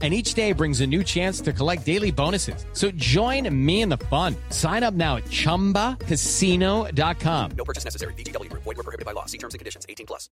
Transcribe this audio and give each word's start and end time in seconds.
and 0.00 0.14
each 0.14 0.34
day 0.34 0.52
brings 0.52 0.80
a 0.80 0.86
new 0.86 1.02
chance 1.02 1.40
to 1.40 1.52
collect 1.52 1.84
daily 1.84 2.12
bonuses. 2.12 2.64
So 2.74 2.92
join 2.92 3.52
me 3.54 3.82
in 3.82 3.88
the 3.88 3.96
fun. 3.96 4.36
Sign 4.50 4.84
up 4.84 4.94
now 4.94 5.16
at 5.16 5.24
chumbacasino.com. 5.24 7.50
No 7.56 7.64
purchase 7.64 7.84
necessary. 7.84 8.14
VGW 8.14 8.50
Group. 8.50 8.62
Void 8.62 8.76
were 8.76 8.84
prohibited 8.84 9.06
by 9.06 9.12
law. 9.12 9.26
See 9.26 9.38
terms 9.38 9.54
and 9.54 9.58
conditions. 9.58 9.84
18 9.88 10.06
plus. 10.06 10.30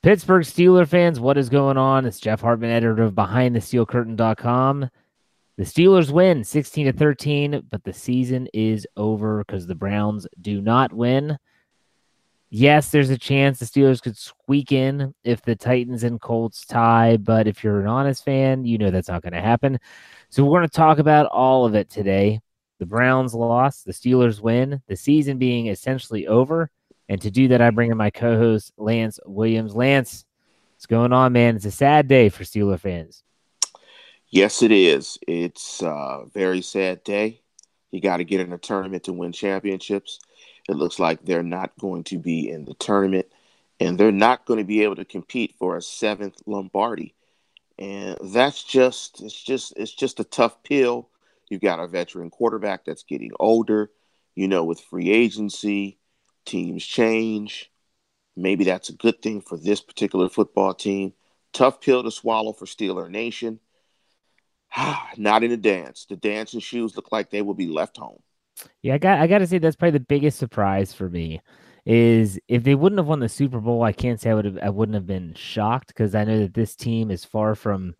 Pittsburgh 0.00 0.44
Steeler 0.44 0.86
fans, 0.86 1.18
what 1.18 1.36
is 1.36 1.48
going 1.48 1.76
on? 1.76 2.06
It's 2.06 2.20
Jeff 2.20 2.40
Hartman, 2.40 2.70
editor 2.70 3.02
of 3.02 3.14
BehindTheSteelCurtain.com. 3.14 4.90
The 5.56 5.64
Steelers 5.64 6.12
win 6.12 6.44
16 6.44 6.86
to 6.86 6.92
13, 6.92 7.66
but 7.68 7.82
the 7.82 7.92
season 7.92 8.46
is 8.54 8.86
over 8.96 9.38
because 9.38 9.66
the 9.66 9.74
Browns 9.74 10.24
do 10.40 10.60
not 10.60 10.92
win. 10.92 11.36
Yes, 12.50 12.90
there's 12.90 13.10
a 13.10 13.18
chance 13.18 13.58
the 13.58 13.66
Steelers 13.66 14.00
could 14.00 14.16
squeak 14.16 14.72
in 14.72 15.14
if 15.22 15.42
the 15.42 15.54
Titans 15.54 16.02
and 16.02 16.20
Colts 16.20 16.64
tie, 16.64 17.18
but 17.18 17.46
if 17.46 17.62
you're 17.62 17.80
an 17.80 17.86
honest 17.86 18.24
fan, 18.24 18.64
you 18.64 18.78
know 18.78 18.90
that's 18.90 19.08
not 19.08 19.22
going 19.22 19.34
to 19.34 19.40
happen. 19.40 19.78
So 20.30 20.44
we're 20.44 20.58
going 20.58 20.68
to 20.68 20.74
talk 20.74 20.98
about 20.98 21.26
all 21.26 21.66
of 21.66 21.74
it 21.74 21.90
today. 21.90 22.40
The 22.78 22.86
Browns 22.86 23.34
lost, 23.34 23.84
the 23.84 23.92
Steelers 23.92 24.40
win, 24.40 24.80
the 24.86 24.96
season 24.96 25.36
being 25.36 25.66
essentially 25.66 26.26
over. 26.26 26.70
And 27.10 27.20
to 27.20 27.30
do 27.30 27.48
that, 27.48 27.60
I 27.60 27.70
bring 27.70 27.90
in 27.90 27.96
my 27.96 28.10
co 28.10 28.38
host, 28.38 28.72
Lance 28.78 29.20
Williams. 29.26 29.74
Lance, 29.74 30.24
what's 30.74 30.86
going 30.86 31.12
on, 31.12 31.32
man? 31.32 31.56
It's 31.56 31.64
a 31.64 31.70
sad 31.70 32.08
day 32.08 32.30
for 32.30 32.44
Steeler 32.44 32.80
fans. 32.80 33.24
Yes, 34.30 34.62
it 34.62 34.72
is. 34.72 35.18
It's 35.26 35.82
a 35.82 36.24
very 36.32 36.62
sad 36.62 37.02
day. 37.04 37.42
You 37.90 38.00
got 38.00 38.18
to 38.18 38.24
get 38.24 38.40
in 38.40 38.52
a 38.52 38.58
tournament 38.58 39.04
to 39.04 39.12
win 39.12 39.32
championships. 39.32 40.20
It 40.68 40.76
looks 40.76 40.98
like 40.98 41.24
they're 41.24 41.42
not 41.42 41.72
going 41.80 42.04
to 42.04 42.18
be 42.18 42.50
in 42.50 42.64
the 42.64 42.74
tournament, 42.74 43.26
and 43.80 43.98
they're 43.98 44.12
not 44.12 44.44
going 44.44 44.58
to 44.58 44.64
be 44.64 44.82
able 44.82 44.96
to 44.96 45.04
compete 45.04 45.54
for 45.58 45.76
a 45.76 45.82
seventh 45.82 46.42
Lombardi. 46.46 47.14
And 47.78 48.18
that's 48.22 48.64
just 48.64 49.22
it's 49.22 49.40
just 49.40 49.72
it's 49.76 49.94
just 49.94 50.20
a 50.20 50.24
tough 50.24 50.62
pill. 50.62 51.08
You've 51.48 51.62
got 51.62 51.80
a 51.80 51.86
veteran 51.86 52.30
quarterback 52.30 52.84
that's 52.84 53.04
getting 53.04 53.30
older. 53.40 53.90
You 54.34 54.48
know, 54.48 54.64
with 54.64 54.80
free 54.80 55.10
agency, 55.10 55.98
teams 56.44 56.84
change. 56.84 57.70
Maybe 58.36 58.64
that's 58.64 58.88
a 58.88 58.94
good 58.94 59.20
thing 59.22 59.40
for 59.40 59.56
this 59.56 59.80
particular 59.80 60.28
football 60.28 60.74
team. 60.74 61.12
Tough 61.52 61.80
pill 61.80 62.04
to 62.04 62.10
swallow 62.10 62.52
for 62.52 62.66
Steeler 62.66 63.10
Nation. 63.10 63.58
Not 65.16 65.42
in 65.42 65.50
the 65.50 65.56
dance. 65.56 66.06
The 66.08 66.16
dancing 66.16 66.60
shoes 66.60 66.94
look 66.94 67.10
like 67.10 67.30
they 67.30 67.42
will 67.42 67.54
be 67.54 67.66
left 67.66 67.96
home. 67.96 68.22
Yeah, 68.82 68.94
I 68.94 68.98
got 68.98 69.18
I 69.20 69.26
got 69.26 69.38
to 69.38 69.46
say 69.46 69.58
that's 69.58 69.76
probably 69.76 69.98
the 69.98 70.04
biggest 70.04 70.38
surprise 70.38 70.92
for 70.92 71.08
me 71.08 71.40
is 71.86 72.38
if 72.48 72.64
they 72.64 72.74
wouldn't 72.74 72.98
have 72.98 73.06
won 73.06 73.20
the 73.20 73.28
Super 73.28 73.60
Bowl, 73.60 73.82
I 73.82 73.92
can't 73.92 74.20
say 74.20 74.30
I 74.30 74.34
would 74.34 74.44
have 74.44 74.58
I 74.62 74.70
wouldn't 74.70 74.94
have 74.94 75.06
been 75.06 75.34
shocked 75.34 75.88
because 75.88 76.14
I 76.14 76.24
know 76.24 76.40
that 76.40 76.54
this 76.54 76.76
team 76.76 77.10
is 77.10 77.24
far 77.24 77.54
from 77.54 77.94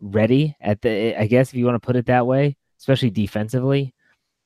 ready 0.00 0.56
at 0.60 0.80
the 0.82 1.14
I 1.20 1.26
guess 1.26 1.50
if 1.50 1.54
you 1.54 1.66
want 1.66 1.76
to 1.80 1.86
put 1.86 1.96
it 1.96 2.06
that 2.06 2.26
way, 2.26 2.56
especially 2.78 3.10
defensively. 3.10 3.94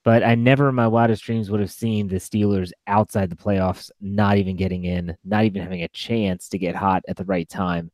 But 0.04 0.22
I 0.22 0.34
never 0.34 0.68
in 0.68 0.74
my 0.74 0.86
wildest 0.86 1.24
dreams 1.24 1.50
would 1.50 1.60
have 1.60 1.72
seen 1.72 2.08
the 2.08 2.16
Steelers 2.16 2.72
outside 2.86 3.30
the 3.30 3.36
playoffs, 3.36 3.90
not 4.00 4.36
even 4.36 4.56
getting 4.56 4.84
in, 4.84 5.16
not 5.24 5.44
even 5.44 5.62
having 5.62 5.82
a 5.82 5.88
chance 5.88 6.48
to 6.50 6.58
get 6.58 6.76
hot 6.76 7.02
at 7.08 7.16
the 7.16 7.24
right 7.24 7.48
time. 7.48 7.90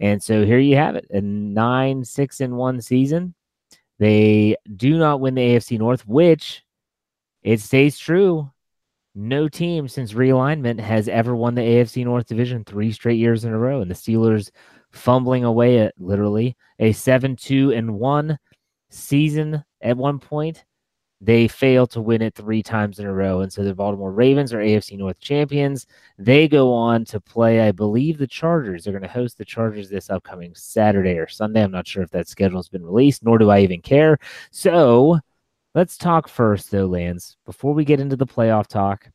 And 0.00 0.22
so 0.22 0.46
here 0.46 0.58
you 0.58 0.76
have 0.76 0.96
it 0.96 1.06
a 1.10 1.20
nine, 1.20 2.04
six, 2.04 2.40
and 2.40 2.56
one 2.56 2.80
season. 2.80 3.34
They 3.98 4.56
do 4.76 4.96
not 4.96 5.20
win 5.20 5.34
the 5.34 5.42
AFC 5.42 5.78
North, 5.78 6.06
which 6.06 6.62
it 7.42 7.60
stays 7.60 7.98
true. 7.98 8.50
No 9.14 9.48
team 9.48 9.88
since 9.88 10.12
realignment 10.12 10.78
has 10.80 11.08
ever 11.08 11.34
won 11.34 11.54
the 11.54 11.62
AFC 11.62 12.04
North 12.04 12.26
division 12.26 12.64
three 12.64 12.92
straight 12.92 13.18
years 13.18 13.44
in 13.44 13.52
a 13.52 13.58
row. 13.58 13.80
And 13.80 13.90
the 13.90 13.94
Steelers 13.94 14.50
fumbling 14.92 15.44
away 15.44 15.80
at 15.80 15.94
literally 15.98 16.56
a 16.78 16.92
7 16.92 17.36
2 17.36 17.72
and 17.72 17.98
1 17.98 18.38
season 18.90 19.64
at 19.80 19.96
one 19.96 20.18
point. 20.18 20.64
They 21.22 21.48
failed 21.48 21.90
to 21.90 22.00
win 22.00 22.22
it 22.22 22.34
three 22.34 22.62
times 22.62 22.98
in 22.98 23.04
a 23.04 23.12
row. 23.12 23.40
And 23.40 23.52
so 23.52 23.62
the 23.62 23.74
Baltimore 23.74 24.12
Ravens 24.12 24.54
are 24.54 24.58
AFC 24.58 24.96
North 24.96 25.20
champions. 25.20 25.86
They 26.18 26.48
go 26.48 26.72
on 26.72 27.04
to 27.06 27.20
play, 27.20 27.60
I 27.60 27.72
believe, 27.72 28.16
the 28.16 28.26
Chargers. 28.26 28.84
They're 28.84 28.94
going 28.94 29.02
to 29.02 29.08
host 29.08 29.36
the 29.36 29.44
Chargers 29.44 29.90
this 29.90 30.08
upcoming 30.08 30.54
Saturday 30.54 31.18
or 31.18 31.28
Sunday. 31.28 31.62
I'm 31.62 31.72
not 31.72 31.86
sure 31.86 32.02
if 32.02 32.10
that 32.12 32.28
schedule 32.28 32.58
has 32.58 32.70
been 32.70 32.86
released, 32.86 33.22
nor 33.22 33.36
do 33.36 33.50
I 33.50 33.60
even 33.60 33.82
care. 33.82 34.18
So 34.50 35.20
let's 35.74 35.96
talk 35.96 36.28
first, 36.28 36.70
though, 36.70 36.86
Lance, 36.86 37.36
before 37.46 37.74
we 37.74 37.84
get 37.84 38.00
into 38.00 38.16
the 38.16 38.26
playoff 38.26 38.66
talk, 38.66 39.08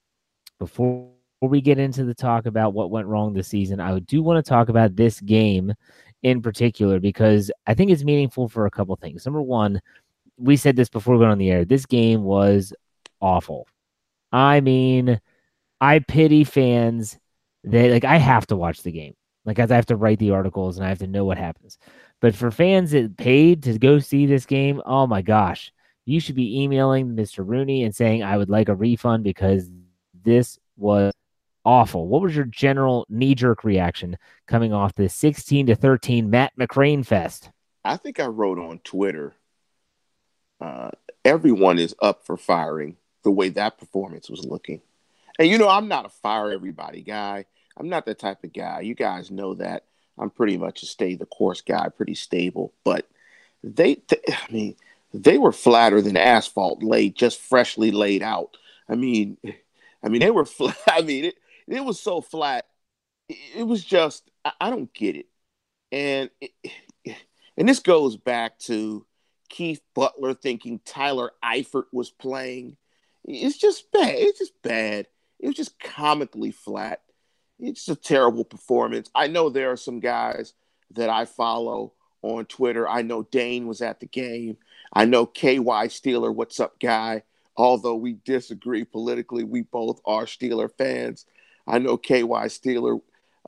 before 0.59 1.09
we 1.41 1.61
get 1.61 1.77
into 1.77 2.05
the 2.05 2.13
talk 2.13 2.45
about 2.45 2.73
what 2.73 2.89
went 2.89 3.07
wrong 3.07 3.33
this 3.33 3.47
season, 3.47 3.79
I 3.79 3.99
do 3.99 4.21
want 4.21 4.43
to 4.43 4.49
talk 4.49 4.69
about 4.69 4.95
this 4.95 5.19
game 5.21 5.73
in 6.23 6.41
particular 6.41 6.99
because 6.99 7.51
I 7.67 7.73
think 7.73 7.91
it's 7.91 8.03
meaningful 8.03 8.47
for 8.47 8.65
a 8.65 8.71
couple 8.71 8.95
things. 8.95 9.25
Number 9.25 9.41
one, 9.41 9.81
we 10.37 10.57
said 10.57 10.75
this 10.75 10.89
before 10.89 11.15
we 11.15 11.19
went 11.19 11.31
on 11.31 11.37
the 11.37 11.51
air. 11.51 11.65
This 11.65 11.85
game 11.85 12.23
was 12.23 12.73
awful. 13.21 13.67
I 14.31 14.59
mean, 14.61 15.19
I 15.79 15.99
pity 15.99 16.43
fans 16.43 17.17
that 17.63 17.91
like 17.91 18.05
I 18.05 18.17
have 18.17 18.47
to 18.47 18.55
watch 18.55 18.81
the 18.81 18.91
game. 18.91 19.13
Like 19.45 19.59
I 19.59 19.67
have 19.67 19.85
to 19.87 19.95
write 19.95 20.19
the 20.19 20.31
articles 20.31 20.77
and 20.77 20.85
I 20.85 20.89
have 20.89 20.99
to 20.99 21.07
know 21.07 21.25
what 21.25 21.37
happens. 21.37 21.77
But 22.21 22.33
for 22.35 22.49
fans 22.49 22.91
that 22.91 23.17
paid 23.17 23.63
to 23.63 23.77
go 23.77 23.99
see 23.99 24.25
this 24.25 24.45
game, 24.45 24.81
oh 24.85 25.05
my 25.05 25.21
gosh, 25.21 25.71
you 26.05 26.19
should 26.19 26.35
be 26.35 26.61
emailing 26.61 27.15
Mr. 27.15 27.45
Rooney 27.45 27.83
and 27.83 27.95
saying 27.95 28.23
I 28.23 28.37
would 28.37 28.49
like 28.49 28.69
a 28.69 28.75
refund 28.75 29.23
because 29.23 29.69
this 30.23 30.59
was 30.77 31.13
awful. 31.63 32.07
What 32.07 32.21
was 32.21 32.35
your 32.35 32.45
general 32.45 33.05
knee 33.09 33.35
jerk 33.35 33.63
reaction 33.63 34.17
coming 34.47 34.71
off 34.71 34.93
this 34.93 35.13
16 35.15 35.67
to 35.67 35.75
13 35.75 36.29
Matt 36.29 36.53
McCrane 36.57 37.05
fest? 37.05 37.49
I 37.83 37.97
think 37.97 38.19
I 38.19 38.27
wrote 38.27 38.59
on 38.59 38.79
Twitter 38.79 39.35
uh, 40.61 40.91
everyone 41.23 41.79
is 41.79 41.95
up 42.01 42.25
for 42.25 42.37
firing 42.37 42.97
the 43.23 43.31
way 43.31 43.49
that 43.49 43.77
performance 43.77 44.29
was 44.29 44.45
looking. 44.45 44.81
And 45.37 45.49
you 45.49 45.57
know, 45.57 45.67
I'm 45.67 45.87
not 45.87 46.05
a 46.05 46.09
fire 46.09 46.51
everybody 46.51 47.01
guy. 47.01 47.45
I'm 47.77 47.89
not 47.89 48.05
that 48.05 48.19
type 48.19 48.43
of 48.43 48.53
guy. 48.53 48.81
You 48.81 48.95
guys 48.95 49.31
know 49.31 49.55
that. 49.55 49.83
I'm 50.17 50.29
pretty 50.29 50.57
much 50.57 50.81
a 50.81 50.85
stay 50.85 51.15
the 51.15 51.25
course 51.25 51.59
guy, 51.61 51.89
pretty 51.89 52.15
stable. 52.15 52.73
But 52.85 53.05
they, 53.63 53.95
they 54.07 54.17
I 54.29 54.51
mean, 54.51 54.75
they 55.23 55.37
were 55.37 55.51
flatter 55.51 56.01
than 56.01 56.17
asphalt 56.17 56.83
laid, 56.83 57.15
just 57.15 57.39
freshly 57.39 57.91
laid 57.91 58.21
out. 58.21 58.57
I 58.89 58.95
mean, 58.95 59.37
I 60.03 60.09
mean, 60.09 60.19
they 60.19 60.31
were 60.31 60.45
flat. 60.45 60.77
I 60.87 61.01
mean, 61.01 61.25
it, 61.25 61.35
it 61.67 61.83
was 61.83 61.99
so 61.99 62.21
flat. 62.21 62.65
It, 63.29 63.65
was 63.65 63.83
just, 63.83 64.29
I, 64.43 64.51
I, 64.61 64.69
don't 64.69 64.93
get 64.93 65.15
it. 65.15 65.25
And, 65.91 66.29
it, 66.39 66.51
and 67.57 67.67
this 67.67 67.79
goes 67.79 68.17
back 68.17 68.59
to 68.59 69.05
Keith 69.49 69.81
Butler 69.95 70.33
thinking 70.33 70.79
Tyler 70.85 71.31
Eifert 71.43 71.85
was 71.91 72.11
playing. 72.11 72.77
It's 73.23 73.57
just 73.57 73.91
bad. 73.91 74.15
It's 74.15 74.39
just 74.39 74.61
bad. 74.61 75.07
It 75.39 75.47
was 75.47 75.55
just 75.55 75.79
comically 75.79 76.51
flat. 76.51 77.01
It's 77.59 77.87
a 77.87 77.95
terrible 77.95 78.45
performance. 78.45 79.09
I 79.15 79.27
know 79.27 79.49
there 79.49 79.71
are 79.71 79.77
some 79.77 79.99
guys 79.99 80.53
that 80.91 81.09
I 81.09 81.25
follow 81.25 81.93
on 82.21 82.45
Twitter. 82.45 82.87
I 82.87 83.01
know 83.01 83.23
Dane 83.23 83.65
was 83.65 83.81
at 83.81 83.99
the 83.99 84.05
game. 84.05 84.57
I 84.93 85.05
know 85.05 85.25
KY 85.25 85.87
Steeler, 85.89 86.33
what's 86.33 86.59
up, 86.59 86.79
guy? 86.79 87.23
Although 87.57 87.95
we 87.95 88.13
disagree 88.25 88.83
politically, 88.83 89.43
we 89.43 89.61
both 89.61 90.01
are 90.05 90.25
Steeler 90.25 90.69
fans. 90.77 91.25
I 91.67 91.79
know 91.79 91.97
KY 91.97 92.49
Steeler, 92.49 92.99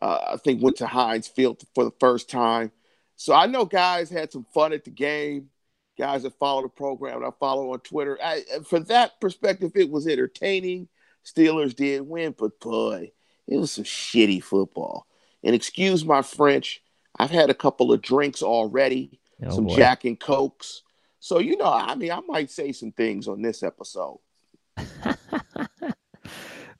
uh, 0.02 0.20
I 0.34 0.38
think, 0.38 0.62
went 0.62 0.78
to 0.78 0.88
Heinz 0.88 1.28
Field 1.28 1.62
for 1.76 1.84
the 1.84 1.94
first 2.00 2.30
time. 2.30 2.72
So 3.16 3.34
I 3.34 3.48
know 3.48 3.66
guys 3.66 4.10
had 4.10 4.32
some 4.32 4.46
fun 4.54 4.74
at 4.74 4.86
the 4.86 4.92
game. 4.92 5.50
Guys 5.98 6.24
that 6.24 6.38
follow 6.38 6.62
the 6.62 6.70
program, 6.70 7.26
I 7.26 7.32
follow 7.40 7.74
on 7.74 7.80
Twitter. 7.80 8.20
I, 8.24 8.44
for 8.70 8.80
that 8.82 9.20
perspective, 9.20 9.72
it 9.74 9.90
was 9.90 10.08
entertaining. 10.08 10.88
Steelers 11.26 11.76
did 11.76 12.02
win, 12.02 12.36
but 12.38 12.60
boy, 12.60 13.12
it 13.48 13.58
was 13.58 13.72
some 13.72 13.84
shitty 13.84 14.44
football. 14.44 15.08
And 15.44 15.56
excuse 15.56 16.06
my 16.06 16.22
French, 16.22 16.84
I've 17.18 17.32
had 17.32 17.50
a 17.50 17.56
couple 17.56 17.92
of 17.92 18.04
drinks 18.04 18.44
already, 18.44 19.20
oh, 19.44 19.50
some 19.50 19.66
boy. 19.66 19.76
Jack 19.76 20.06
and 20.06 20.20
Cokes. 20.20 20.84
So, 21.20 21.40
you 21.40 21.58
know, 21.58 21.72
I 21.72 21.96
mean, 21.96 22.12
I 22.12 22.22
might 22.28 22.52
say 22.52 22.72
some 22.72 22.92
things 22.92 23.28
on 23.28 23.42
this 23.42 23.64
episode. 23.64 24.20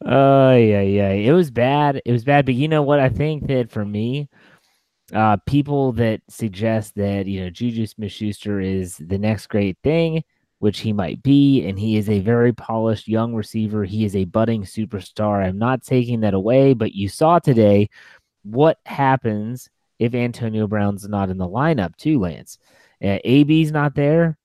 Oh, 0.06 0.56
yeah, 0.56 0.82
yeah. 0.82 1.10
It 1.10 1.32
was 1.34 1.50
bad. 1.52 2.02
It 2.06 2.12
was 2.12 2.24
bad. 2.24 2.46
But 2.46 2.54
you 2.56 2.68
know 2.68 2.84
what? 2.84 3.00
I 3.00 3.10
think 3.10 3.48
that 3.48 3.72
for 3.72 3.84
me, 3.84 4.30
uh, 5.12 5.38
people 5.48 5.92
that 5.94 6.22
suggest 6.30 6.96
that, 6.96 7.26
you 7.26 7.42
know, 7.42 7.50
Juju 7.50 7.88
Smith 7.88 8.12
Schuster 8.12 8.60
is 8.60 8.98
the 8.98 9.18
next 9.18 9.48
great 9.48 9.78
thing, 9.84 10.24
which 10.60 10.80
he 10.80 10.94
might 10.94 11.24
be, 11.24 11.66
and 11.68 11.80
he 11.80 11.98
is 11.98 12.10
a 12.10 12.20
very 12.20 12.54
polished 12.54 13.08
young 13.08 13.34
receiver. 13.34 13.86
He 13.86 14.06
is 14.06 14.16
a 14.16 14.26
budding 14.26 14.64
superstar. 14.64 15.44
I'm 15.44 15.58
not 15.58 15.84
taking 15.84 16.22
that 16.22 16.34
away, 16.34 16.74
but 16.74 16.94
you 16.94 17.10
saw 17.10 17.40
today 17.40 17.90
what 18.44 18.78
happens 18.86 19.70
if 20.00 20.14
Antonio 20.14 20.68
Brown's 20.68 21.08
not 21.08 21.30
in 21.30 21.38
the 21.38 21.50
lineup, 21.50 21.96
too, 21.96 22.20
Lance. 22.20 22.60
Uh, 23.04 23.20
AB's 23.24 23.72
not 23.72 23.96
there, 23.96 24.38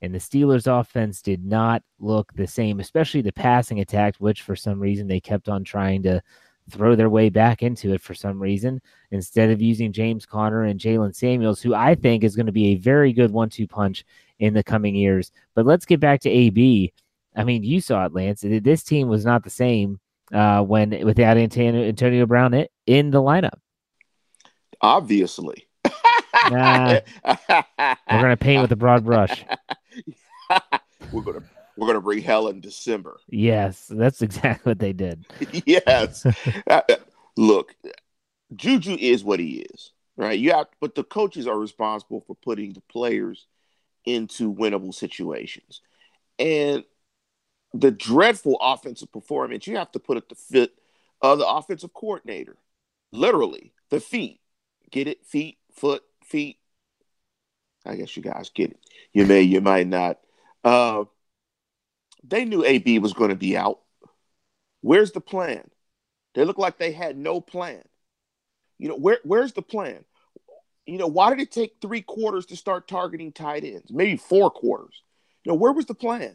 and 0.00 0.14
the 0.14 0.18
Steelers' 0.18 0.66
offense 0.66 1.22
did 1.22 1.44
not 1.44 1.82
look 1.98 2.32
the 2.34 2.46
same, 2.46 2.80
especially 2.80 3.20
the 3.20 3.32
passing 3.32 3.80
attack, 3.80 4.16
which 4.18 4.42
for 4.42 4.56
some 4.56 4.80
reason 4.80 5.06
they 5.06 5.20
kept 5.20 5.48
on 5.48 5.64
trying 5.64 6.02
to 6.04 6.22
throw 6.70 6.94
their 6.94 7.10
way 7.10 7.30
back 7.30 7.62
into 7.62 7.92
it 7.94 8.00
for 8.00 8.14
some 8.14 8.40
reason 8.40 8.80
instead 9.10 9.50
of 9.50 9.62
using 9.62 9.92
James 9.92 10.26
Conner 10.26 10.64
and 10.64 10.78
Jaylen 10.78 11.14
Samuels, 11.14 11.62
who 11.62 11.74
I 11.74 11.94
think 11.94 12.24
is 12.24 12.36
going 12.36 12.46
to 12.46 12.52
be 12.52 12.68
a 12.68 12.76
very 12.76 13.12
good 13.12 13.30
one 13.30 13.48
two 13.48 13.66
punch 13.66 14.04
in 14.38 14.54
the 14.54 14.62
coming 14.62 14.94
years. 14.94 15.32
But 15.54 15.66
let's 15.66 15.86
get 15.86 16.00
back 16.00 16.20
to 16.20 16.30
AB. 16.30 16.92
I 17.34 17.44
mean, 17.44 17.62
you 17.62 17.80
saw 17.80 18.04
it, 18.06 18.12
Lance. 18.12 18.42
This 18.42 18.82
team 18.82 19.08
was 19.08 19.24
not 19.24 19.44
the 19.44 19.50
same 19.50 20.00
uh, 20.32 20.62
when 20.62 20.90
without 21.04 21.36
Antonio, 21.36 21.84
Antonio 21.84 22.26
Brown 22.26 22.66
in 22.86 23.10
the 23.10 23.22
lineup. 23.22 23.58
Obviously. 24.80 25.67
Nah, 26.50 27.00
we're 28.10 28.22
gonna 28.22 28.36
paint 28.36 28.62
with 28.62 28.72
a 28.72 28.76
broad 28.76 29.04
brush. 29.04 29.44
we're 31.12 31.22
gonna 31.22 31.42
we're 31.76 31.86
gonna 31.86 32.00
bring 32.00 32.22
hell 32.22 32.48
in 32.48 32.60
December. 32.60 33.18
Yes, 33.28 33.86
that's 33.88 34.22
exactly 34.22 34.70
what 34.70 34.78
they 34.78 34.92
did. 34.92 35.26
yes. 35.66 36.26
Uh, 36.66 36.80
look, 37.36 37.74
Juju 38.54 38.96
is 38.98 39.22
what 39.22 39.40
he 39.40 39.66
is, 39.74 39.92
right? 40.16 40.38
You 40.38 40.52
have, 40.52 40.66
but 40.80 40.94
the 40.94 41.04
coaches 41.04 41.46
are 41.46 41.58
responsible 41.58 42.22
for 42.26 42.34
putting 42.34 42.72
the 42.72 42.82
players 42.90 43.46
into 44.04 44.52
winnable 44.52 44.94
situations. 44.94 45.80
And 46.38 46.84
the 47.74 47.90
dreadful 47.90 48.56
offensive 48.60 49.12
performance, 49.12 49.66
you 49.66 49.76
have 49.76 49.92
to 49.92 49.98
put 49.98 50.16
at 50.16 50.28
the 50.28 50.34
fit 50.34 50.72
of 51.20 51.38
the 51.38 51.46
offensive 51.46 51.92
coordinator. 51.92 52.56
Literally, 53.12 53.72
the 53.90 54.00
feet. 54.00 54.40
Get 54.90 55.06
it? 55.06 55.24
Feet, 55.26 55.58
foot, 55.72 56.02
feet. 56.28 56.58
I 57.86 57.96
guess 57.96 58.16
you 58.16 58.22
guys 58.22 58.50
get 58.54 58.70
it. 58.70 58.80
You 59.12 59.26
may, 59.26 59.42
you 59.42 59.60
might 59.60 59.86
not. 59.86 60.18
Uh, 60.62 61.04
they 62.24 62.44
knew 62.44 62.64
AB 62.64 62.98
was 62.98 63.12
going 63.12 63.30
to 63.30 63.36
be 63.36 63.56
out. 63.56 63.80
Where's 64.80 65.12
the 65.12 65.20
plan? 65.20 65.68
They 66.34 66.44
look 66.44 66.58
like 66.58 66.78
they 66.78 66.92
had 66.92 67.16
no 67.16 67.40
plan. 67.40 67.82
You 68.78 68.88
know, 68.88 68.96
where 68.96 69.18
where's 69.24 69.52
the 69.52 69.62
plan? 69.62 70.04
you 70.88 70.96
know, 70.96 71.06
why 71.06 71.28
did 71.28 71.40
it 71.40 71.52
take 71.52 71.76
three 71.80 72.00
quarters 72.00 72.46
to 72.46 72.56
start 72.56 72.88
targeting 72.88 73.30
tight 73.30 73.62
ends? 73.62 73.92
Maybe 73.92 74.16
four 74.16 74.50
quarters. 74.50 75.02
You 75.44 75.52
know, 75.52 75.56
where 75.56 75.72
was 75.72 75.84
the 75.84 75.94
plan? 75.94 76.34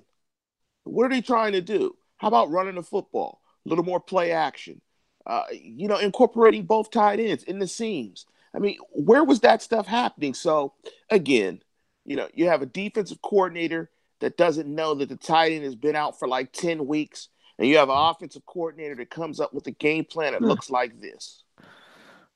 What 0.84 1.06
are 1.06 1.10
they 1.10 1.22
trying 1.22 1.54
to 1.54 1.62
do? 1.62 1.96
How 2.18 2.28
about 2.28 2.52
running 2.52 2.76
the 2.76 2.84
football? 2.84 3.42
A 3.66 3.70
little 3.70 3.84
more 3.84 4.00
play 4.00 4.32
action. 4.32 4.80
Uh, 5.26 5.44
you 5.52 5.88
know, 5.88 5.98
incorporating 5.98 6.66
both 6.66 6.92
tight 6.92 7.20
ends 7.20 7.44
in 7.44 7.58
the 7.58 7.68
seams. 7.68 8.28
I 8.56 8.60
mean, 8.60 8.78
where 8.92 9.24
was 9.24 9.42
that 9.42 9.62
stuff 9.62 9.88
happening? 9.88 10.34
So, 10.34 10.74
again, 11.10 11.62
you 12.06 12.16
know, 12.16 12.28
you 12.34 12.48
have 12.48 12.62
a 12.62 12.68
defensive 12.68 13.22
coordinator 13.22 13.90
that 14.20 14.38
doesn't 14.38 14.74
know 14.74 14.94
that 14.96 15.10
the 15.10 15.16
tight 15.16 15.52
end 15.52 15.64
has 15.64 15.76
been 15.76 15.96
out 15.96 16.20
for 16.20 16.28
like 16.28 16.54
10 16.54 16.86
weeks, 16.86 17.30
and 17.58 17.68
you 17.68 17.78
have 17.78 17.90
an 17.90 17.98
offensive 17.98 18.46
coordinator 18.46 18.96
that 18.96 19.10
comes 19.10 19.40
up 19.40 19.54
with 19.54 19.66
a 19.68 19.72
game 19.72 20.06
plan 20.06 20.34
that 20.34 20.40
hmm. 20.40 20.48
looks 20.48 20.70
like 20.70 21.00
this. 21.02 21.44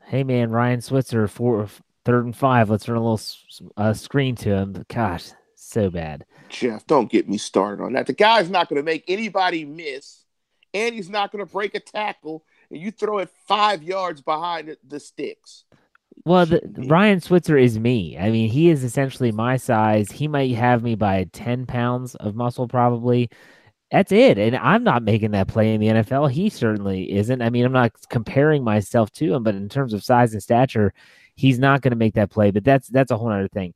Hey 0.05 0.23
man, 0.23 0.51
Ryan 0.51 0.79
Switzer, 0.79 1.27
four 1.27 1.67
Third 2.07 2.23
and 2.23 2.33
five. 2.33 2.69
Let's 2.69 2.87
run 2.87 2.97
a 2.97 3.03
little 3.03 3.19
uh, 3.75 3.91
screen 3.91 4.37
to 4.37 4.55
him. 4.55 4.85
Gosh, 4.87 5.31
so 5.55 5.89
bad. 5.89 6.25
Jeff, 6.47 6.87
don't 6.87 7.11
get 7.11 7.27
me 7.27 7.37
started 7.37 7.83
on 7.83 7.91
that. 7.91 8.07
The 8.07 8.13
guy's 8.13 8.49
not 8.49 8.69
going 8.69 8.77
to 8.77 8.85
make 8.85 9.03
anybody 9.09 9.65
miss, 9.65 10.23
and 10.73 10.95
he's 10.95 11.09
not 11.09 11.33
going 11.33 11.45
to 11.45 11.51
break 11.51 11.75
a 11.75 11.81
tackle. 11.81 12.45
And 12.71 12.79
you 12.79 12.91
throw 12.91 13.17
it 13.17 13.29
five 13.45 13.83
yards 13.83 14.21
behind 14.21 14.69
the, 14.69 14.77
the 14.87 15.01
sticks. 15.01 15.65
Well, 16.25 16.45
the, 16.45 16.61
Ryan 16.87 17.21
Switzer 17.21 17.57
is 17.57 17.79
me. 17.79 18.17
I 18.17 18.29
mean, 18.29 18.49
he 18.49 18.69
is 18.69 18.83
essentially 18.83 19.31
my 19.31 19.57
size. 19.57 20.11
He 20.11 20.27
might 20.27 20.53
have 20.55 20.83
me 20.83 20.95
by 20.95 21.25
10 21.31 21.65
pounds 21.65 22.15
of 22.15 22.35
muscle, 22.35 22.67
probably. 22.67 23.29
That's 23.91 24.11
it. 24.11 24.37
And 24.37 24.55
I'm 24.57 24.83
not 24.83 25.03
making 25.03 25.31
that 25.31 25.47
play 25.47 25.73
in 25.73 25.79
the 25.79 25.87
NFL. 25.87 26.29
He 26.31 26.49
certainly 26.49 27.13
isn't. 27.13 27.41
I 27.41 27.49
mean, 27.49 27.63
I'm 27.63 27.71
not 27.71 27.93
comparing 28.09 28.63
myself 28.63 29.11
to 29.13 29.33
him, 29.33 29.43
but 29.43 29.55
in 29.55 29.69
terms 29.69 29.93
of 29.93 30.03
size 30.03 30.33
and 30.33 30.43
stature, 30.43 30.93
he's 31.35 31.59
not 31.59 31.81
going 31.81 31.91
to 31.91 31.97
make 31.97 32.15
that 32.15 32.29
play. 32.29 32.51
But 32.51 32.65
that's 32.65 32.89
that's 32.89 33.11
a 33.11 33.17
whole 33.17 33.31
other 33.31 33.47
thing. 33.47 33.73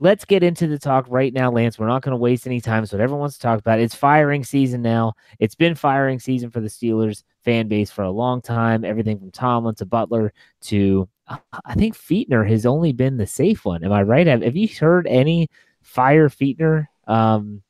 Let's 0.00 0.26
get 0.26 0.42
into 0.42 0.66
the 0.66 0.78
talk 0.78 1.06
right 1.08 1.32
now, 1.32 1.50
Lance. 1.50 1.78
We're 1.78 1.86
not 1.86 2.02
going 2.02 2.12
to 2.12 2.18
waste 2.18 2.46
any 2.46 2.60
time. 2.60 2.84
So, 2.84 2.96
whatever 2.96 3.16
wants 3.16 3.36
to 3.36 3.42
talk 3.42 3.60
about, 3.60 3.78
it's 3.78 3.94
firing 3.94 4.44
season 4.44 4.82
now. 4.82 5.14
It's 5.38 5.54
been 5.54 5.74
firing 5.74 6.18
season 6.18 6.50
for 6.50 6.60
the 6.60 6.68
Steelers 6.68 7.22
fan 7.44 7.68
base 7.68 7.90
for 7.90 8.02
a 8.02 8.10
long 8.10 8.42
time. 8.42 8.84
Everything 8.84 9.18
from 9.18 9.30
Tomlin 9.30 9.76
to 9.76 9.86
Butler 9.86 10.34
to 10.62 11.08
I 11.26 11.74
think 11.74 11.96
Fichtner 11.96 12.48
has 12.48 12.66
only 12.66 12.92
been 12.92 13.16
the 13.16 13.26
safe 13.26 13.64
one. 13.64 13.84
Am 13.84 13.92
I 13.92 14.02
right? 14.02 14.26
Have, 14.26 14.56
you 14.56 14.68
heard 14.68 15.06
any 15.06 15.48
fire 15.82 16.28
Fichtner? 16.28 16.86
Um, 17.06 17.62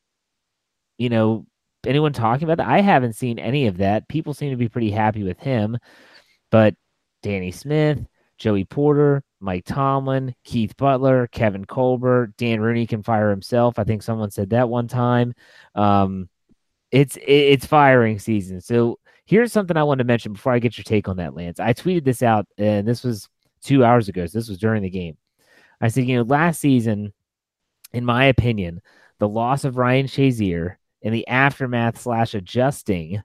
you 0.99 1.09
know, 1.09 1.47
anyone 1.87 2.13
talking 2.13 2.45
about 2.45 2.59
that? 2.59 2.69
I 2.69 2.81
haven't 2.81 3.15
seen 3.15 3.39
any 3.39 3.67
of 3.67 3.79
that. 3.79 4.09
People 4.09 4.35
seem 4.35 4.51
to 4.51 4.57
be 4.57 4.69
pretty 4.69 4.91
happy 4.91 5.23
with 5.23 5.39
him, 5.39 5.79
but 6.51 6.75
Danny 7.23 7.51
Smith, 7.51 8.05
Joey 8.39 8.65
Porter, 8.65 9.23
Mike 9.41 9.65
Tomlin, 9.65 10.35
Keith 10.45 10.77
Butler, 10.77 11.29
Kevin 11.29 11.65
Colbert, 11.65 12.35
Dan 12.37 12.61
Rooney 12.61 12.87
can 12.87 13.03
fire 13.03 13.31
himself. 13.31 13.79
I 13.79 13.85
think 13.85 14.03
someone 14.03 14.31
said 14.31 14.51
that 14.51 14.69
one 14.69 14.89
time. 14.89 15.35
Um, 15.75 16.29
it's 16.91 17.19
it's 17.27 17.67
firing 17.67 18.19
season. 18.19 18.61
So 18.61 18.99
here's 19.27 19.53
something 19.53 19.77
I 19.77 19.83
want 19.83 19.99
to 19.99 20.05
mention 20.05 20.33
before 20.33 20.53
I 20.53 20.59
get 20.59 20.79
your 20.79 20.85
take 20.85 21.09
on 21.09 21.17
that, 21.17 21.35
Lance. 21.35 21.61
I 21.61 21.73
tweeted 21.73 22.05
this 22.05 22.23
out, 22.23 22.47
and 22.59 22.87
this 22.87 23.03
was 23.03 23.29
two 23.65 23.85
hours 23.85 24.09
ago. 24.09 24.27
So 24.27 24.39
this 24.39 24.49
was 24.49 24.59
during 24.59 24.83
the 24.83 24.91
game. 24.91 25.17
I 25.81 25.89
said, 25.89 26.05
you 26.05 26.17
know, 26.17 26.23
last 26.23 26.61
season, 26.61 27.13
in 27.93 28.05
my 28.05 28.27
opinion, 28.27 28.81
the 29.19 29.29
loss 29.29 29.65
of 29.65 29.77
Ryan 29.77 30.07
Shazier 30.07 30.77
and 31.03 31.15
the 31.15 31.27
aftermath 31.27 32.01
slash 32.01 32.35
adjusting 32.35 33.23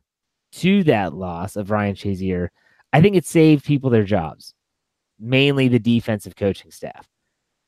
to 0.54 0.84
that 0.86 1.14
loss 1.14 1.56
of 1.56 1.70
Ryan 1.70 1.96
Shazier, 1.96 2.50
I 2.92 3.02
think 3.02 3.16
it 3.16 3.26
saved 3.26 3.66
people 3.66 3.90
their 3.90 4.04
jobs 4.04 4.56
mainly 5.20 5.68
the 5.68 5.80
defensive 5.80 6.36
coaching 6.36 6.72
staff. 6.72 7.08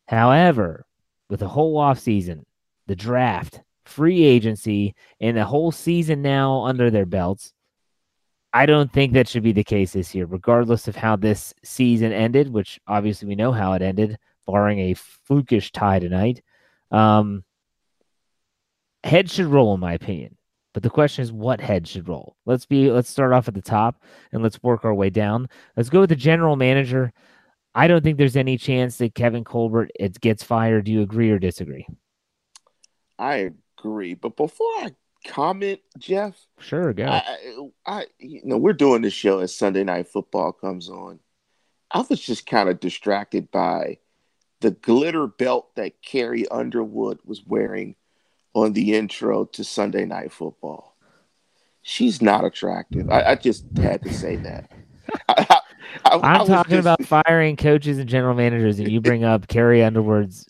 However, 0.07 0.85
with 1.29 1.41
the 1.41 1.49
whole 1.49 1.77
offseason, 1.77 2.43
the 2.87 2.95
draft, 2.95 3.61
free 3.85 4.23
agency, 4.23 4.95
and 5.19 5.35
the 5.35 5.45
whole 5.45 5.71
season 5.71 6.21
now 6.21 6.63
under 6.63 6.89
their 6.89 7.05
belts, 7.05 7.53
I 8.53 8.65
don't 8.65 8.91
think 8.91 9.13
that 9.13 9.29
should 9.29 9.43
be 9.43 9.53
the 9.53 9.63
case 9.63 9.93
this 9.93 10.13
year, 10.13 10.25
regardless 10.25 10.87
of 10.87 10.95
how 10.95 11.15
this 11.15 11.53
season 11.63 12.11
ended, 12.11 12.51
which 12.51 12.79
obviously 12.87 13.27
we 13.27 13.35
know 13.35 13.51
how 13.51 13.73
it 13.73 13.81
ended, 13.81 14.17
barring 14.45 14.79
a 14.79 14.95
flukish 14.95 15.71
tie 15.71 15.99
tonight. 15.99 16.41
Um, 16.91 17.45
head 19.03 19.29
should 19.29 19.45
roll, 19.45 19.73
in 19.73 19.79
my 19.79 19.93
opinion. 19.93 20.37
But 20.73 20.83
the 20.83 20.89
question 20.89 21.23
is, 21.23 21.31
what 21.31 21.59
head 21.59 21.87
should 21.87 22.07
roll? 22.07 22.35
Let's 22.45 22.65
be. 22.65 22.89
Let's 22.91 23.09
start 23.09 23.33
off 23.33 23.47
at 23.47 23.53
the 23.53 23.61
top 23.61 24.03
and 24.31 24.41
let's 24.41 24.61
work 24.63 24.85
our 24.85 24.93
way 24.93 25.09
down. 25.09 25.49
Let's 25.75 25.89
go 25.89 26.01
with 26.01 26.09
the 26.09 26.15
general 26.15 26.55
manager. 26.55 27.11
I 27.73 27.87
don't 27.87 28.03
think 28.03 28.17
there's 28.17 28.37
any 28.37 28.57
chance 28.57 28.97
that 28.97 29.15
Kevin 29.15 29.43
Colbert 29.43 29.91
it 29.99 30.19
gets 30.19 30.43
fired. 30.43 30.85
Do 30.85 30.91
you 30.91 31.01
agree 31.01 31.29
or 31.29 31.39
disagree? 31.39 31.87
I 33.17 33.51
agree, 33.77 34.13
but 34.13 34.35
before 34.35 34.67
I 34.77 34.91
comment, 35.25 35.79
Jeff, 35.97 36.35
Sure, 36.59 36.93
go. 36.93 37.05
I, 37.05 37.23
I, 37.85 38.05
you 38.19 38.41
know, 38.43 38.57
we're 38.57 38.73
doing 38.73 39.01
this 39.01 39.13
show 39.13 39.39
as 39.39 39.55
Sunday 39.55 39.83
Night 39.83 40.07
Football 40.07 40.51
comes 40.53 40.89
on. 40.89 41.19
I 41.91 42.03
was 42.09 42.19
just 42.19 42.45
kind 42.45 42.69
of 42.69 42.79
distracted 42.79 43.51
by 43.51 43.97
the 44.61 44.71
glitter 44.71 45.27
belt 45.27 45.75
that 45.75 46.01
Carrie 46.01 46.47
Underwood 46.47 47.19
was 47.25 47.45
wearing 47.45 47.95
on 48.53 48.73
the 48.73 48.93
intro 48.93 49.45
to 49.45 49.63
Sunday 49.63 50.05
Night 50.05 50.31
Football. 50.31 50.95
She's 51.81 52.21
not 52.21 52.45
attractive. 52.45 53.09
I, 53.09 53.23
I 53.23 53.35
just 53.35 53.65
had 53.77 54.03
to 54.03 54.13
say 54.13 54.35
that. 54.37 54.71
I, 55.27 55.50
I, 56.05 56.15
I 56.15 56.33
I'm 56.33 56.39
was 56.41 56.49
talking 56.49 56.77
just- 56.77 56.87
about 56.87 57.03
firing 57.05 57.55
coaches 57.55 57.97
and 57.97 58.07
general 58.09 58.35
managers, 58.35 58.79
and 58.79 58.89
you 58.91 59.01
bring 59.01 59.23
up 59.23 59.47
Carrie 59.47 59.83
Underwood's 59.83 60.47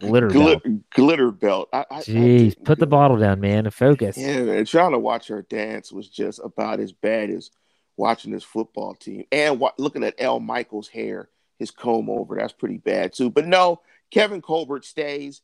glitter 0.00 0.28
glitter, 0.28 0.60
belt. 0.68 0.90
glitter 0.90 1.30
belt. 1.30 1.68
I, 1.72 1.78
I, 1.78 1.84
I 1.90 2.00
Jeez, 2.02 2.44
just- 2.46 2.64
put 2.64 2.78
the 2.78 2.86
bottle 2.86 3.16
down, 3.16 3.40
man, 3.40 3.66
and 3.66 3.74
focus. 3.74 4.16
Yeah, 4.16 4.42
man, 4.42 4.64
trying 4.64 4.92
to 4.92 4.98
watch 4.98 5.28
her 5.28 5.42
dance 5.42 5.92
was 5.92 6.08
just 6.08 6.40
about 6.44 6.80
as 6.80 6.92
bad 6.92 7.30
as 7.30 7.50
watching 7.96 8.32
this 8.32 8.44
football 8.44 8.94
team 8.94 9.24
and 9.30 9.60
wa- 9.60 9.72
looking 9.78 10.04
at 10.04 10.20
Al 10.20 10.40
Michaels' 10.40 10.88
hair, 10.88 11.28
his 11.58 11.70
comb 11.70 12.10
over. 12.10 12.36
That's 12.36 12.52
pretty 12.52 12.78
bad 12.78 13.12
too. 13.12 13.30
But 13.30 13.46
no, 13.46 13.80
Kevin 14.10 14.42
Colbert 14.42 14.84
stays. 14.84 15.40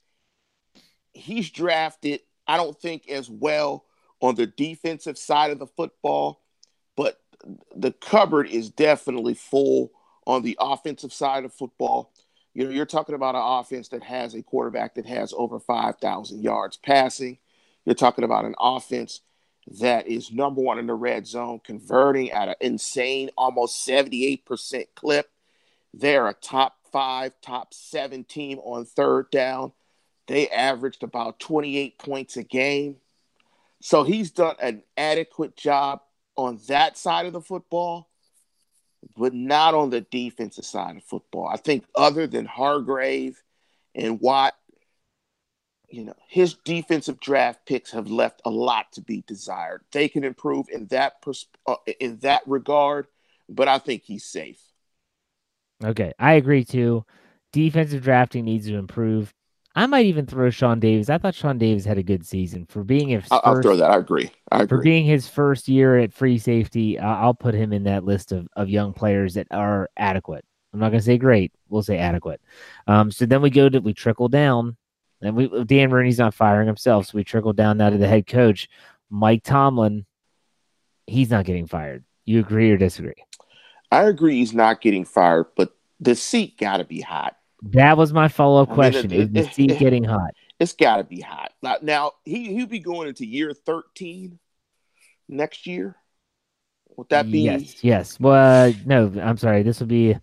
He's 1.13 1.51
drafted. 1.51 2.21
I 2.47 2.57
don't 2.57 2.79
think 2.81 3.09
as 3.09 3.29
well 3.31 3.85
on 4.21 4.35
the 4.35 4.47
defensive 4.47 5.17
side 5.19 5.51
of 5.51 5.59
the 5.59 5.67
football, 5.67 6.40
the 7.75 7.93
cupboard 7.93 8.49
is 8.49 8.71
definitely 8.71 9.35
full 9.35 9.93
on 10.27 10.43
the 10.43 10.57
offensive 10.61 11.13
side 11.13 11.45
of 11.45 11.53
football. 11.53 12.13
You 12.55 12.65
know, 12.65 12.71
you're 12.71 12.87
talking 12.87 13.15
about 13.15 13.35
an 13.35 13.43
offense 13.45 13.89
that 13.89 14.03
has 14.03 14.35
a 14.35 14.43
quarterback 14.43 14.95
that 14.97 15.07
has 15.07 15.33
over 15.37 15.61
5,000 15.61 16.43
yards 16.43 16.77
passing. 16.77 17.39
You're 17.85 17.95
talking 17.95 18.25
about 18.25 18.45
an 18.45 18.55
offense 18.59 19.21
that 19.81 20.09
is 20.09 20.33
number 20.33 20.61
one 20.61 20.79
in 20.79 20.87
the 20.87 20.95
red 20.95 21.27
zone, 21.27 21.61
converting 21.63 22.31
at 22.31 22.49
an 22.49 22.55
insane 22.61 23.31
almost 23.37 23.87
78% 23.87 24.87
clip. 24.95 25.31
They're 25.95 26.29
a 26.29 26.35
top 26.35 26.77
five, 26.91 27.33
top 27.41 27.73
seven 27.73 28.25
team 28.25 28.59
on 28.61 28.85
third 28.85 29.31
down. 29.31 29.73
They 30.27 30.49
averaged 30.49 31.03
about 31.03 31.41
28 31.41 31.99
points 31.99 32.37
a 32.37 32.43
game. 32.43 32.97
So 33.81 34.05
he's 34.05 34.31
done 34.31 34.57
an 34.61 34.83
adequate 34.97 35.57
job 35.57 36.01
on 36.41 36.59
that 36.69 36.97
side 36.97 37.27
of 37.27 37.33
the 37.33 37.41
football, 37.41 38.09
but 39.17 39.35
not 39.35 39.75
on 39.75 39.91
the 39.91 40.01
defensive 40.01 40.65
side 40.65 40.97
of 40.97 41.05
football. 41.05 41.47
I 41.47 41.57
think 41.57 41.85
other 41.95 42.27
than 42.27 42.47
Hargrave 42.47 43.43
and 43.95 44.21
Watt, 44.21 44.55
you 45.89 46.05
know, 46.05 46.15
his 46.29 46.55
defensive 46.55 47.19
draft 47.21 47.67
picks 47.67 47.91
have 47.91 48.09
left 48.09 48.41
a 48.45 48.51
lot 48.51 48.93
to 48.93 49.01
be 49.01 49.25
desired. 49.27 49.83
They 49.93 50.09
can 50.09 50.25
improve 50.25 50.69
in 50.71 50.87
that 50.87 51.21
pers- 51.21 51.47
uh, 51.67 51.77
in 51.99 52.19
that 52.19 52.43
regard, 52.47 53.07
but 53.49 53.69
I 53.69 53.79
think 53.79 54.05
he's 54.05 54.25
safe. 54.25 54.61
Okay, 55.83 56.13
I 56.19 56.35
agree 56.35 56.65
too. 56.65 57.05
Defensive 57.53 58.03
drafting 58.03 58.45
needs 58.45 58.67
to 58.67 58.77
improve. 58.77 59.35
I 59.75 59.87
might 59.87 60.07
even 60.07 60.27
throw 60.27 60.51
Sean 60.51 60.81
Davis. 60.81 61.09
I 61.09 61.19
thought 61.19 61.35
Sean 61.35 61.59
Davis 61.59 61.85
had 61.85 61.99
a 61.99 62.03
good 62.03 62.27
season 62.27 62.67
for 62.67 62.83
being 62.83 63.09
his 63.09 63.25
I'll, 63.31 63.41
I'll 63.45 63.55
first 63.55 63.67
throw 63.67 63.77
that. 63.77 63.91
I 63.91 63.97
agree. 63.97 64.31
I 64.51 64.63
agree. 64.63 64.79
for 64.79 64.83
being 64.83 65.05
his 65.05 65.29
first 65.29 65.69
year 65.69 65.99
at 65.99 66.13
free 66.13 66.39
safety. 66.39 66.99
Uh, 66.99 67.07
I'll 67.07 67.35
put 67.35 67.55
him 67.55 67.73
in 67.73 67.85
that 67.85 68.05
list 68.05 68.33
of 68.33 68.49
of 68.57 68.69
young 68.69 68.93
players 68.93 69.35
that 69.35 69.47
are 69.51 69.89
adequate. 69.97 70.45
I'm 70.73 70.81
not 70.81 70.91
going 70.91 71.01
to 71.01 71.05
say 71.07 71.19
great. 71.19 71.53
We'll 71.69 71.83
say 71.83 71.99
adequate. 71.99 72.41
Um, 72.87 73.11
so 73.11 73.27
then 73.27 73.43
we 73.43 73.51
go 73.51 73.69
to 73.69 73.79
we 73.79 73.95
trickle 73.95 74.29
down, 74.29 74.77
and 75.21 75.37
we 75.37 75.65
Dan 75.65 75.91
Rooney's 75.91 76.19
not 76.19 76.35
firing 76.35 76.67
himself, 76.67 77.07
so 77.07 77.13
we 77.15 77.25
trickle 77.25 77.53
down 77.53 77.79
now 77.79 77.91
to 77.91 77.99
the 77.99 78.09
head 78.09 78.27
coach, 78.27 78.69
Mike 79.09 79.45
Tomlin. 79.45 80.05
He's 81.07 81.31
not 81.31 81.45
getting 81.45 81.67
fired. 81.67 82.05
You 82.25 82.41
agree 82.41 82.71
or 82.71 82.77
disagree? 82.77 83.15
I 83.91 84.05
agree. 84.05 84.37
He's 84.37 84.55
not 84.55 84.81
getting 84.81 85.05
fired, 85.05 85.47
but 85.57 85.77
the 85.99 86.15
seat 86.15 86.59
got 86.59 86.77
to 86.77 86.85
be 86.85 87.01
hot. 87.01 87.37
That 87.63 87.97
was 87.97 88.13
my 88.13 88.29
follow 88.29 88.63
up 88.63 88.69
I 88.69 88.73
mean, 88.73 88.77
question. 88.77 89.13
it- 89.13 89.37
Is 89.37 89.47
the 89.47 89.53
seat 89.53 89.79
getting 89.79 90.05
hot? 90.05 90.31
It's 90.59 90.75
got 90.75 90.99
to 90.99 91.05
be 91.05 91.21
hot. 91.21 91.53
Now, 91.83 92.13
he 92.25 92.55
he'll 92.55 92.67
be 92.67 92.81
going 92.81 93.09
into 93.09 93.25
year 93.25 93.55
thirteen 93.55 94.39
next 95.27 95.67
year. 95.67 95.97
Would 96.97 97.09
that 97.09 97.31
be? 97.31 97.41
Yes, 97.41 97.83
yes. 97.83 98.21
Well, 98.21 98.69
uh, 98.69 98.73
no, 98.85 99.11
I'm 99.23 99.39
sorry. 99.39 99.63
This 99.63 99.81
will 99.81 99.87
be. 99.87 100.15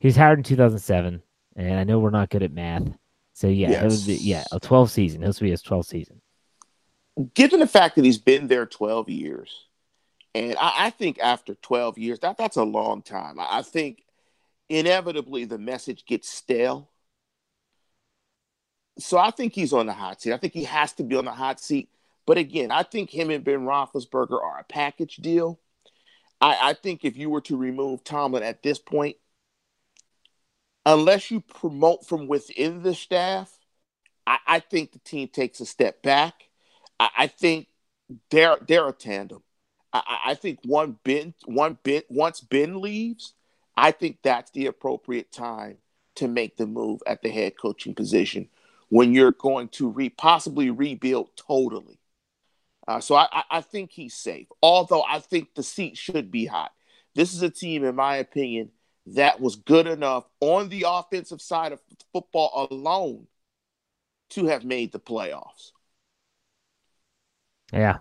He 0.00 0.08
was 0.08 0.16
hired 0.16 0.38
in 0.38 0.44
2007, 0.44 1.22
and 1.56 1.78
I 1.78 1.84
know 1.84 1.98
we're 1.98 2.08
not 2.10 2.30
good 2.30 2.42
at 2.42 2.52
math. 2.52 2.88
So 3.34 3.46
yeah, 3.48 3.84
it 3.84 3.90
would 3.90 4.06
be 4.06 4.14
yeah 4.14 4.44
a 4.52 4.58
12 4.58 4.90
season. 4.90 5.20
This 5.20 5.38
will 5.38 5.46
be 5.46 5.50
his 5.50 5.62
12th 5.62 5.86
season. 5.86 6.22
given 7.34 7.60
the 7.60 7.66
fact 7.66 7.96
that 7.96 8.04
he's 8.04 8.18
been 8.18 8.46
there 8.46 8.64
12 8.64 9.10
years, 9.10 9.66
and 10.34 10.56
I, 10.58 10.86
I 10.86 10.90
think 10.90 11.18
after 11.18 11.56
12 11.56 11.98
years, 11.98 12.20
that 12.20 12.38
that's 12.38 12.56
a 12.56 12.64
long 12.64 13.02
time. 13.02 13.38
I, 13.38 13.58
I 13.58 13.62
think 13.62 14.02
inevitably 14.68 15.44
the 15.44 15.58
message 15.58 16.04
gets 16.06 16.28
stale. 16.28 16.90
So 18.98 19.18
I 19.18 19.30
think 19.30 19.52
he's 19.54 19.72
on 19.72 19.86
the 19.86 19.92
hot 19.92 20.20
seat. 20.20 20.32
I 20.32 20.38
think 20.38 20.52
he 20.52 20.64
has 20.64 20.92
to 20.94 21.04
be 21.04 21.16
on 21.16 21.24
the 21.24 21.32
hot 21.32 21.60
seat. 21.60 21.88
But 22.26 22.38
again, 22.38 22.70
I 22.70 22.82
think 22.82 23.10
him 23.10 23.30
and 23.30 23.44
Ben 23.44 23.60
Roethlisberger 23.60 24.42
are 24.42 24.58
a 24.58 24.64
package 24.64 25.16
deal. 25.16 25.60
I, 26.40 26.70
I 26.70 26.74
think 26.74 27.04
if 27.04 27.16
you 27.16 27.30
were 27.30 27.40
to 27.42 27.56
remove 27.56 28.04
Tomlin 28.04 28.42
at 28.42 28.62
this 28.62 28.78
point, 28.78 29.16
unless 30.84 31.30
you 31.30 31.40
promote 31.40 32.06
from 32.06 32.26
within 32.26 32.82
the 32.82 32.94
staff, 32.94 33.56
I, 34.26 34.38
I 34.46 34.60
think 34.60 34.92
the 34.92 34.98
team 34.98 35.28
takes 35.28 35.60
a 35.60 35.66
step 35.66 36.02
back. 36.02 36.34
I, 37.00 37.08
I 37.16 37.26
think 37.28 37.68
they're 38.30 38.56
they're 38.66 38.88
a 38.88 38.92
tandem. 38.92 39.42
I, 39.90 40.34
think 40.34 40.58
one 40.64 40.98
Ben 41.02 41.32
one 41.46 41.78
Ben 41.82 42.02
once 42.10 42.40
Ben 42.40 42.80
leaves, 42.80 43.32
I 43.78 43.92
think 43.92 44.18
that's 44.22 44.50
the 44.50 44.66
appropriate 44.66 45.30
time 45.30 45.78
to 46.16 46.26
make 46.26 46.56
the 46.56 46.66
move 46.66 47.00
at 47.06 47.22
the 47.22 47.30
head 47.30 47.54
coaching 47.56 47.94
position 47.94 48.48
when 48.88 49.14
you're 49.14 49.30
going 49.30 49.68
to 49.68 49.88
re 49.88 50.08
possibly 50.08 50.70
rebuild 50.70 51.30
totally. 51.36 52.00
Uh, 52.88 52.98
so 52.98 53.14
I, 53.14 53.44
I, 53.48 53.60
think 53.60 53.92
he's 53.92 54.14
safe. 54.14 54.48
Although 54.62 55.04
I 55.08 55.20
think 55.20 55.54
the 55.54 55.62
seat 55.62 55.96
should 55.96 56.30
be 56.30 56.46
hot. 56.46 56.72
This 57.14 57.34
is 57.34 57.42
a 57.42 57.50
team, 57.50 57.84
in 57.84 57.94
my 57.94 58.16
opinion, 58.16 58.70
that 59.14 59.40
was 59.40 59.56
good 59.56 59.86
enough 59.86 60.24
on 60.40 60.70
the 60.70 60.86
offensive 60.88 61.40
side 61.40 61.72
of 61.72 61.80
football 62.12 62.68
alone 62.70 63.26
to 64.30 64.46
have 64.46 64.64
made 64.64 64.90
the 64.90 64.98
playoffs. 64.98 65.70
Yeah. 67.72 67.98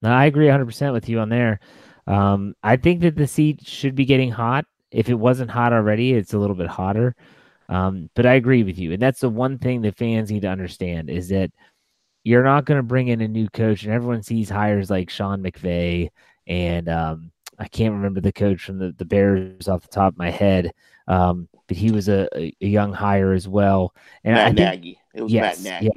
No, 0.00 0.10
I 0.10 0.24
agree 0.24 0.46
100% 0.46 0.92
with 0.92 1.08
you 1.08 1.18
on 1.18 1.28
there. 1.28 1.60
Um, 2.06 2.54
I 2.62 2.76
think 2.76 3.02
that 3.02 3.16
the 3.16 3.26
seat 3.26 3.66
should 3.66 3.94
be 3.94 4.06
getting 4.06 4.30
hot. 4.30 4.64
If 4.90 5.08
it 5.08 5.14
wasn't 5.14 5.50
hot 5.50 5.72
already, 5.72 6.12
it's 6.12 6.34
a 6.34 6.38
little 6.38 6.56
bit 6.56 6.68
hotter. 6.68 7.14
Um, 7.68 8.10
but 8.14 8.26
I 8.26 8.34
agree 8.34 8.64
with 8.64 8.78
you. 8.78 8.92
And 8.92 9.00
that's 9.02 9.20
the 9.20 9.28
one 9.28 9.58
thing 9.58 9.82
that 9.82 9.96
fans 9.96 10.30
need 10.30 10.42
to 10.42 10.48
understand 10.48 11.08
is 11.08 11.28
that 11.28 11.50
you're 12.24 12.44
not 12.44 12.64
going 12.64 12.78
to 12.78 12.82
bring 12.82 13.08
in 13.08 13.20
a 13.20 13.28
new 13.28 13.48
coach, 13.48 13.84
and 13.84 13.92
everyone 13.92 14.22
sees 14.22 14.50
hires 14.50 14.90
like 14.90 15.08
Sean 15.08 15.42
McVay 15.42 16.10
and 16.46 16.88
um, 16.88 17.30
I 17.58 17.68
can't 17.68 17.94
remember 17.94 18.20
the 18.20 18.32
coach 18.32 18.62
from 18.62 18.78
the, 18.78 18.92
the 18.92 19.04
Bears 19.04 19.68
off 19.68 19.82
the 19.82 19.88
top 19.88 20.14
of 20.14 20.18
my 20.18 20.30
head, 20.30 20.72
um, 21.06 21.48
but 21.68 21.76
he 21.76 21.92
was 21.92 22.08
a, 22.08 22.28
a 22.36 22.66
young 22.66 22.92
hire 22.92 23.32
as 23.32 23.46
well. 23.46 23.94
And 24.24 24.36
I 24.36 24.44
Matt 24.44 24.56
think 24.56 24.58
Nagy. 24.58 25.00
It 25.14 25.22
was 25.22 25.32
yes, 25.32 25.62
Matt 25.62 25.82
yeah. 25.84 25.90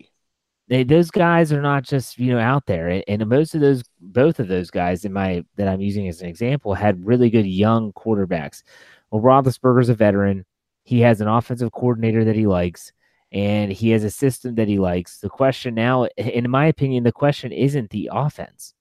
They, 0.73 0.83
those 0.83 1.11
guys 1.11 1.53
are 1.53 1.61
not 1.61 1.83
just 1.83 2.17
you 2.17 2.33
know 2.33 2.39
out 2.39 2.65
there, 2.65 2.89
and, 2.89 3.03
and 3.07 3.27
most 3.27 3.53
of 3.53 3.61
those, 3.61 3.83
both 4.01 4.39
of 4.39 4.47
those 4.47 4.71
guys 4.71 5.05
in 5.05 5.13
my 5.13 5.45
that 5.55 5.67
I'm 5.67 5.81
using 5.81 6.07
as 6.07 6.19
an 6.21 6.27
example, 6.27 6.73
had 6.73 7.05
really 7.05 7.29
good 7.29 7.45
young 7.45 7.93
quarterbacks. 7.93 8.63
Well, 9.11 9.21
Roethlisberger's 9.21 9.89
a 9.89 9.93
veteran. 9.93 10.45
He 10.83 10.99
has 11.01 11.21
an 11.21 11.27
offensive 11.27 11.71
coordinator 11.71 12.25
that 12.25 12.35
he 12.35 12.47
likes, 12.47 12.91
and 13.31 13.71
he 13.71 13.91
has 13.91 14.03
a 14.03 14.09
system 14.09 14.55
that 14.55 14.67
he 14.67 14.79
likes. 14.79 15.19
The 15.19 15.29
question 15.29 15.75
now, 15.75 16.05
in 16.17 16.49
my 16.49 16.65
opinion, 16.65 17.03
the 17.03 17.11
question 17.11 17.51
isn't 17.51 17.91
the 17.91 18.09
offense. 18.11 18.73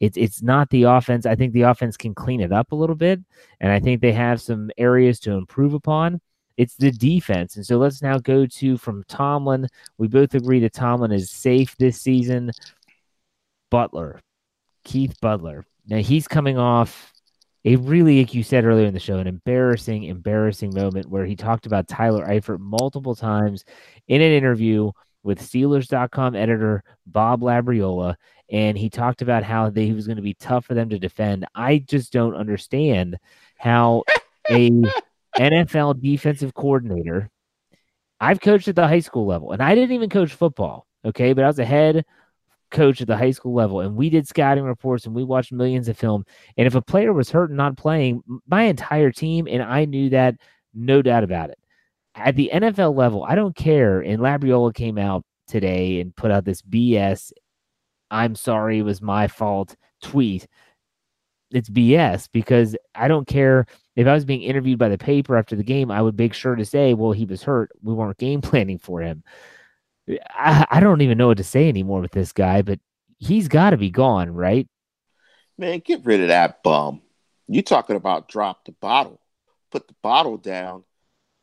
It's 0.00 0.16
it's 0.16 0.42
not 0.42 0.70
the 0.70 0.84
offense. 0.84 1.26
I 1.26 1.34
think 1.34 1.52
the 1.52 1.62
offense 1.62 1.98
can 1.98 2.14
clean 2.14 2.40
it 2.40 2.50
up 2.50 2.72
a 2.72 2.76
little 2.76 2.96
bit, 2.96 3.20
and 3.60 3.70
I 3.70 3.78
think 3.78 4.00
they 4.00 4.12
have 4.12 4.40
some 4.40 4.70
areas 4.78 5.20
to 5.20 5.32
improve 5.32 5.74
upon. 5.74 6.22
It's 6.56 6.76
the 6.76 6.90
defense, 6.90 7.56
and 7.56 7.66
so 7.66 7.76
let's 7.76 8.02
now 8.02 8.18
go 8.18 8.46
to 8.46 8.76
from 8.78 9.04
Tomlin. 9.08 9.68
We 9.98 10.08
both 10.08 10.34
agree 10.34 10.60
that 10.60 10.72
Tomlin 10.72 11.12
is 11.12 11.30
safe 11.30 11.76
this 11.76 12.00
season. 12.00 12.50
Butler, 13.70 14.20
Keith 14.84 15.14
Butler. 15.20 15.64
Now 15.86 15.98
he's 15.98 16.26
coming 16.26 16.58
off 16.58 17.12
a 17.66 17.74
really, 17.76 18.20
like 18.20 18.32
you 18.32 18.44
said 18.44 18.64
earlier 18.64 18.86
in 18.86 18.94
the 18.94 19.00
show, 19.00 19.18
an 19.18 19.26
embarrassing, 19.26 20.04
embarrassing 20.04 20.72
moment 20.72 21.10
where 21.10 21.26
he 21.26 21.34
talked 21.34 21.66
about 21.66 21.88
Tyler 21.88 22.24
Eifert 22.24 22.60
multiple 22.60 23.16
times 23.16 23.64
in 24.06 24.22
an 24.22 24.30
interview 24.30 24.92
with 25.24 25.40
Steelers.com 25.40 26.36
editor 26.36 26.84
Bob 27.06 27.40
Labriola. 27.40 28.14
And 28.50 28.78
he 28.78 28.88
talked 28.88 29.20
about 29.20 29.42
how 29.42 29.68
they, 29.68 29.86
he 29.86 29.92
was 29.92 30.06
going 30.06 30.16
to 30.16 30.22
be 30.22 30.34
tough 30.34 30.64
for 30.64 30.74
them 30.74 30.88
to 30.90 30.98
defend. 31.00 31.44
I 31.56 31.78
just 31.78 32.12
don't 32.12 32.36
understand 32.36 33.18
how 33.56 34.04
a 34.48 34.70
NFL 35.38 36.00
defensive 36.00 36.54
coordinator. 36.54 37.30
I've 38.20 38.40
coached 38.40 38.68
at 38.68 38.76
the 38.76 38.88
high 38.88 39.00
school 39.00 39.26
level, 39.26 39.52
and 39.52 39.62
I 39.62 39.74
didn't 39.74 39.92
even 39.92 40.10
coach 40.10 40.32
football. 40.32 40.86
Okay, 41.04 41.32
but 41.32 41.44
I 41.44 41.46
was 41.46 41.58
a 41.58 41.64
head 41.64 42.04
coach 42.70 43.00
at 43.00 43.06
the 43.06 43.16
high 43.16 43.30
school 43.30 43.54
level, 43.54 43.80
and 43.80 43.96
we 43.96 44.10
did 44.10 44.26
scouting 44.26 44.64
reports 44.64 45.06
and 45.06 45.14
we 45.14 45.24
watched 45.24 45.52
millions 45.52 45.88
of 45.88 45.96
film. 45.96 46.24
And 46.56 46.66
if 46.66 46.74
a 46.74 46.82
player 46.82 47.12
was 47.12 47.30
hurt 47.30 47.50
and 47.50 47.56
not 47.56 47.76
playing, 47.76 48.22
my 48.46 48.64
entire 48.64 49.12
team, 49.12 49.46
and 49.48 49.62
I 49.62 49.84
knew 49.84 50.10
that, 50.10 50.36
no 50.74 51.02
doubt 51.02 51.24
about 51.24 51.50
it. 51.50 51.58
At 52.14 52.36
the 52.36 52.50
NFL 52.52 52.96
level, 52.96 53.24
I 53.24 53.34
don't 53.34 53.54
care. 53.54 54.00
And 54.00 54.20
Labriola 54.20 54.74
came 54.74 54.98
out 54.98 55.24
today 55.46 56.00
and 56.00 56.16
put 56.16 56.30
out 56.30 56.44
this 56.44 56.62
BS. 56.62 57.32
I'm 58.10 58.34
sorry, 58.34 58.78
it 58.78 58.82
was 58.82 59.02
my 59.02 59.28
fault 59.28 59.76
tweet. 60.02 60.46
It's 61.50 61.68
BS 61.68 62.28
because 62.32 62.76
I 62.94 63.08
don't 63.08 63.28
care 63.28 63.66
if 63.96 64.06
I 64.06 64.12
was 64.12 64.26
being 64.26 64.42
interviewed 64.42 64.78
by 64.78 64.90
the 64.90 64.98
paper 64.98 65.36
after 65.36 65.56
the 65.56 65.64
game, 65.64 65.90
I 65.90 66.02
would 66.02 66.18
make 66.18 66.34
sure 66.34 66.54
to 66.54 66.64
say, 66.64 66.92
well, 66.92 67.12
he 67.12 67.24
was 67.24 67.42
hurt. 67.42 67.70
We 67.82 67.94
weren't 67.94 68.18
game 68.18 68.40
planning 68.42 68.78
for 68.78 69.00
him. 69.00 69.24
I, 70.30 70.66
I 70.70 70.80
don't 70.80 71.00
even 71.00 71.18
know 71.18 71.28
what 71.28 71.38
to 71.38 71.44
say 71.44 71.68
anymore 71.68 72.00
with 72.00 72.12
this 72.12 72.32
guy, 72.32 72.62
but 72.62 72.78
he's 73.18 73.48
got 73.48 73.70
to 73.70 73.76
be 73.76 73.90
gone, 73.90 74.30
right? 74.30 74.68
Man, 75.58 75.80
get 75.80 76.04
rid 76.04 76.20
of 76.20 76.28
that 76.28 76.62
bum. 76.62 77.00
You 77.48 77.62
talking 77.62 77.96
about 77.96 78.28
drop 78.28 78.64
the 78.64 78.72
bottle, 78.72 79.20
put 79.70 79.88
the 79.88 79.94
bottle 80.02 80.36
down. 80.36 80.84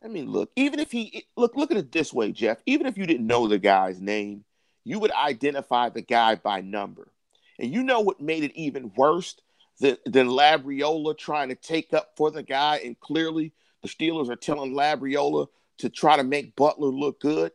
I 0.02 0.08
mean, 0.08 0.30
look, 0.30 0.50
even 0.54 0.78
if 0.78 0.92
he 0.92 1.24
look, 1.36 1.56
look 1.56 1.70
at 1.70 1.76
it 1.76 1.90
this 1.90 2.12
way, 2.12 2.30
Jeff. 2.30 2.58
Even 2.66 2.86
if 2.86 2.96
you 2.96 3.06
didn't 3.06 3.26
know 3.26 3.48
the 3.48 3.58
guy's 3.58 4.00
name, 4.00 4.44
you 4.84 4.98
would 5.00 5.12
identify 5.12 5.88
the 5.88 6.02
guy 6.02 6.36
by 6.36 6.60
number. 6.60 7.10
And 7.58 7.72
you 7.72 7.82
know 7.82 8.00
what 8.00 8.20
made 8.20 8.44
it 8.44 8.54
even 8.54 8.92
worse 8.96 9.36
than, 9.80 9.96
than 10.06 10.28
Labriola 10.28 11.16
trying 11.16 11.48
to 11.48 11.54
take 11.54 11.92
up 11.92 12.12
for 12.16 12.30
the 12.30 12.42
guy, 12.42 12.80
and 12.84 12.98
clearly 13.00 13.52
the 13.82 13.88
Steelers 13.88 14.30
are 14.30 14.36
telling 14.36 14.72
Labriola 14.72 15.48
to 15.78 15.88
try 15.88 16.16
to 16.16 16.24
make 16.24 16.56
Butler 16.56 16.88
look 16.88 17.20
good 17.20 17.52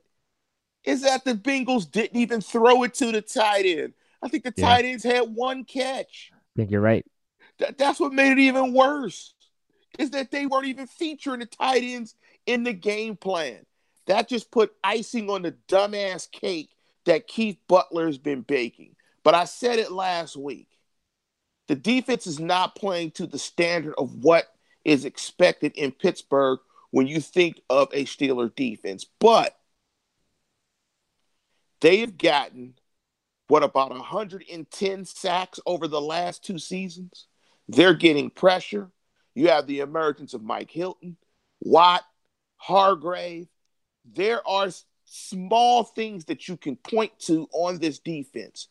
is 0.84 1.02
that 1.02 1.24
the 1.24 1.34
Bengals 1.34 1.90
didn't 1.90 2.18
even 2.18 2.42
throw 2.42 2.84
it 2.84 2.94
to 2.96 3.12
the 3.12 3.22
tight 3.22 3.66
end. 3.66 3.94
I 4.22 4.28
think 4.28 4.44
the 4.44 4.54
yeah. 4.56 4.66
tight 4.66 4.86
ends 4.86 5.04
had 5.04 5.34
one 5.34 5.64
catch. 5.64 6.32
I 6.34 6.38
think 6.56 6.72
you're 6.72 6.82
right. 6.82 7.06
That, 7.60 7.78
that's 7.78 8.00
what 8.00 8.14
made 8.14 8.32
it 8.32 8.40
even 8.40 8.74
worse. 8.74 9.34
Is 9.98 10.12
that 10.12 10.32
they 10.32 10.46
weren't 10.46 10.68
even 10.68 10.88
featuring 10.88 11.40
the 11.40 11.46
tight 11.46 11.84
ends 11.84 12.16
in 12.46 12.64
the 12.64 12.74
game 12.74 13.16
plan. 13.18 13.66
That 14.08 14.30
just 14.30 14.52
put 14.52 14.72
icing 14.84 15.30
on 15.30 15.42
the 15.42 15.56
dumbass 15.68 16.32
cake 16.32 16.70
that 17.06 17.28
Keith 17.28 17.58
Butler's 17.68 18.18
been 18.18 18.42
baking. 18.42 18.96
But 19.24 19.36
I 19.36 19.46
said 19.46 19.80
it 19.80 19.92
last 19.92 20.38
week. 20.38 20.69
The 21.70 21.76
defense 21.76 22.26
is 22.26 22.40
not 22.40 22.74
playing 22.74 23.12
to 23.12 23.28
the 23.28 23.38
standard 23.38 23.94
of 24.00 24.24
what 24.24 24.52
is 24.84 25.06
expected 25.06 25.74
in 25.76 25.92
Pittsburgh 25.92 26.58
when 26.90 27.06
you 27.06 27.22
think 27.22 27.62
of 27.70 27.90
a 27.94 28.06
Steeler 28.06 28.54
defense. 28.56 29.06
But 29.20 29.56
they 31.80 32.00
have 32.00 32.18
gotten 32.18 32.74
what 33.50 33.62
about 33.62 33.92
110 33.92 35.06
sacks 35.06 35.60
over 35.68 35.88
the 35.88 36.02
last 36.02 36.44
two 36.44 36.58
seasons? 36.58 37.28
They're 37.68 37.94
getting 37.94 38.32
pressure. 38.32 38.90
You 39.36 39.50
have 39.50 39.68
the 39.68 39.82
emergence 39.82 40.34
of 40.34 40.42
Mike 40.42 40.72
Hilton, 40.72 41.18
Watt, 41.62 42.04
Hargrave. 42.58 43.48
There 44.12 44.48
are 44.48 44.70
small 45.06 45.84
things 45.84 46.26
that 46.26 46.48
you 46.48 46.58
can 46.58 46.78
point 46.78 47.12
to 47.26 47.48
on 47.52 47.78
this 47.78 48.00
defense, 48.00 48.70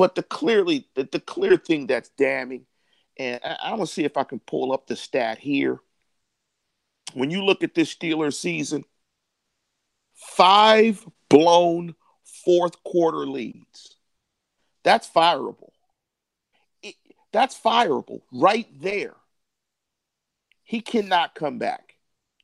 but 0.00 0.14
the 0.14 0.22
clearly 0.22 0.88
the, 0.94 1.06
the 1.12 1.20
clear 1.20 1.58
thing 1.58 1.86
that's 1.86 2.08
damning, 2.16 2.64
and 3.18 3.38
I, 3.44 3.58
I'm 3.64 3.72
gonna 3.72 3.86
see 3.86 4.04
if 4.04 4.16
I 4.16 4.24
can 4.24 4.38
pull 4.38 4.72
up 4.72 4.86
the 4.86 4.96
stat 4.96 5.36
here. 5.36 5.78
When 7.12 7.30
you 7.30 7.44
look 7.44 7.62
at 7.62 7.74
this 7.74 7.94
Steelers 7.94 8.40
season, 8.40 8.86
five 10.14 11.06
blown 11.28 11.94
fourth 12.24 12.82
quarter 12.82 13.26
leads. 13.26 13.96
That's 14.84 15.06
fireable. 15.06 15.72
It, 16.82 16.94
that's 17.30 17.60
fireable 17.60 18.22
right 18.32 18.68
there. 18.80 19.16
He 20.62 20.80
cannot 20.80 21.34
come 21.34 21.58
back. 21.58 21.96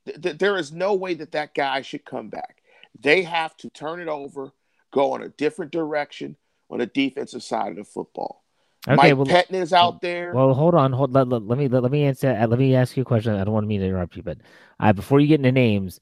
Th- 0.04 0.20
th- 0.20 0.36
there 0.36 0.58
is 0.58 0.72
no 0.72 0.92
way 0.92 1.14
that 1.14 1.32
that 1.32 1.54
guy 1.54 1.80
should 1.80 2.04
come 2.04 2.28
back. 2.28 2.58
They 3.00 3.22
have 3.22 3.56
to 3.58 3.70
turn 3.70 4.00
it 4.00 4.08
over, 4.08 4.52
go 4.90 5.16
in 5.16 5.22
a 5.22 5.30
different 5.30 5.72
direction 5.72 6.36
on 6.70 6.78
the 6.78 6.86
defensive 6.86 7.42
side 7.42 7.70
of 7.70 7.76
the 7.76 7.84
football. 7.84 8.42
Okay, 8.88 8.94
Mike 8.94 9.16
well, 9.16 9.26
Pettine 9.26 9.60
is 9.60 9.72
out 9.72 10.00
there. 10.00 10.32
Well, 10.32 10.54
hold 10.54 10.74
on, 10.74 10.92
hold. 10.92 11.12
Let, 11.12 11.28
let, 11.28 11.42
let 11.42 11.58
me 11.58 11.66
let, 11.66 11.82
let, 11.82 11.90
me 11.90 12.04
answer. 12.04 12.28
Let 12.46 12.58
me 12.58 12.76
ask 12.76 12.96
you 12.96 13.02
a 13.02 13.06
question. 13.06 13.34
I 13.34 13.42
don't 13.42 13.54
want 13.54 13.66
me 13.66 13.78
to 13.78 13.84
interrupt 13.84 14.16
you, 14.16 14.22
but 14.22 14.38
uh, 14.78 14.92
before 14.92 15.18
you 15.18 15.26
get 15.26 15.40
into 15.40 15.50
names, 15.50 15.98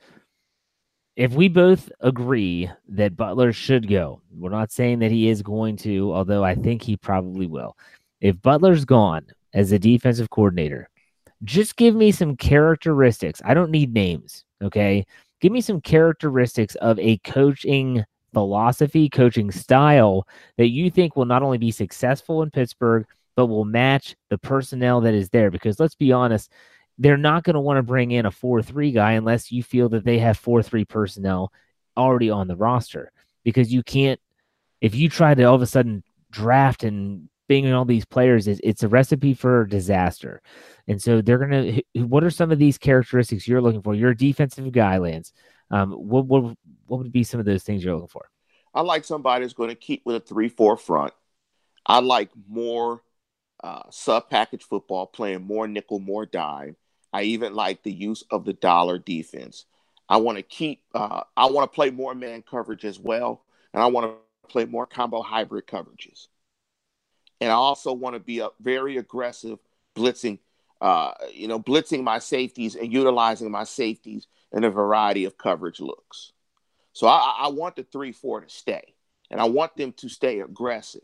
if 1.16 1.32
we 1.32 1.48
both 1.48 1.90
agree 2.00 2.70
that 2.88 3.16
Butler 3.16 3.52
should 3.52 3.88
go, 3.88 4.20
we're 4.36 4.50
not 4.50 4.72
saying 4.72 4.98
that 4.98 5.10
he 5.10 5.28
is 5.28 5.42
going 5.42 5.76
to, 5.78 6.12
although 6.12 6.44
I 6.44 6.54
think 6.54 6.82
he 6.82 6.96
probably 6.96 7.46
will. 7.46 7.76
If 8.20 8.42
Butler's 8.42 8.84
gone 8.84 9.26
as 9.54 9.72
a 9.72 9.78
defensive 9.78 10.28
coordinator, 10.28 10.90
just 11.44 11.76
give 11.76 11.94
me 11.94 12.10
some 12.10 12.36
characteristics. 12.36 13.40
I 13.44 13.54
don't 13.54 13.70
need 13.70 13.94
names, 13.94 14.44
okay? 14.62 15.06
Give 15.40 15.52
me 15.52 15.60
some 15.60 15.80
characteristics 15.80 16.74
of 16.76 16.98
a 16.98 17.18
coaching 17.18 18.04
philosophy, 18.34 19.08
coaching 19.08 19.50
style 19.50 20.28
that 20.58 20.68
you 20.68 20.90
think 20.90 21.16
will 21.16 21.24
not 21.24 21.42
only 21.42 21.58
be 21.58 21.70
successful 21.70 22.42
in 22.42 22.50
Pittsburgh, 22.50 23.06
but 23.36 23.46
will 23.46 23.64
match 23.64 24.14
the 24.28 24.38
personnel 24.38 25.00
that 25.00 25.14
is 25.14 25.30
there. 25.30 25.50
Because 25.50 25.80
let's 25.80 25.94
be 25.94 26.12
honest, 26.12 26.50
they're 26.98 27.16
not 27.16 27.44
going 27.44 27.54
to 27.54 27.60
want 27.60 27.78
to 27.78 27.82
bring 27.82 28.10
in 28.10 28.26
a 28.26 28.30
4-3 28.30 28.94
guy 28.94 29.12
unless 29.12 29.50
you 29.50 29.62
feel 29.62 29.88
that 29.90 30.04
they 30.04 30.18
have 30.18 30.40
4-3 30.40 30.86
personnel 30.88 31.52
already 31.96 32.30
on 32.30 32.48
the 32.48 32.56
roster. 32.56 33.10
Because 33.42 33.72
you 33.72 33.82
can't 33.82 34.20
if 34.80 34.94
you 34.94 35.08
try 35.08 35.34
to 35.34 35.44
all 35.44 35.54
of 35.54 35.62
a 35.62 35.66
sudden 35.66 36.02
draft 36.30 36.84
and 36.84 37.28
bring 37.48 37.64
in 37.64 37.72
all 37.72 37.84
these 37.84 38.04
players 38.04 38.46
it's, 38.48 38.60
it's 38.62 38.82
a 38.82 38.88
recipe 38.88 39.34
for 39.34 39.64
disaster. 39.64 40.42
And 40.88 41.00
so 41.00 41.20
they're 41.20 41.38
going 41.38 41.82
to 41.94 42.04
what 42.04 42.24
are 42.24 42.30
some 42.30 42.50
of 42.52 42.58
these 42.58 42.78
characteristics 42.78 43.48
you're 43.48 43.62
looking 43.62 43.82
for? 43.82 43.94
You're 43.94 44.10
a 44.10 44.16
defensive 44.16 44.70
guy 44.72 44.98
lance 44.98 45.32
um, 45.70 45.92
what, 45.92 46.26
what 46.26 46.56
what 46.86 46.98
would 46.98 47.12
be 47.12 47.24
some 47.24 47.40
of 47.40 47.46
those 47.46 47.62
things 47.62 47.82
you're 47.82 47.94
looking 47.94 48.08
for 48.08 48.26
i 48.74 48.80
like 48.80 49.04
somebody 49.04 49.44
who's 49.44 49.54
going 49.54 49.70
to 49.70 49.74
keep 49.74 50.02
with 50.04 50.16
a 50.16 50.34
3-4 50.34 50.78
front 50.78 51.12
i 51.86 52.00
like 52.00 52.30
more 52.48 53.02
uh, 53.62 53.82
sub 53.90 54.28
package 54.28 54.62
football 54.62 55.06
playing 55.06 55.42
more 55.42 55.66
nickel 55.66 55.98
more 55.98 56.26
dime 56.26 56.76
I 57.14 57.22
even 57.22 57.54
like 57.54 57.84
the 57.84 57.92
use 57.92 58.24
of 58.32 58.44
the 58.44 58.54
dollar 58.54 58.98
defense. 58.98 59.66
I 60.08 60.16
want 60.16 60.36
to 60.36 60.42
keep, 60.42 60.82
uh, 60.96 61.22
I 61.36 61.46
want 61.46 61.70
to 61.70 61.74
play 61.74 61.90
more 61.90 62.12
man 62.12 62.42
coverage 62.42 62.84
as 62.84 62.98
well. 62.98 63.44
And 63.72 63.80
I 63.80 63.86
want 63.86 64.06
to 64.08 64.48
play 64.48 64.64
more 64.64 64.84
combo 64.84 65.22
hybrid 65.22 65.68
coverages. 65.68 66.26
And 67.40 67.52
I 67.52 67.54
also 67.54 67.92
want 67.92 68.14
to 68.14 68.20
be 68.20 68.40
a 68.40 68.48
very 68.60 68.96
aggressive 68.96 69.60
blitzing, 69.94 70.40
uh, 70.80 71.12
you 71.32 71.46
know, 71.46 71.60
blitzing 71.60 72.02
my 72.02 72.18
safeties 72.18 72.74
and 72.74 72.92
utilizing 72.92 73.48
my 73.48 73.62
safeties 73.62 74.26
in 74.54 74.64
a 74.64 74.70
variety 74.70 75.24
of 75.24 75.36
coverage 75.36 75.80
looks. 75.80 76.32
So 76.92 77.08
I, 77.08 77.40
I 77.40 77.48
want 77.48 77.76
the 77.76 77.82
3 77.82 78.12
4 78.12 78.42
to 78.42 78.48
stay, 78.48 78.94
and 79.30 79.40
I 79.40 79.44
want 79.44 79.76
them 79.76 79.92
to 79.98 80.08
stay 80.08 80.40
aggressive. 80.40 81.02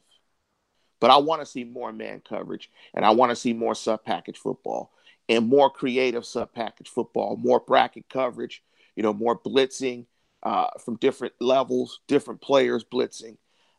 But 1.00 1.10
I 1.10 1.16
want 1.16 1.42
to 1.42 1.46
see 1.46 1.64
more 1.64 1.92
man 1.92 2.22
coverage, 2.26 2.70
and 2.94 3.04
I 3.04 3.10
want 3.10 3.30
to 3.30 3.36
see 3.36 3.52
more 3.52 3.74
sub 3.74 4.04
package 4.04 4.38
football 4.38 4.92
and 5.28 5.48
more 5.48 5.70
creative 5.70 6.24
sub 6.24 6.52
package 6.52 6.88
football, 6.88 7.36
more 7.36 7.60
bracket 7.60 8.08
coverage, 8.08 8.62
you 8.96 9.02
know, 9.02 9.12
more 9.12 9.38
blitzing 9.38 10.06
uh, 10.42 10.66
from 10.84 10.96
different 10.96 11.34
levels, 11.40 12.00
different 12.08 12.40
players 12.40 12.84
blitzing. 12.84 13.36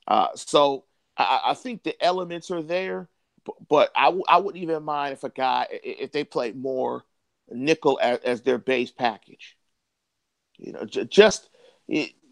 Uh, 0.07 0.27
so 0.36 0.86
I, 1.17 1.41
I, 1.47 1.53
think 1.53 1.84
the 1.84 2.01
elements 2.03 2.51
are 2.51 2.63
there, 2.63 3.10
but, 3.45 3.55
but 3.67 3.91
I 3.95 4.05
w- 4.05 4.23
I 4.27 4.38
wouldn't 4.38 4.63
even 4.63 4.84
mind 4.84 5.13
if 5.13 5.23
a 5.23 5.29
guy 5.29 5.67
if 5.71 6.12
they 6.12 6.23
played 6.23 6.55
more 6.55 7.03
nickel 7.49 7.99
as, 8.01 8.19
as 8.19 8.41
their 8.41 8.57
base 8.57 8.91
package. 8.91 9.57
You 10.62 10.74
know, 10.74 10.86
j- 10.86 11.06
just 11.06 11.50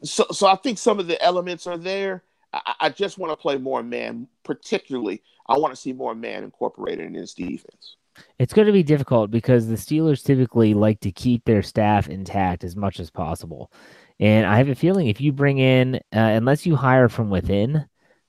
so 0.03 0.25
so 0.31 0.47
I 0.47 0.55
think 0.55 0.77
some 0.77 0.99
of 0.99 1.07
the 1.07 1.21
elements 1.21 1.67
are 1.67 1.77
there. 1.77 2.23
I, 2.53 2.73
I 2.79 2.89
just 2.89 3.17
want 3.17 3.31
to 3.31 3.37
play 3.37 3.57
more 3.57 3.83
man, 3.83 4.27
particularly. 4.43 5.21
I 5.47 5.57
want 5.57 5.73
to 5.73 5.79
see 5.79 5.93
more 5.93 6.15
man 6.15 6.43
incorporated 6.43 7.05
in 7.07 7.13
this 7.13 7.33
defense. 7.33 7.95
It's 8.37 8.53
going 8.53 8.67
to 8.67 8.73
be 8.73 8.83
difficult 8.83 9.31
because 9.31 9.67
the 9.67 9.75
Steelers 9.75 10.23
typically 10.23 10.73
like 10.73 10.99
to 11.01 11.11
keep 11.11 11.45
their 11.45 11.61
staff 11.61 12.09
intact 12.09 12.63
as 12.63 12.75
much 12.75 12.99
as 12.99 13.09
possible. 13.09 13.71
And 14.19 14.45
I 14.45 14.57
have 14.57 14.69
a 14.69 14.75
feeling 14.75 15.07
if 15.07 15.21
you 15.21 15.31
bring 15.31 15.59
in, 15.59 15.95
uh, 15.95 15.99
unless 16.11 16.65
you 16.65 16.75
hire 16.75 17.07
from 17.07 17.29
within, 17.29 17.85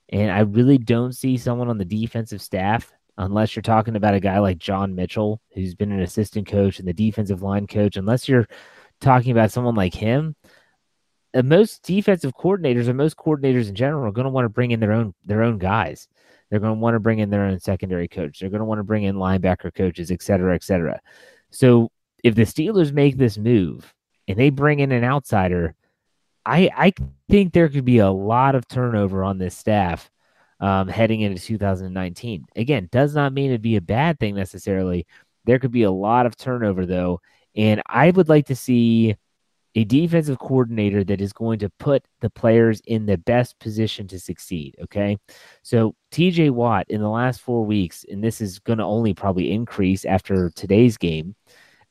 and 0.09 0.31
I 0.31 0.41
really 0.41 0.77
don't 0.77 1.13
see 1.13 1.37
someone 1.37 1.69
on 1.69 1.77
the 1.77 1.85
defensive 1.85 2.41
staff 2.41 2.91
unless 3.17 3.55
you're 3.55 3.61
talking 3.61 3.95
about 3.95 4.13
a 4.13 4.19
guy 4.19 4.39
like 4.39 4.57
John 4.57 4.95
Mitchell, 4.95 5.41
who's 5.53 5.75
been 5.75 5.91
an 5.91 6.01
assistant 6.01 6.47
coach 6.47 6.79
and 6.79 6.87
the 6.87 6.93
defensive 6.93 7.41
line 7.41 7.67
coach, 7.67 7.97
unless 7.97 8.27
you're 8.27 8.47
talking 9.01 9.31
about 9.31 9.51
someone 9.51 9.75
like 9.75 9.93
him, 9.93 10.35
most 11.35 11.83
defensive 11.83 12.33
coordinators 12.35 12.87
and 12.87 12.97
most 12.97 13.17
coordinators 13.17 13.69
in 13.69 13.75
general 13.75 14.07
are 14.07 14.11
going 14.11 14.25
to 14.25 14.31
want 14.31 14.45
to 14.45 14.49
bring 14.49 14.71
in 14.71 14.79
their 14.79 14.91
own 14.91 15.13
their 15.25 15.43
own 15.43 15.57
guys. 15.57 16.07
They're 16.49 16.59
going 16.59 16.75
to 16.75 16.79
want 16.79 16.95
to 16.95 16.99
bring 16.99 17.19
in 17.19 17.29
their 17.29 17.45
own 17.45 17.59
secondary 17.59 18.07
coach. 18.07 18.39
They're 18.39 18.49
going 18.49 18.59
to 18.59 18.65
want 18.65 18.79
to 18.79 18.83
bring 18.83 19.03
in 19.03 19.15
linebacker 19.15 19.73
coaches, 19.73 20.11
et 20.11 20.21
cetera, 20.21 20.53
et 20.53 20.63
cetera. 20.63 20.99
So 21.49 21.89
if 22.23 22.35
the 22.35 22.43
Steelers 22.43 22.91
make 22.91 23.17
this 23.17 23.37
move 23.37 23.93
and 24.27 24.37
they 24.37 24.49
bring 24.49 24.79
in 24.79 24.91
an 24.91 25.05
outsider, 25.05 25.75
I 26.45 26.69
I 26.75 26.93
think 27.29 27.53
there 27.53 27.69
could 27.69 27.85
be 27.85 27.99
a 27.99 28.11
lot 28.11 28.55
of 28.55 28.67
turnover 28.67 29.23
on 29.23 29.37
this 29.37 29.57
staff 29.57 30.09
um, 30.59 30.87
heading 30.87 31.21
into 31.21 31.41
2019. 31.41 32.45
Again, 32.55 32.89
does 32.91 33.15
not 33.15 33.33
mean 33.33 33.51
it'd 33.51 33.61
be 33.61 33.77
a 33.77 33.81
bad 33.81 34.19
thing 34.19 34.35
necessarily. 34.35 35.07
There 35.45 35.59
could 35.59 35.71
be 35.71 35.83
a 35.83 35.91
lot 35.91 36.25
of 36.25 36.37
turnover 36.37 36.85
though, 36.85 37.21
and 37.55 37.81
I 37.85 38.11
would 38.11 38.29
like 38.29 38.47
to 38.47 38.55
see 38.55 39.15
a 39.75 39.83
defensive 39.85 40.37
coordinator 40.37 41.03
that 41.03 41.21
is 41.21 41.31
going 41.31 41.59
to 41.59 41.69
put 41.79 42.03
the 42.19 42.29
players 42.29 42.81
in 42.85 43.05
the 43.05 43.17
best 43.17 43.57
position 43.59 44.07
to 44.07 44.19
succeed. 44.19 44.75
Okay. 44.83 45.17
So 45.63 45.95
TJ 46.11 46.51
Watt 46.51 46.87
in 46.89 47.01
the 47.01 47.09
last 47.09 47.39
four 47.41 47.65
weeks, 47.65 48.05
and 48.09 48.23
this 48.23 48.41
is 48.41 48.59
going 48.59 48.79
to 48.79 48.85
only 48.85 49.13
probably 49.13 49.51
increase 49.51 50.03
after 50.03 50.49
today's 50.49 50.97
game. 50.97 51.35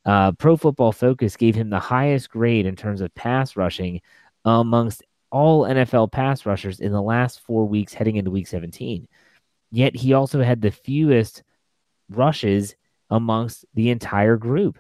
Uh, 0.05 0.33
Pro 0.33 0.57
Football 0.57 0.93
Focus 0.93 1.37
gave 1.37 1.55
him 1.55 1.71
the 1.71 1.79
highest 1.79 2.31
grade 2.31 2.67
in 2.67 2.77
terms 2.77 3.01
of 3.01 3.15
pass 3.15 3.57
rushing 3.57 4.01
amongst 4.45 5.03
all 5.31 5.63
NFL 5.63 6.11
pass 6.13 6.45
rushers 6.45 6.81
in 6.81 6.93
the 6.93 7.03
last 7.03 7.41
four 7.41 7.67
weeks 7.67 7.95
heading 7.95 8.17
into 8.17 8.31
week 8.31 8.47
17. 8.47 9.09
Yet 9.71 9.95
he 9.97 10.13
also 10.13 10.43
had 10.43 10.61
the 10.61 10.71
fewest 10.71 11.45
rushes 12.11 12.75
amongst 13.09 13.65
the 13.75 13.91
entire 13.91 14.37
group. 14.37 14.79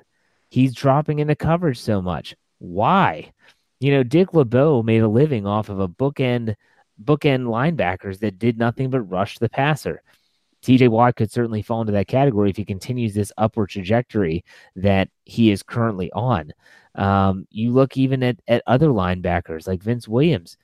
He's 0.51 0.75
dropping 0.75 1.21
into 1.21 1.35
coverage 1.35 1.81
so 1.81 2.03
much. 2.03 2.35
Why? 2.59 3.33
You 3.81 3.93
know, 3.93 4.03
Dick 4.03 4.35
LeBeau 4.35 4.83
made 4.83 5.03
a 5.03 5.09
living 5.09 5.47
off 5.47 5.69
of 5.69 5.81
a 5.81 5.89
bookend 5.89 6.55
bookend 7.03 7.47
linebackers 7.47 8.19
that 8.19 8.39
did 8.39 8.59
nothing 8.59 8.91
but 8.91 9.01
rush 9.01 9.39
the 9.39 9.49
passer. 9.49 10.03
TJ 10.63 10.89
Watt 10.89 11.17
could 11.17 11.33
certainly 11.33 11.63
fall 11.63 11.81
into 11.81 11.95
that 11.95 12.09
category 12.09 12.51
if 12.51 12.57
he 12.57 12.65
continues 12.65 13.15
this 13.15 13.33
upward 13.39 13.71
trajectory 13.71 14.45
that 14.77 15.09
he 15.25 15.51
is 15.51 15.63
currently 15.63 16.13
on. 16.13 16.53
Um, 16.95 17.47
you 17.51 17.71
look 17.71 17.97
even 17.97 18.23
at, 18.23 18.37
at 18.47 18.63
other 18.67 18.89
linebackers 18.89 19.67
like 19.67 19.83
Vince 19.83 20.07
Williams. 20.07 20.59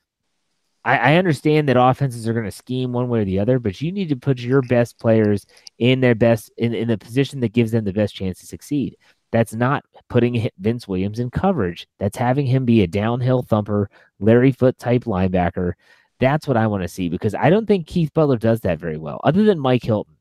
I, 0.85 0.99
I 0.99 1.16
understand 1.16 1.68
that 1.68 1.81
offenses 1.81 2.29
are 2.29 2.35
going 2.35 2.44
to 2.44 2.51
scheme 2.51 2.92
one 2.92 3.09
way 3.09 3.20
or 3.20 3.25
the 3.25 3.38
other, 3.38 3.59
but 3.59 3.81
you 3.81 3.90
need 3.90 4.11
to 4.11 4.16
put 4.16 4.38
your 4.38 4.61
best 4.62 4.99
players 4.99 5.46
in 5.79 6.01
their 6.01 6.14
best 6.14 6.51
in, 6.59 6.75
in 6.75 6.88
the 6.88 6.99
position 6.99 7.40
that 7.40 7.53
gives 7.53 7.70
them 7.70 7.85
the 7.85 7.92
best 7.92 8.14
chance 8.14 8.40
to 8.40 8.46
succeed. 8.46 8.96
That's 9.37 9.53
not 9.53 9.85
putting 10.09 10.49
Vince 10.61 10.88
Williams 10.88 11.18
in 11.18 11.29
coverage. 11.29 11.87
That's 11.99 12.16
having 12.16 12.46
him 12.46 12.64
be 12.64 12.81
a 12.81 12.87
downhill 12.87 13.42
thumper, 13.42 13.90
Larry 14.18 14.51
Foote 14.51 14.79
type 14.79 15.05
linebacker. 15.05 15.75
That's 16.18 16.49
what 16.49 16.57
I 16.57 16.66
want 16.66 16.85
to 16.85 16.88
see 16.88 17.11
because 17.11 17.35
I 17.35 17.51
don't 17.51 17.66
think 17.66 17.87
Keith 17.87 18.14
Butler 18.14 18.38
does 18.38 18.62
that 18.62 18.79
very 18.79 18.96
well, 18.96 19.20
other 19.25 19.44
than 19.44 19.59
Mike 19.59 19.83
Hilton. 19.83 20.16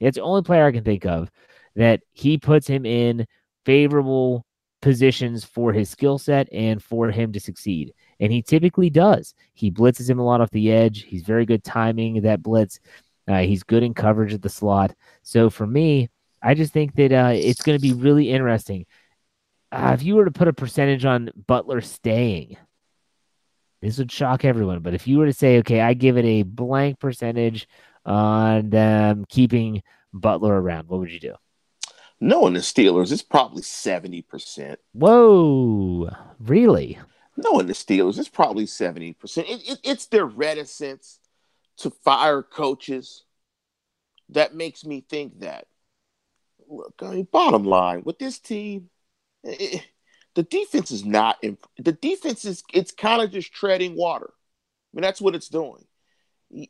It's 0.00 0.16
the 0.16 0.22
only 0.22 0.42
player 0.42 0.66
I 0.66 0.72
can 0.72 0.84
think 0.84 1.06
of 1.06 1.30
that 1.76 2.02
he 2.10 2.36
puts 2.36 2.66
him 2.66 2.84
in 2.84 3.26
favorable 3.64 4.44
positions 4.82 5.46
for 5.46 5.72
his 5.72 5.88
skill 5.88 6.18
set 6.18 6.46
and 6.52 6.82
for 6.82 7.10
him 7.10 7.32
to 7.32 7.40
succeed. 7.40 7.94
And 8.20 8.30
he 8.30 8.42
typically 8.42 8.90
does. 8.90 9.32
He 9.54 9.70
blitzes 9.70 10.10
him 10.10 10.18
a 10.18 10.24
lot 10.26 10.42
off 10.42 10.50
the 10.50 10.70
edge. 10.70 11.04
He's 11.04 11.22
very 11.22 11.46
good 11.46 11.64
timing 11.64 12.20
that 12.20 12.42
blitz. 12.42 12.80
Uh, 13.26 13.38
he's 13.38 13.62
good 13.62 13.82
in 13.82 13.94
coverage 13.94 14.34
at 14.34 14.42
the 14.42 14.50
slot. 14.50 14.94
So 15.22 15.48
for 15.48 15.66
me, 15.66 16.10
I 16.42 16.54
just 16.54 16.72
think 16.72 16.94
that 16.96 17.12
uh, 17.12 17.32
it's 17.34 17.62
going 17.62 17.78
to 17.78 17.82
be 17.82 17.92
really 17.92 18.30
interesting. 18.30 18.86
Uh, 19.70 19.92
if 19.94 20.02
you 20.02 20.16
were 20.16 20.24
to 20.24 20.30
put 20.30 20.48
a 20.48 20.52
percentage 20.52 21.04
on 21.04 21.30
Butler 21.46 21.80
staying, 21.80 22.56
this 23.80 23.98
would 23.98 24.12
shock 24.12 24.44
everyone. 24.44 24.80
But 24.80 24.94
if 24.94 25.06
you 25.06 25.18
were 25.18 25.26
to 25.26 25.32
say, 25.32 25.58
okay, 25.58 25.80
I 25.80 25.94
give 25.94 26.16
it 26.16 26.24
a 26.24 26.42
blank 26.42 26.98
percentage 26.98 27.68
on 28.04 28.70
them 28.70 29.24
keeping 29.28 29.82
Butler 30.12 30.60
around, 30.60 30.88
what 30.88 31.00
would 31.00 31.10
you 31.10 31.20
do? 31.20 31.34
Knowing 32.20 32.54
the 32.54 32.60
Steelers, 32.60 33.10
it's 33.10 33.22
probably 33.22 33.62
70%. 33.62 34.76
Whoa, 34.92 36.10
really? 36.38 36.98
Knowing 37.36 37.66
the 37.66 37.72
Steelers, 37.72 38.18
it's 38.18 38.28
probably 38.28 38.66
70%. 38.66 39.16
It, 39.38 39.68
it, 39.68 39.80
it's 39.82 40.06
their 40.06 40.26
reticence 40.26 41.18
to 41.78 41.90
fire 41.90 42.42
coaches 42.42 43.24
that 44.28 44.54
makes 44.54 44.84
me 44.84 45.04
think 45.08 45.40
that. 45.40 45.66
Look, 46.72 46.94
I 47.02 47.10
mean, 47.14 47.28
bottom 47.30 47.64
line, 47.64 48.02
with 48.04 48.18
this 48.18 48.38
team, 48.38 48.88
it, 49.44 49.86
the 50.34 50.42
defense 50.42 50.90
is 50.90 51.04
not, 51.04 51.38
imp- 51.42 51.66
the 51.78 51.92
defense 51.92 52.44
is, 52.44 52.62
it's 52.72 52.92
kind 52.92 53.22
of 53.22 53.30
just 53.30 53.52
treading 53.52 53.96
water. 53.96 54.30
I 54.32 54.90
mean, 54.96 55.02
that's 55.02 55.20
what 55.20 55.34
it's 55.34 55.48
doing. 55.48 55.84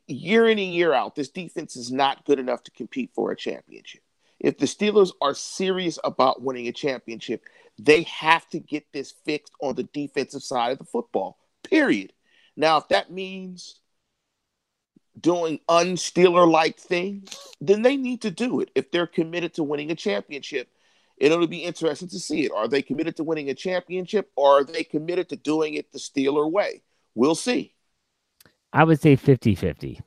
Year 0.07 0.47
in 0.47 0.59
and 0.59 0.73
year 0.73 0.93
out, 0.93 1.15
this 1.15 1.29
defense 1.29 1.75
is 1.75 1.91
not 1.91 2.25
good 2.25 2.39
enough 2.39 2.63
to 2.63 2.71
compete 2.71 3.11
for 3.13 3.31
a 3.31 3.35
championship 3.35 4.01
if 4.43 4.57
the 4.57 4.65
Steelers 4.65 5.11
are 5.21 5.33
serious 5.33 5.97
about 6.03 6.43
winning 6.43 6.67
a 6.67 6.73
championship, 6.73 7.43
they 7.79 8.03
have 8.03 8.47
to 8.49 8.59
get 8.59 8.85
this 8.91 9.11
fixed 9.25 9.53
on 9.61 9.73
the 9.73 9.83
defensive 9.83 10.43
side 10.43 10.73
of 10.73 10.77
the 10.77 10.83
football. 10.83 11.39
Period. 11.63 12.13
Now, 12.55 12.77
if 12.77 12.89
that 12.89 13.09
means 13.09 13.79
doing 15.19 15.59
unsteeler 15.69 16.45
like 16.45 16.77
things, 16.77 17.37
then 17.61 17.81
they 17.81 17.97
need 17.97 18.21
to 18.21 18.31
do 18.31 18.59
it. 18.59 18.69
If 18.75 18.91
they're 18.91 19.07
committed 19.07 19.53
to 19.55 19.63
winning 19.63 19.91
a 19.91 19.95
championship, 19.95 20.69
it'll 21.17 21.47
be 21.47 21.63
interesting 21.63 22.09
to 22.09 22.19
see 22.19 22.45
it. 22.45 22.51
Are 22.51 22.67
they 22.67 22.81
committed 22.81 23.15
to 23.17 23.23
winning 23.23 23.49
a 23.49 23.55
championship 23.55 24.31
or 24.35 24.59
are 24.59 24.63
they 24.63 24.83
committed 24.83 25.29
to 25.29 25.35
doing 25.35 25.75
it 25.75 25.91
the 25.91 25.99
Steeler 25.99 26.49
way? 26.49 26.81
We'll 27.15 27.35
see. 27.35 27.73
I 28.71 28.83
would 28.83 28.99
say 28.99 29.15
50 29.15 29.55
50. 29.55 30.01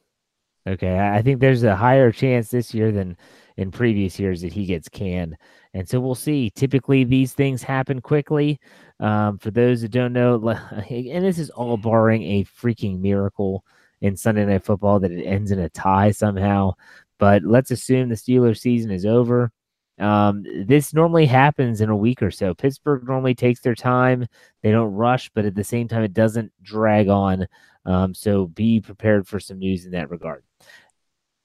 Okay. 0.66 0.98
I 0.98 1.22
think 1.22 1.40
there's 1.40 1.62
a 1.62 1.76
higher 1.76 2.10
chance 2.10 2.50
this 2.50 2.74
year 2.74 2.90
than 2.90 3.16
in 3.56 3.70
previous 3.70 4.18
years 4.18 4.42
that 4.42 4.52
he 4.52 4.66
gets 4.66 4.88
canned. 4.88 5.36
And 5.72 5.88
so 5.88 6.00
we'll 6.00 6.14
see. 6.14 6.50
Typically, 6.50 7.04
these 7.04 7.32
things 7.32 7.62
happen 7.62 8.00
quickly. 8.00 8.58
Um, 8.98 9.38
for 9.38 9.50
those 9.50 9.82
that 9.82 9.90
don't 9.90 10.12
know, 10.12 10.48
and 10.90 11.24
this 11.24 11.38
is 11.38 11.50
all 11.50 11.76
barring 11.76 12.22
a 12.22 12.44
freaking 12.44 13.00
miracle 13.00 13.64
in 14.00 14.16
Sunday 14.16 14.44
Night 14.44 14.64
Football 14.64 15.00
that 15.00 15.12
it 15.12 15.24
ends 15.24 15.50
in 15.50 15.58
a 15.58 15.68
tie 15.68 16.10
somehow. 16.10 16.72
But 17.18 17.42
let's 17.42 17.70
assume 17.70 18.08
the 18.08 18.14
Steelers 18.14 18.58
season 18.58 18.90
is 18.90 19.06
over. 19.06 19.50
Um, 19.98 20.44
this 20.66 20.92
normally 20.92 21.26
happens 21.26 21.80
in 21.80 21.88
a 21.88 21.96
week 21.96 22.22
or 22.22 22.30
so. 22.30 22.54
Pittsburgh 22.54 23.06
normally 23.06 23.34
takes 23.34 23.60
their 23.60 23.74
time. 23.74 24.26
They 24.62 24.70
don't 24.70 24.92
rush, 24.92 25.30
but 25.34 25.46
at 25.46 25.54
the 25.54 25.64
same 25.64 25.88
time, 25.88 26.02
it 26.02 26.12
doesn't 26.12 26.52
drag 26.62 27.08
on. 27.08 27.46
Um, 27.86 28.14
so 28.14 28.46
be 28.46 28.80
prepared 28.80 29.26
for 29.26 29.40
some 29.40 29.58
news 29.58 29.86
in 29.86 29.92
that 29.92 30.10
regard. 30.10 30.44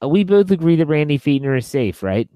Uh, 0.03 0.09
we 0.09 0.23
both 0.23 0.51
agree 0.51 0.75
that 0.77 0.87
Randy 0.87 1.19
Fichtner 1.19 1.57
is 1.57 1.67
safe, 1.67 2.03
right? 2.03 2.29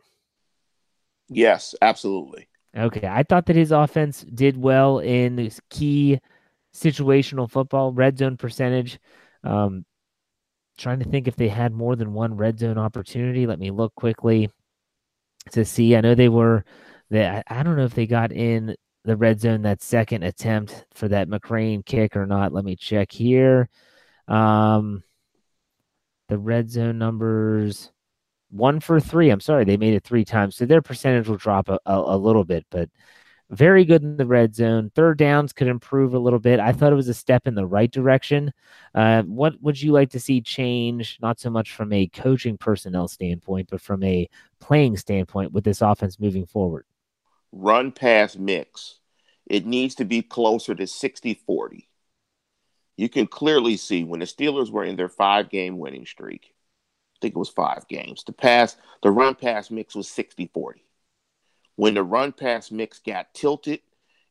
Yes, 1.28 1.76
absolutely. 1.82 2.48
Okay. 2.78 3.08
I 3.08 3.24
thought 3.24 3.48
that 3.48 3.56
his 3.56 3.72
offense 3.72 4.22
did 4.22 4.58
well 4.58 5.00
in 5.00 5.52
key 5.70 6.20
situational 6.74 7.50
football, 7.50 7.92
red 7.92 8.18
zone 8.18 8.38
percentage. 8.38 9.00
Um, 9.44 9.86
trying 10.78 11.00
to 11.00 11.06
think 11.06 11.28
if 11.28 11.36
they 11.36 11.48
had 11.48 11.74
more 11.74 11.96
than 11.96 12.14
one 12.14 12.36
red 12.36 12.60
zone 12.60 12.78
opportunity. 12.78 13.48
Let 13.48 13.60
me 13.60 13.72
look 13.72 13.94
quickly 13.96 14.50
to 15.52 15.66
see. 15.66 15.96
I 15.96 16.02
know 16.02 16.16
they 16.16 16.30
were 16.30 16.66
that 17.12 17.46
I 17.48 17.64
don't 17.64 17.78
know 17.78 17.86
if 17.86 17.94
they 17.94 18.08
got 18.08 18.32
in 18.32 18.76
the 19.04 19.16
red 19.16 19.40
zone 19.40 19.62
that 19.62 19.82
second 19.82 20.24
attempt 20.24 20.86
for 20.94 21.08
that 21.08 21.30
McCrane 21.30 21.86
kick 21.86 22.16
or 22.16 22.26
not. 22.26 22.54
Let 22.54 22.66
me 22.66 22.76
check 22.76 23.12
here. 23.12 23.70
Um, 24.28 25.04
the 26.28 26.38
red 26.40 26.70
zone 26.72 26.98
numbers 26.98 27.92
one 28.50 28.80
for 28.80 29.00
three. 29.00 29.30
I'm 29.30 29.40
sorry, 29.40 29.66
they 29.66 29.78
made 29.78 29.94
it 29.94 30.04
three 30.04 30.26
times. 30.26 30.56
So 30.56 30.66
their 30.66 30.82
percentage 30.82 31.28
will 31.28 31.38
drop 31.38 31.70
a, 31.70 31.80
a, 31.86 32.16
a, 32.16 32.18
little 32.18 32.46
bit, 32.46 32.66
but 32.72 32.90
very 33.50 33.86
good 33.86 34.04
in 34.04 34.18
the 34.18 34.26
red 34.26 34.56
zone. 34.56 34.92
Third 34.96 35.18
downs 35.18 35.54
could 35.54 35.68
improve 35.68 36.14
a 36.14 36.20
little 36.20 36.40
bit. 36.40 36.60
I 36.60 36.72
thought 36.72 36.92
it 36.92 36.98
was 36.98 37.10
a 37.10 37.14
step 37.14 37.48
in 37.48 37.56
the 37.56 37.66
right 37.66 37.92
direction. 37.92 38.52
Uh, 38.94 39.24
what 39.24 39.62
would 39.62 39.82
you 39.82 39.92
like 39.92 40.10
to 40.12 40.20
see 40.20 40.42
change, 40.42 41.18
not 41.22 41.40
so 41.40 41.50
much 41.50 41.74
from 41.74 41.94
a 41.94 42.08
coaching 42.08 42.58
personnel 42.58 43.08
standpoint, 43.08 43.70
but 43.70 43.82
from 43.82 44.04
a 44.04 44.28
playing 44.60 44.98
standpoint 44.98 45.52
with 45.52 45.64
this 45.64 45.82
offense 45.82 46.20
moving 46.20 46.46
forward? 46.46 46.86
Run 47.52 47.92
pass 47.92 48.36
mix. 48.36 49.00
It 49.46 49.66
needs 49.66 49.96
to 49.96 50.06
be 50.06 50.22
closer 50.22 50.74
to 50.74 50.88
60 50.88 51.42
40 51.46 51.88
you 52.98 53.10
can 53.10 53.28
clearly 53.28 53.78
see 53.78 54.04
when 54.04 54.20
the 54.20 54.26
Steelers 54.26 54.72
were 54.72 54.84
in 54.84 54.96
their 54.96 55.10
five 55.10 55.50
game 55.50 55.78
winning 55.78 56.06
streak, 56.06 56.54
I 56.54 57.18
think 57.22 57.36
it 57.36 57.40
was 57.40 57.50
five 57.50 57.88
games, 57.88 58.24
the 58.26 58.34
pass, 58.34 58.78
the 59.04 59.12
run 59.12 59.36
pass 59.36 59.70
mix 59.70 59.96
was 59.96 60.08
60 60.10 60.50
40. 60.54 60.85
When 61.76 61.94
the 61.94 62.04
run 62.04 62.32
pass 62.32 62.72
mix 62.72 63.00
got 63.00 63.34
tilted 63.34 63.82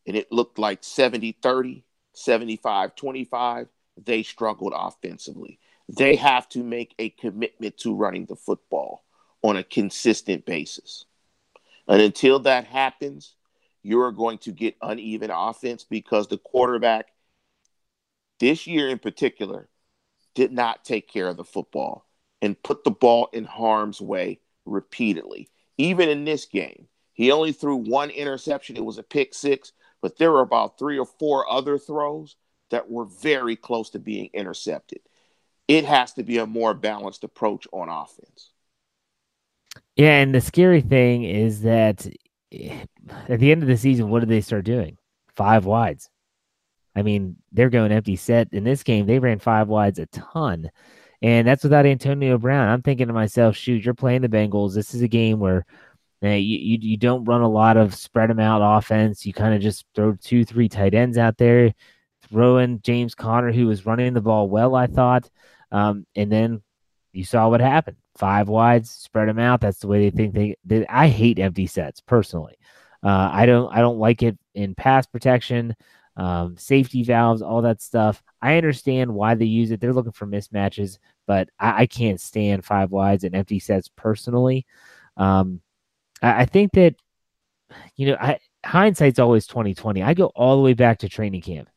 and 0.07 0.17
it 0.17 0.33
looked 0.33 0.59
like 0.59 0.83
70 0.83 1.33
30, 1.43 1.85
75 2.13 2.95
25, 2.95 3.69
they 4.05 4.23
struggled 4.23 4.73
offensively. 4.75 5.59
They 5.89 6.17
have 6.17 6.49
to 6.51 6.63
make 6.63 6.95
a 6.99 7.11
commitment 7.11 7.77
to 7.79 7.95
running 7.95 8.27
the 8.27 8.37
football, 8.37 9.05
on 9.45 9.59
a 9.59 9.63
consistent 9.63 10.47
basis. 10.47 11.05
And 11.87 12.01
until 12.01 12.41
that 12.41 12.65
happens, 12.67 13.35
you're 13.83 14.11
going 14.11 14.39
to 14.39 14.53
get 14.53 14.75
uneven 14.81 15.31
offense 15.31 15.85
because 15.85 16.27
the 16.27 16.39
quarterback 16.39 17.09
this 18.41 18.67
year 18.67 18.89
in 18.89 18.99
particular 18.99 19.69
did 20.35 20.51
not 20.51 20.83
take 20.83 21.09
care 21.09 21.29
of 21.29 21.37
the 21.37 21.45
football 21.45 22.07
and 22.41 22.61
put 22.63 22.85
the 22.85 22.91
ball 22.91 23.29
in 23.35 23.45
harm's 23.45 24.01
way 24.01 24.41
repeatedly. 24.65 25.51
Even 25.77 26.09
in 26.09 26.25
this 26.25 26.47
game, 26.47 26.89
he 27.15 27.33
only 27.33 27.53
threw 27.53 27.77
one 27.77 28.11
interception. 28.11 28.77
It 28.77 28.85
was 28.85 28.99
a 28.99 29.03
pick 29.03 29.33
six, 29.35 29.73
but 30.03 30.19
there 30.19 30.31
were 30.31 30.41
about 30.41 30.79
three 30.79 30.99
or 30.99 31.07
four 31.07 31.51
other 31.51 31.79
throws 31.79 32.37
that 32.71 32.91
were 32.91 33.07
very 33.07 33.57
close 33.57 33.91
to 33.91 33.99
being 33.99 34.31
intercepted. 34.35 35.01
It 35.67 35.85
has 35.85 36.13
to 36.15 36.23
be 36.23 36.39
a 36.39 36.47
more 36.47 36.75
balanced 36.75 37.25
approach 37.25 37.67
on 37.73 37.89
offense. 37.89 38.51
Yeah, 39.97 40.19
and 40.21 40.35
the 40.35 40.41
scary 40.41 40.81
thing 40.81 41.25
is 41.25 41.63
that 41.63 42.07
eh, 42.53 42.85
at 43.29 43.41
the 43.41 43.53
end 43.53 43.63
of 43.63 43.69
the 43.69 43.77
season, 43.77 44.11
what 44.11 44.21
did 44.21 44.29
they 44.29 44.41
start 44.41 44.65
doing? 44.65 44.99
Five 45.35 45.65
wides. 45.65 46.11
I 46.97 47.03
mean, 47.03 47.37
they're 47.53 47.71
going 47.71 47.93
empty 47.93 48.17
set. 48.17 48.49
In 48.53 48.65
this 48.65 48.83
game, 48.83 49.07
they 49.07 49.19
ran 49.19 49.39
five 49.39 49.69
wides 49.69 49.99
a 49.99 50.07
ton. 50.07 50.71
And 51.23 51.47
that's 51.47 51.63
without 51.63 51.87
Antonio 51.87 52.39
Brown. 52.39 52.69
I'm 52.69 52.83
thinking 52.83 53.07
to 53.07 53.13
myself, 53.13 53.57
shoot, 53.57 53.85
you're 53.85 53.95
playing 53.95 54.23
the 54.23 54.29
Bengals. 54.29 54.75
This 54.75 54.95
is 54.95 55.03
a 55.03 55.09
game 55.09 55.39
where 55.39 55.65
you, 56.33 56.59
you, 56.59 56.79
you 56.81 56.97
don't 56.97 57.25
run 57.25 57.41
a 57.41 57.49
lot 57.49 57.77
of 57.77 57.95
spread 57.95 58.31
them 58.31 58.41
out 58.41 58.63
offense. 58.63 59.27
You 59.27 59.33
kind 59.33 59.55
of 59.55 59.61
just 59.61 59.85
throw 59.95 60.15
two, 60.15 60.45
three 60.45 60.69
tight 60.69 60.95
ends 60.95 61.19
out 61.19 61.37
there, 61.39 61.75
throw 62.29 62.59
in 62.59 62.81
James 62.83 63.15
Conner, 63.15 63.53
who 63.53 63.67
was 63.67 63.87
running 63.87 64.15
the 64.15 64.21
ball 64.21 64.49
well, 64.49 64.75
I 64.75 64.87
thought. 64.87 65.29
Um, 65.73 66.07
and 66.15 66.31
then 66.31 66.63
you 67.13 67.25
saw 67.25 67.49
what 67.49 67.61
happened. 67.61 67.97
Five 68.17 68.49
wides, 68.49 68.91
spread 68.91 69.29
them 69.29 69.39
out. 69.39 69.61
That's 69.61 69.81
the 69.81 69.89
way 69.89 70.09
they 70.09 70.17
think 70.17 70.35
they. 70.35 70.57
they 70.65 70.87
I 70.87 71.09
hate 71.09 71.39
empty 71.39 71.67
sets 71.67 72.01
personally. 72.01 72.57
Uh, 73.03 73.31
I 73.33 73.45
don't. 73.47 73.73
I 73.75 73.81
don't 73.81 73.99
like 73.99 74.23
it 74.23 74.39
in 74.55 74.75
pass 74.75 75.07
protection 75.07 75.75
um, 76.17 76.57
safety 76.57 77.03
valves, 77.03 77.43
all 77.43 77.63
that 77.63 77.83
stuff. 77.83 78.23
I 78.41 78.57
understand 78.57 79.15
why 79.15 79.35
they 79.35 79.47
use 79.47 79.71
it. 79.71 79.81
They're 79.81 79.93
looking 79.93 80.13
for 80.13 80.27
mismatches, 80.27 80.99
but 81.27 81.49
I, 81.59 81.83
I 81.83 81.87
can't 81.87 82.21
stand 82.21 82.65
five 82.65 82.91
wides 82.91 83.25
and 83.25 83.35
empty 83.35 83.59
sets 83.59 83.89
personally. 83.89 84.67
Um, 85.17 85.61
I, 86.23 86.45
think 86.47 86.73
that 86.73 86.95
you 87.97 88.07
know, 88.07 88.17
I, 88.21 88.39
hindsight's 88.65 89.19
always 89.19 89.47
twenty 89.47 89.75
twenty. 89.75 90.03
I 90.03 90.15
go 90.15 90.27
all 90.35 90.57
the 90.57 90.63
way 90.63 90.75
back 90.75 90.99
to 91.01 91.09
training 91.09 91.43
camp, 91.43 91.69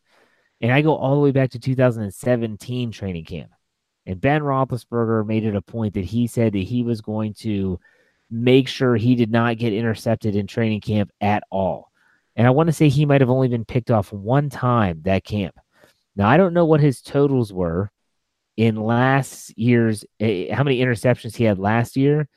and 0.61 0.71
I 0.71 0.81
go 0.81 0.95
all 0.95 1.15
the 1.15 1.21
way 1.21 1.31
back 1.31 1.51
to 1.51 1.59
2017 1.59 2.91
training 2.91 3.25
camp. 3.25 3.51
And 4.05 4.21
Ben 4.21 4.41
Roethlisberger 4.41 5.25
made 5.25 5.43
it 5.43 5.55
a 5.55 5.61
point 5.61 5.95
that 5.95 6.05
he 6.05 6.27
said 6.27 6.53
that 6.53 6.59
he 6.59 6.81
was 6.81 7.01
going 7.01 7.33
to 7.39 7.79
make 8.29 8.67
sure 8.67 8.95
he 8.95 9.15
did 9.15 9.31
not 9.31 9.57
get 9.57 9.73
intercepted 9.73 10.35
in 10.35 10.47
training 10.47 10.81
camp 10.81 11.11
at 11.21 11.43
all. 11.49 11.91
And 12.35 12.45
I 12.45 12.51
want 12.51 12.67
to 12.67 12.73
say 12.73 12.87
he 12.87 13.05
might 13.05 13.21
have 13.21 13.29
only 13.29 13.47
been 13.47 13.65
picked 13.65 13.91
off 13.91 14.13
one 14.13 14.49
time 14.49 15.01
that 15.03 15.23
camp. 15.23 15.55
Now, 16.15 16.27
I 16.27 16.37
don't 16.37 16.53
know 16.53 16.65
what 16.65 16.79
his 16.79 17.01
totals 17.01 17.51
were 17.51 17.91
in 18.55 18.75
last 18.75 19.57
year's, 19.57 20.03
uh, 20.21 20.53
how 20.53 20.63
many 20.63 20.79
interceptions 20.79 21.35
he 21.35 21.43
had 21.43 21.59
last 21.59 21.95
year, 21.95 22.27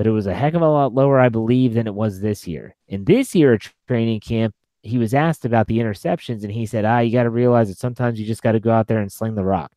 but 0.00 0.06
it 0.06 0.12
was 0.12 0.26
a 0.26 0.32
heck 0.32 0.54
of 0.54 0.62
a 0.62 0.68
lot 0.68 0.94
lower, 0.94 1.20
I 1.20 1.28
believe, 1.28 1.74
than 1.74 1.86
it 1.86 1.94
was 1.94 2.20
this 2.20 2.48
year. 2.48 2.74
In 2.88 3.04
this 3.04 3.34
year 3.34 3.52
at 3.52 3.68
training 3.86 4.20
camp, 4.20 4.54
he 4.82 4.96
was 4.96 5.12
asked 5.12 5.44
about 5.44 5.66
the 5.66 5.76
interceptions, 5.76 6.42
and 6.42 6.50
he 6.50 6.64
said, 6.64 6.86
ah, 6.86 7.00
you 7.00 7.12
got 7.12 7.24
to 7.24 7.30
realize 7.30 7.68
that 7.68 7.76
sometimes 7.76 8.18
you 8.18 8.24
just 8.24 8.42
got 8.42 8.52
to 8.52 8.60
go 8.60 8.70
out 8.70 8.86
there 8.86 9.00
and 9.00 9.12
sling 9.12 9.34
the 9.34 9.44
rock 9.44 9.70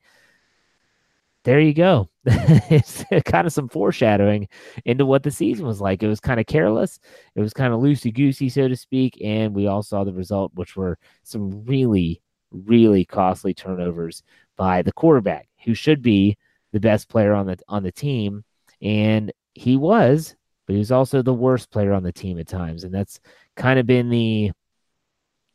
there 1.43 1.59
you 1.59 1.73
go. 1.73 2.09
it's 2.25 3.03
kind 3.25 3.45
of 3.45 3.53
some 3.53 3.67
foreshadowing 3.67 4.47
into 4.86 5.05
what 5.05 5.23
the 5.23 5.31
season 5.31 5.65
was 5.65 5.81
like. 5.81 6.01
It 6.01 6.07
was 6.07 6.19
kind 6.19 6.39
of 6.39 6.45
careless. 6.45 6.99
It 7.36 7.41
was 7.41 7.53
kind 7.53 7.73
of 7.73 7.81
loosey 7.81 8.13
goosey, 8.13 8.49
so 8.49 8.67
to 8.67 8.75
speak. 8.75 9.17
And 9.21 9.53
we 9.53 9.67
all 9.67 9.83
saw 9.83 10.03
the 10.03 10.13
result, 10.13 10.53
which 10.55 10.75
were 10.75 10.97
some 11.23 11.65
really, 11.65 12.21
really 12.51 13.03
costly 13.03 13.53
turnovers 13.53 14.23
by 14.55 14.81
the 14.81 14.93
quarterback, 14.93 15.49
who 15.65 15.73
should 15.73 16.01
be 16.01 16.38
the 16.71 16.79
best 16.79 17.09
player 17.09 17.33
on 17.33 17.45
the 17.45 17.57
on 17.67 17.83
the 17.83 17.91
team. 17.91 18.45
And 18.81 19.31
he 19.54 19.78
was, 19.78 20.36
but 20.66 20.74
he 20.74 20.80
was 20.80 20.92
also 20.92 21.22
the 21.22 21.34
worst 21.34 21.72
player 21.72 21.94
on 21.94 22.04
the 22.04 22.12
team 22.12 22.39
at 22.39 22.48
times. 22.48 22.84
And 22.84 22.94
that's 22.94 23.20
kind 23.56 23.80
of 23.80 23.86
been 23.86 24.10
the 24.10 24.52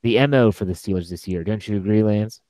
the 0.02 0.26
MO 0.26 0.52
for 0.52 0.64
the 0.64 0.74
Steelers 0.74 1.10
this 1.10 1.26
year. 1.26 1.42
Don't 1.42 1.66
you 1.66 1.76
agree, 1.76 2.02
Lance? 2.02 2.40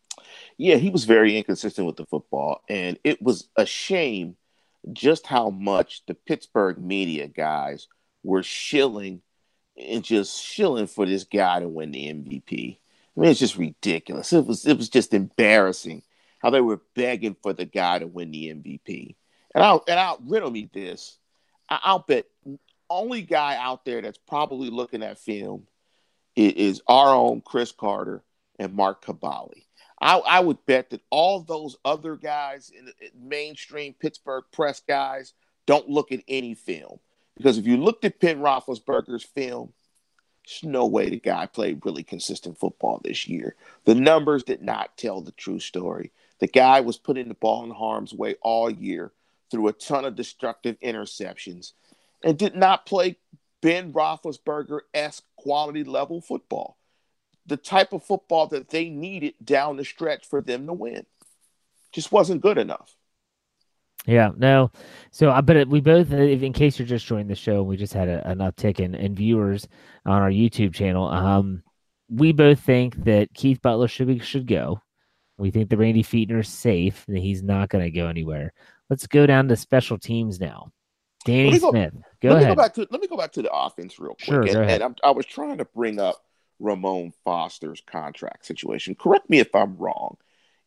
Yeah, 0.57 0.77
he 0.77 0.91
was 0.91 1.05
very 1.05 1.37
inconsistent 1.37 1.87
with 1.87 1.97
the 1.97 2.07
football, 2.07 2.61
and 2.69 2.99
it 3.05 3.23
was 3.23 3.49
a 3.57 3.65
shame 3.65 4.37
just 4.93 5.27
how 5.27 5.51
much 5.51 6.03
the 6.07 6.15
Pittsburgh 6.15 6.79
media 6.79 7.27
guys 7.29 7.89
were 8.23 8.43
shilling 8.43 9.23
and 9.77 10.03
just 10.03 10.43
shilling 10.43 10.87
for 10.87 11.07
this 11.07 11.25
guy 11.25 11.61
to 11.61 11.69
win 11.69 11.93
the 11.93 12.07
MVP. 12.07 12.79
I 13.17 13.21
mean, 13.21 13.31
it's 13.31 13.41
just 13.41 13.57
ridiculous. 13.57 14.33
It 14.33 14.47
was 14.47 14.67
it 14.67 14.77
was 14.77 14.89
just 14.89 15.15
embarrassing 15.15 16.03
how 16.39 16.51
they 16.51 16.61
were 16.61 16.81
begging 16.95 17.37
for 17.43 17.53
the 17.53 17.65
guy 17.65 17.99
to 17.99 18.07
win 18.07 18.31
the 18.31 18.49
MVP. 18.49 19.17
And 19.55 19.65
I'll 19.65 19.85
and 19.89 19.99
I'll 19.99 20.21
riddle 20.25 20.51
me 20.51 20.69
this. 20.73 21.19
I'll 21.69 22.01
bet 22.01 22.27
only 22.91 23.23
guy 23.23 23.57
out 23.57 23.85
there 23.85 24.01
that's 24.03 24.19
probably 24.19 24.71
looking 24.71 25.03
at 25.03 25.19
film 25.19 25.67
is, 26.37 26.81
our 26.87 27.15
own 27.15 27.41
Chris 27.41 27.73
Carter 27.73 28.23
and 28.59 28.75
Mark 28.75 29.05
Kaboly. 29.05 29.65
I, 30.01 30.19
I 30.19 30.41
would 30.41 30.65
bet 30.67 30.91
that 30.91 31.03
all 31.11 31.41
those 31.41 31.77
other 31.85 32.17
guys 32.17 32.71
in 32.77 32.87
the 32.87 32.93
mainstream 33.21 33.95
Pittsburgh 33.95 34.45
press 34.53 34.81
guys 34.87 35.35
don't 35.67 35.89
look 35.89 36.13
at 36.13 36.23
any 36.29 36.55
film. 36.55 37.01
Because 37.37 37.59
if 37.59 37.67
you 37.67 37.77
looked 37.77 38.05
at 38.05 38.21
Ben 38.21 38.39
Roethlisberger's 38.39 39.25
film, 39.25 39.73
there's 40.47 40.71
no 40.71 40.87
way 40.87 41.11
the 41.11 41.19
guy 41.19 41.47
played 41.47 41.85
really 41.85 42.05
consistent 42.05 42.59
football 42.59 43.01
this 43.03 43.29
year. 43.29 43.57
The 43.85 43.95
numbers 43.95 44.45
did 44.45 44.63
not 44.63 44.97
tell 44.97 45.21
the 45.21 45.33
true 45.33 45.61
story. 45.61 46.13
The 46.39 46.47
guy 46.47 46.81
was 46.81 46.97
putting 46.97 47.29
the 47.29 47.35
ball 47.35 47.65
in 47.65 47.71
harm's 47.71 48.15
way 48.15 48.37
all 48.41 48.71
year 48.71 49.13
through 49.51 49.69
a 49.69 49.73
ton 49.73 50.05
of 50.05 50.17
destructive 50.17 50.79
interceptions 50.81 51.73
and 52.23 52.39
did 52.39 52.55
not 52.55 52.87
play 52.87 53.17
Ben 53.61 53.93
Roethlisberger 53.93 54.81
esque 54.95 55.25
quality 55.37 55.85
level 55.85 56.21
football 56.21 56.79
the 57.49 57.57
type 57.57 57.93
of 57.93 58.05
football 58.05 58.47
that 58.47 58.69
they 58.69 58.91
needed 58.91 59.35
down 59.43 59.77
the 59.77 59.85
stretch 59.85 60.27
for 60.27 60.41
them 60.41 60.67
to 60.67 60.73
win. 60.73 61.07
Just 61.93 62.13
wasn't 62.13 62.43
good 62.43 62.59
enough. 62.59 62.95
Yeah, 64.07 64.31
no. 64.37 64.71
So, 65.11 65.31
uh, 65.31 65.43
but 65.43 65.69
we 65.69 65.81
both, 65.81 66.13
in 66.13 66.53
case 66.53 66.79
you're 66.79 66.87
just 66.87 67.07
joining 67.07 67.27
the 67.27 67.35
show, 67.35 67.63
we 67.63 67.77
just 67.77 67.95
had 67.95 68.09
a, 68.09 68.27
an 68.29 68.39
uptick 68.39 68.81
in, 68.81 68.95
in 68.95 69.15
viewers 69.15 69.67
on 70.07 70.23
our 70.23 70.31
YouTube 70.31 70.75
channel. 70.75 71.09
Um, 71.09 71.63
we 72.09 72.33
both 72.33 72.61
think 72.61 73.05
that 73.05 73.35
Keith 73.35 73.61
Butler 73.61 73.89
should 73.89 74.07
be, 74.07 74.19
should 74.19 74.47
go. 74.47 74.81
We 75.39 75.51
think 75.51 75.71
that 75.71 75.77
Randy 75.77 76.03
Fichtner 76.03 76.41
is 76.41 76.49
safe 76.49 77.05
and 77.09 77.17
he's 77.17 77.43
not 77.43 77.69
going 77.69 77.85
to 77.85 77.91
go 77.91 78.09
anywhere. 78.09 78.53
Let's 78.91 79.07
go 79.07 79.27
down 79.27 79.49
to 79.49 79.57
special 79.57 79.99
teams 79.99 80.41
now. 80.41 80.73
Danny 81.25 81.59
go, 81.59 81.71
Smith, 81.71 81.95
go 82.21 82.31
let 82.31 82.39
ahead. 82.39 82.49
Me 82.49 82.55
go 82.55 82.63
back 82.63 82.75
to, 82.75 82.87
let 82.91 83.01
me 83.01 83.07
go 83.07 83.17
back 83.17 83.33
to 83.33 83.43
the 83.43 83.53
offense 83.53 83.99
real 83.99 84.15
quick. 84.15 84.51
Sure, 84.51 84.63
and, 84.63 84.83
and 84.83 85.01
i 85.05 85.11
was 85.11 85.27
trying 85.27 85.59
to 85.59 85.65
bring 85.65 86.01
up 86.01 86.25
Ramon 86.59 87.13
Foster's 87.25 87.83
contract 87.87 88.47
situation. 88.47 88.95
Correct 88.95 89.29
me 89.29 89.39
if 89.39 89.55
I'm 89.55 89.77
wrong. 89.77 90.17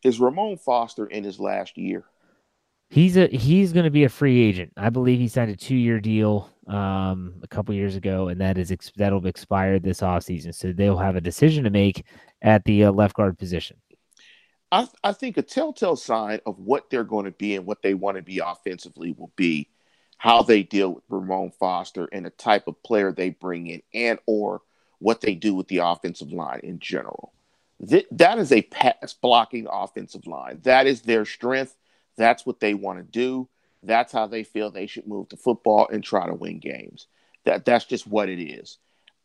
Is 0.03 0.19
Ramon 0.19 0.57
Foster 0.57 1.05
in 1.05 1.23
his 1.23 1.39
last 1.39 1.77
year? 1.77 2.05
He's 2.89 3.15
a 3.15 3.27
he's 3.27 3.71
going 3.71 3.85
to 3.85 3.91
be 3.91 4.03
a 4.03 4.09
free 4.09 4.41
agent. 4.41 4.73
I 4.75 4.89
believe 4.89 5.19
he 5.19 5.29
signed 5.29 5.51
a 5.51 5.55
two 5.55 5.75
year 5.75 5.99
deal 5.99 6.49
um, 6.67 7.35
a 7.41 7.47
couple 7.47 7.73
years 7.73 7.95
ago, 7.95 8.27
and 8.27 8.41
that 8.41 8.57
is 8.57 8.71
ex- 8.71 8.91
that'll 8.97 9.25
expire 9.25 9.79
this 9.79 10.01
offseason. 10.01 10.53
So 10.53 10.73
they'll 10.73 10.97
have 10.97 11.15
a 11.15 11.21
decision 11.21 11.63
to 11.63 11.69
make 11.69 12.05
at 12.41 12.65
the 12.65 12.85
uh, 12.85 12.91
left 12.91 13.15
guard 13.15 13.37
position. 13.37 13.77
I, 14.71 14.87
I 15.03 15.11
think 15.13 15.37
a 15.37 15.41
telltale 15.41 15.95
sign 15.95 16.39
of 16.45 16.59
what 16.59 16.89
they're 16.89 17.03
going 17.03 17.25
to 17.25 17.31
be 17.31 17.55
and 17.55 17.65
what 17.65 17.81
they 17.81 17.93
want 17.93 18.17
to 18.17 18.23
be 18.23 18.39
offensively 18.39 19.13
will 19.17 19.31
be 19.35 19.67
how 20.17 20.43
they 20.43 20.63
deal 20.63 20.93
with 20.93 21.03
Ramon 21.09 21.51
Foster 21.59 22.07
and 22.11 22.25
the 22.25 22.29
type 22.29 22.67
of 22.67 22.81
player 22.83 23.11
they 23.11 23.31
bring 23.31 23.67
in, 23.67 23.81
and 23.93 24.19
or 24.27 24.61
what 24.99 25.21
they 25.21 25.33
do 25.33 25.55
with 25.55 25.67
the 25.67 25.79
offensive 25.79 26.31
line 26.31 26.59
in 26.61 26.79
general. 26.79 27.33
Th- 27.87 28.05
that 28.11 28.37
is 28.37 28.51
a 28.51 28.61
pass 28.61 29.13
blocking 29.13 29.67
offensive 29.69 30.27
line. 30.27 30.59
That 30.63 30.85
is 30.85 31.01
their 31.01 31.25
strength. 31.25 31.75
That's 32.17 32.45
what 32.45 32.59
they 32.59 32.75
want 32.75 32.99
to 32.99 33.03
do. 33.03 33.49
That's 33.83 34.13
how 34.13 34.27
they 34.27 34.43
feel 34.43 34.69
they 34.69 34.85
should 34.85 35.07
move 35.07 35.29
the 35.29 35.37
football 35.37 35.89
and 35.91 36.03
try 36.03 36.27
to 36.27 36.35
win 36.35 36.59
games. 36.59 37.07
That 37.45 37.65
that's 37.65 37.85
just 37.85 38.05
what 38.05 38.29
it 38.29 38.39
is. 38.39 38.77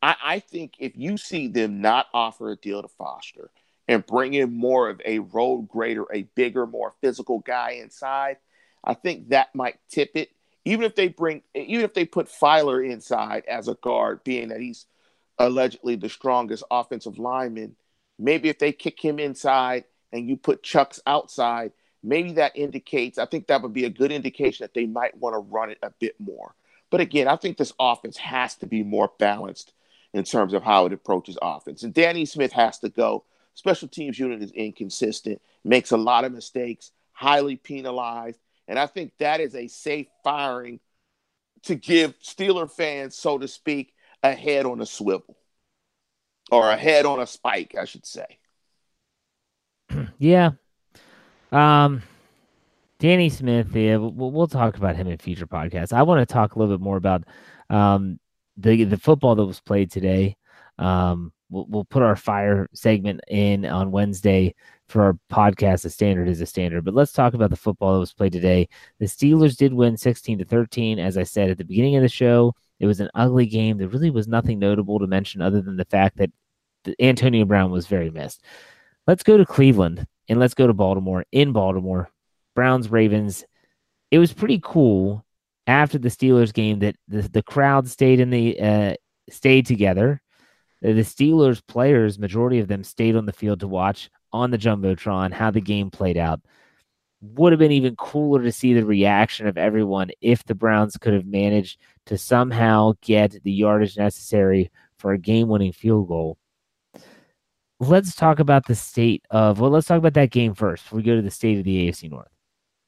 I, 0.02 0.16
I 0.24 0.38
think 0.40 0.74
if 0.78 0.96
you 0.96 1.18
see 1.18 1.48
them 1.48 1.82
not 1.82 2.06
offer 2.14 2.50
a 2.50 2.56
deal 2.56 2.80
to 2.80 2.88
Foster 2.88 3.50
and 3.88 4.06
bring 4.06 4.34
in 4.34 4.52
more 4.52 4.88
of 4.88 5.00
a 5.04 5.20
road 5.20 5.68
grader, 5.68 6.04
a 6.12 6.22
bigger, 6.34 6.66
more 6.66 6.94
physical 7.00 7.38
guy 7.40 7.78
inside, 7.82 8.38
I 8.82 8.94
think 8.94 9.28
that 9.28 9.54
might 9.54 9.78
tip 9.88 10.12
it. 10.14 10.30
Even 10.64 10.84
if 10.84 10.96
they 10.96 11.08
bring, 11.08 11.42
even 11.54 11.84
if 11.84 11.94
they 11.94 12.04
put 12.04 12.26
Feiler 12.26 12.84
inside 12.84 13.44
as 13.46 13.68
a 13.68 13.74
guard, 13.74 14.24
being 14.24 14.48
that 14.48 14.60
he's 14.60 14.86
allegedly 15.38 15.96
the 15.96 16.08
strongest 16.08 16.64
offensive 16.70 17.18
lineman. 17.18 17.76
Maybe 18.18 18.48
if 18.48 18.58
they 18.58 18.72
kick 18.72 19.00
him 19.00 19.18
inside 19.18 19.84
and 20.12 20.28
you 20.28 20.36
put 20.36 20.62
Chuks 20.62 21.00
outside, 21.06 21.72
maybe 22.02 22.32
that 22.32 22.56
indicates, 22.56 23.18
I 23.18 23.26
think 23.26 23.46
that 23.46 23.62
would 23.62 23.74
be 23.74 23.84
a 23.84 23.90
good 23.90 24.12
indication 24.12 24.64
that 24.64 24.74
they 24.74 24.86
might 24.86 25.16
want 25.18 25.34
to 25.34 25.38
run 25.38 25.70
it 25.70 25.78
a 25.82 25.90
bit 25.98 26.14
more. 26.18 26.54
But 26.90 27.00
again, 27.00 27.28
I 27.28 27.36
think 27.36 27.56
this 27.56 27.72
offense 27.78 28.16
has 28.18 28.54
to 28.56 28.66
be 28.66 28.82
more 28.82 29.10
balanced 29.18 29.72
in 30.14 30.24
terms 30.24 30.54
of 30.54 30.62
how 30.62 30.86
it 30.86 30.92
approaches 30.92 31.36
offense. 31.42 31.82
And 31.82 31.92
Danny 31.92 32.24
Smith 32.24 32.52
has 32.52 32.78
to 32.78 32.88
go. 32.88 33.24
Special 33.56 33.88
teams 33.88 34.18
unit 34.18 34.42
is 34.42 34.52
inconsistent, 34.52 35.40
makes 35.64 35.90
a 35.90 35.96
lot 35.96 36.26
of 36.26 36.32
mistakes, 36.32 36.92
highly 37.12 37.56
penalized. 37.56 38.38
And 38.68 38.78
I 38.78 38.86
think 38.86 39.12
that 39.18 39.40
is 39.40 39.54
a 39.54 39.66
safe 39.66 40.08
firing 40.22 40.78
to 41.62 41.74
give 41.74 42.18
Steeler 42.20 42.70
fans, 42.70 43.16
so 43.16 43.38
to 43.38 43.48
speak, 43.48 43.94
a 44.22 44.34
head 44.34 44.66
on 44.66 44.82
a 44.82 44.86
swivel 44.86 45.38
or 46.52 46.70
a 46.70 46.76
head 46.76 47.06
on 47.06 47.18
a 47.18 47.26
spike, 47.26 47.74
I 47.80 47.86
should 47.86 48.06
say. 48.06 48.38
Yeah. 50.18 50.52
Um, 51.52 52.02
Danny 52.98 53.28
Smith, 53.28 53.74
yeah, 53.74 53.96
we'll, 53.96 54.30
we'll 54.30 54.46
talk 54.46 54.76
about 54.76 54.96
him 54.96 55.06
in 55.06 55.18
future 55.18 55.46
podcasts. 55.46 55.92
I 55.92 56.02
want 56.02 56.26
to 56.26 56.32
talk 56.32 56.54
a 56.54 56.58
little 56.58 56.76
bit 56.76 56.82
more 56.82 56.96
about 56.96 57.24
um, 57.68 58.18
the 58.56 58.84
the 58.84 58.96
football 58.96 59.34
that 59.34 59.44
was 59.44 59.60
played 59.60 59.90
today. 59.90 60.36
Um, 60.78 61.32
we'll, 61.50 61.66
we'll 61.68 61.84
put 61.84 62.02
our 62.02 62.16
fire 62.16 62.68
segment 62.74 63.20
in 63.28 63.64
on 63.64 63.90
Wednesday 63.90 64.54
for 64.88 65.02
our 65.02 65.18
podcast. 65.30 65.84
A 65.84 65.90
standard 65.90 66.28
is 66.28 66.40
a 66.40 66.46
standard, 66.46 66.84
but 66.84 66.94
let's 66.94 67.12
talk 67.12 67.34
about 67.34 67.50
the 67.50 67.56
football 67.56 67.94
that 67.94 68.00
was 68.00 68.12
played 68.12 68.32
today. 68.32 68.68
The 68.98 69.06
Steelers 69.06 69.56
did 69.56 69.72
win 69.72 69.96
16 69.96 70.38
to 70.38 70.44
13. 70.44 70.98
As 70.98 71.16
I 71.18 71.22
said 71.22 71.50
at 71.50 71.58
the 71.58 71.64
beginning 71.64 71.96
of 71.96 72.02
the 72.02 72.08
show, 72.08 72.54
it 72.80 72.86
was 72.86 73.00
an 73.00 73.10
ugly 73.14 73.46
game. 73.46 73.78
There 73.78 73.88
really 73.88 74.10
was 74.10 74.28
nothing 74.28 74.58
notable 74.58 74.98
to 74.98 75.06
mention 75.06 75.42
other 75.42 75.62
than 75.62 75.76
the 75.76 75.84
fact 75.84 76.18
that 76.18 76.30
Antonio 77.00 77.44
Brown 77.44 77.70
was 77.70 77.86
very 77.86 78.10
missed. 78.10 78.42
Let's 79.06 79.22
go 79.22 79.36
to 79.36 79.46
Cleveland 79.46 80.06
and 80.28 80.38
let's 80.38 80.54
go 80.54 80.66
to 80.66 80.74
Baltimore. 80.74 81.24
In 81.32 81.52
Baltimore, 81.52 82.10
Browns 82.54 82.90
Ravens. 82.90 83.44
It 84.10 84.18
was 84.18 84.32
pretty 84.32 84.60
cool 84.62 85.24
after 85.66 85.98
the 85.98 86.08
Steelers 86.08 86.52
game 86.52 86.80
that 86.80 86.96
the, 87.08 87.22
the 87.22 87.42
crowd 87.42 87.88
stayed 87.88 88.20
in 88.20 88.30
the 88.30 88.60
uh, 88.60 88.94
stayed 89.30 89.66
together. 89.66 90.20
The 90.82 90.92
Steelers 90.92 91.62
players, 91.66 92.18
majority 92.18 92.58
of 92.58 92.68
them, 92.68 92.84
stayed 92.84 93.16
on 93.16 93.26
the 93.26 93.32
field 93.32 93.60
to 93.60 93.68
watch 93.68 94.10
on 94.32 94.50
the 94.50 94.58
jumbotron 94.58 95.32
how 95.32 95.50
the 95.50 95.60
game 95.60 95.90
played 95.90 96.16
out. 96.16 96.40
Would 97.22 97.52
have 97.52 97.58
been 97.58 97.72
even 97.72 97.96
cooler 97.96 98.42
to 98.42 98.52
see 98.52 98.74
the 98.74 98.84
reaction 98.84 99.46
of 99.46 99.56
everyone 99.56 100.10
if 100.20 100.44
the 100.44 100.54
Browns 100.54 100.96
could 100.98 101.14
have 101.14 101.26
managed 101.26 101.80
to 102.06 102.18
somehow 102.18 102.92
get 103.00 103.42
the 103.42 103.52
yardage 103.52 103.96
necessary 103.96 104.70
for 104.98 105.12
a 105.12 105.18
game-winning 105.18 105.72
field 105.72 106.08
goal. 106.08 106.36
Let's 107.80 108.14
talk 108.14 108.38
about 108.38 108.66
the 108.66 108.74
state 108.74 109.24
of 109.30 109.60
well, 109.60 109.70
let's 109.70 109.86
talk 109.86 109.98
about 109.98 110.14
that 110.14 110.30
game 110.30 110.54
first 110.54 110.90
we 110.92 111.02
go 111.02 111.16
to 111.16 111.22
the 111.22 111.30
state 111.30 111.58
of 111.58 111.64
the 111.64 111.88
AFC 111.88 112.10
North. 112.10 112.28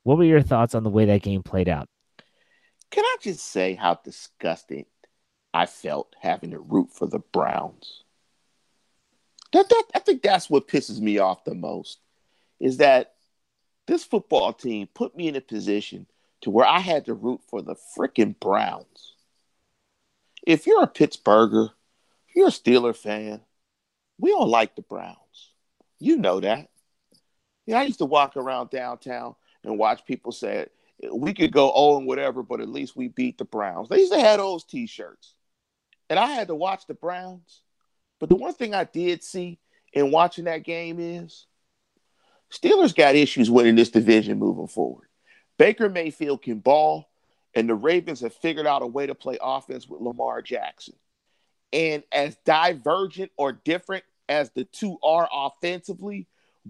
What 0.05 0.17
were 0.17 0.25
your 0.25 0.41
thoughts 0.41 0.75
on 0.75 0.83
the 0.83 0.91
way 0.91 1.07
that 1.07 1.23
game 1.23 1.43
played 1.43 1.69
out? 1.69 1.89
Can 2.91 3.05
I 3.05 3.17
just 3.21 3.45
say 3.45 3.75
how 3.75 3.99
disgusting 4.03 4.87
I 5.53 5.67
felt 5.67 6.15
having 6.21 6.51
to 6.53 6.59
root 6.59 6.91
for 6.93 7.07
the 7.07 7.19
Browns? 7.19 8.05
That, 9.53 9.69
that 9.69 9.85
I 9.95 9.99
think 10.01 10.23
that's 10.23 10.51
what 10.51 10.69
pisses 10.69 11.01
me 11.01 11.19
off 11.19 11.45
the 11.45 11.55
most 11.55 11.99
is 12.61 12.79
that 12.79 13.15
this 13.87 14.05
football 14.05 14.53
team 14.53 14.89
put 14.93 15.17
me 15.17 15.29
in 15.29 15.37
a 15.37 15.41
position 15.41 16.07
to 16.43 16.51
where 16.51 16.67
I 16.67 16.81
had 16.81 17.07
to 17.07 17.15
root 17.15 17.41
for 17.49 17.63
the 17.63 17.77
freaking 17.97 18.39
Browns. 18.39 19.15
If 20.47 20.67
you're 20.67 20.83
a 20.83 20.89
Pittsburgher, 20.89 21.71
if 22.29 22.37
you're 22.37 22.49
a 22.49 22.51
Steeler 22.51 22.95
fan, 22.95 23.41
we 24.19 24.31
don't 24.31 24.49
like 24.49 24.77
the 24.77 24.83
Browns. 24.83 25.17
You 25.99 26.17
know 26.17 26.41
that. 26.41 26.69
Yeah, 27.67 27.81
I 27.81 27.85
used 27.85 27.99
to 27.99 28.05
walk 28.05 28.37
around 28.37 28.71
downtown 28.71 29.35
and 29.65 29.79
watch 29.79 30.05
people 30.05 30.33
say 30.33 30.67
we 31.13 31.33
could 31.35 31.53
go 31.53 31.73
oh 31.75 31.97
and 31.97 32.07
whatever, 32.07 32.43
but 32.43 32.61
at 32.61 32.69
least 32.69 32.97
we 32.97 33.09
beat 33.09 33.39
the 33.39 33.45
Browns. 33.45 33.89
They 33.89 33.99
used 33.99 34.13
to 34.13 34.21
have 34.21 34.39
those 34.39 34.65
T-shirts, 34.65 35.35
and 36.11 36.19
I 36.19 36.27
had 36.27 36.49
to 36.49 36.55
watch 36.55 36.87
the 36.87 36.95
Browns. 36.95 37.63
But 38.19 38.29
the 38.29 38.37
one 38.37 38.55
thing 38.55 38.75
I 38.75 38.85
did 38.85 39.23
see 39.23 39.59
in 39.93 40.11
watching 40.11 40.45
that 40.45 40.65
game 40.65 40.99
is 40.99 41.47
Steelers 42.51 42.95
got 42.95 43.15
issues 43.15 43.51
winning 43.51 43.77
this 43.77 43.91
division 43.91 44.39
moving 44.39 44.69
forward. 44.69 45.09
Baker 45.59 45.89
Mayfield 45.89 46.43
can 46.43 46.61
ball, 46.61 47.09
and 47.55 47.69
the 47.69 47.75
Ravens 47.75 48.21
have 48.21 48.35
figured 48.35 48.67
out 48.67 48.83
a 48.83 48.87
way 48.87 49.07
to 49.07 49.15
play 49.15 49.39
offense 49.41 49.89
with 49.89 50.01
Lamar 50.01 50.41
Jackson. 50.41 50.95
And 51.73 52.03
as 52.13 52.37
divergent 52.45 53.31
or 53.37 53.53
different 53.53 54.05
as 54.29 54.51
the 54.51 54.65
two 54.65 54.99
are 55.03 55.29
offensively, 55.33 56.27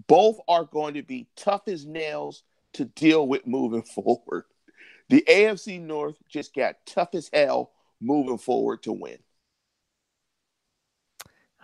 both 0.07 0.39
are 0.47 0.65
going 0.65 0.95
to 0.95 1.03
be 1.03 1.27
tough 1.35 1.67
as 1.67 1.85
nails 1.85 2.43
to 2.73 2.85
deal 2.85 3.27
with 3.27 3.47
moving 3.47 3.83
forward. 3.95 4.45
The 5.09 5.23
AFC 5.27 5.81
North 5.81 6.17
just 6.27 6.53
got 6.53 6.75
tough 6.85 7.09
as 7.13 7.29
hell 7.33 7.71
moving 8.01 8.37
forward 8.37 8.83
to 8.83 8.93
win. 8.93 9.17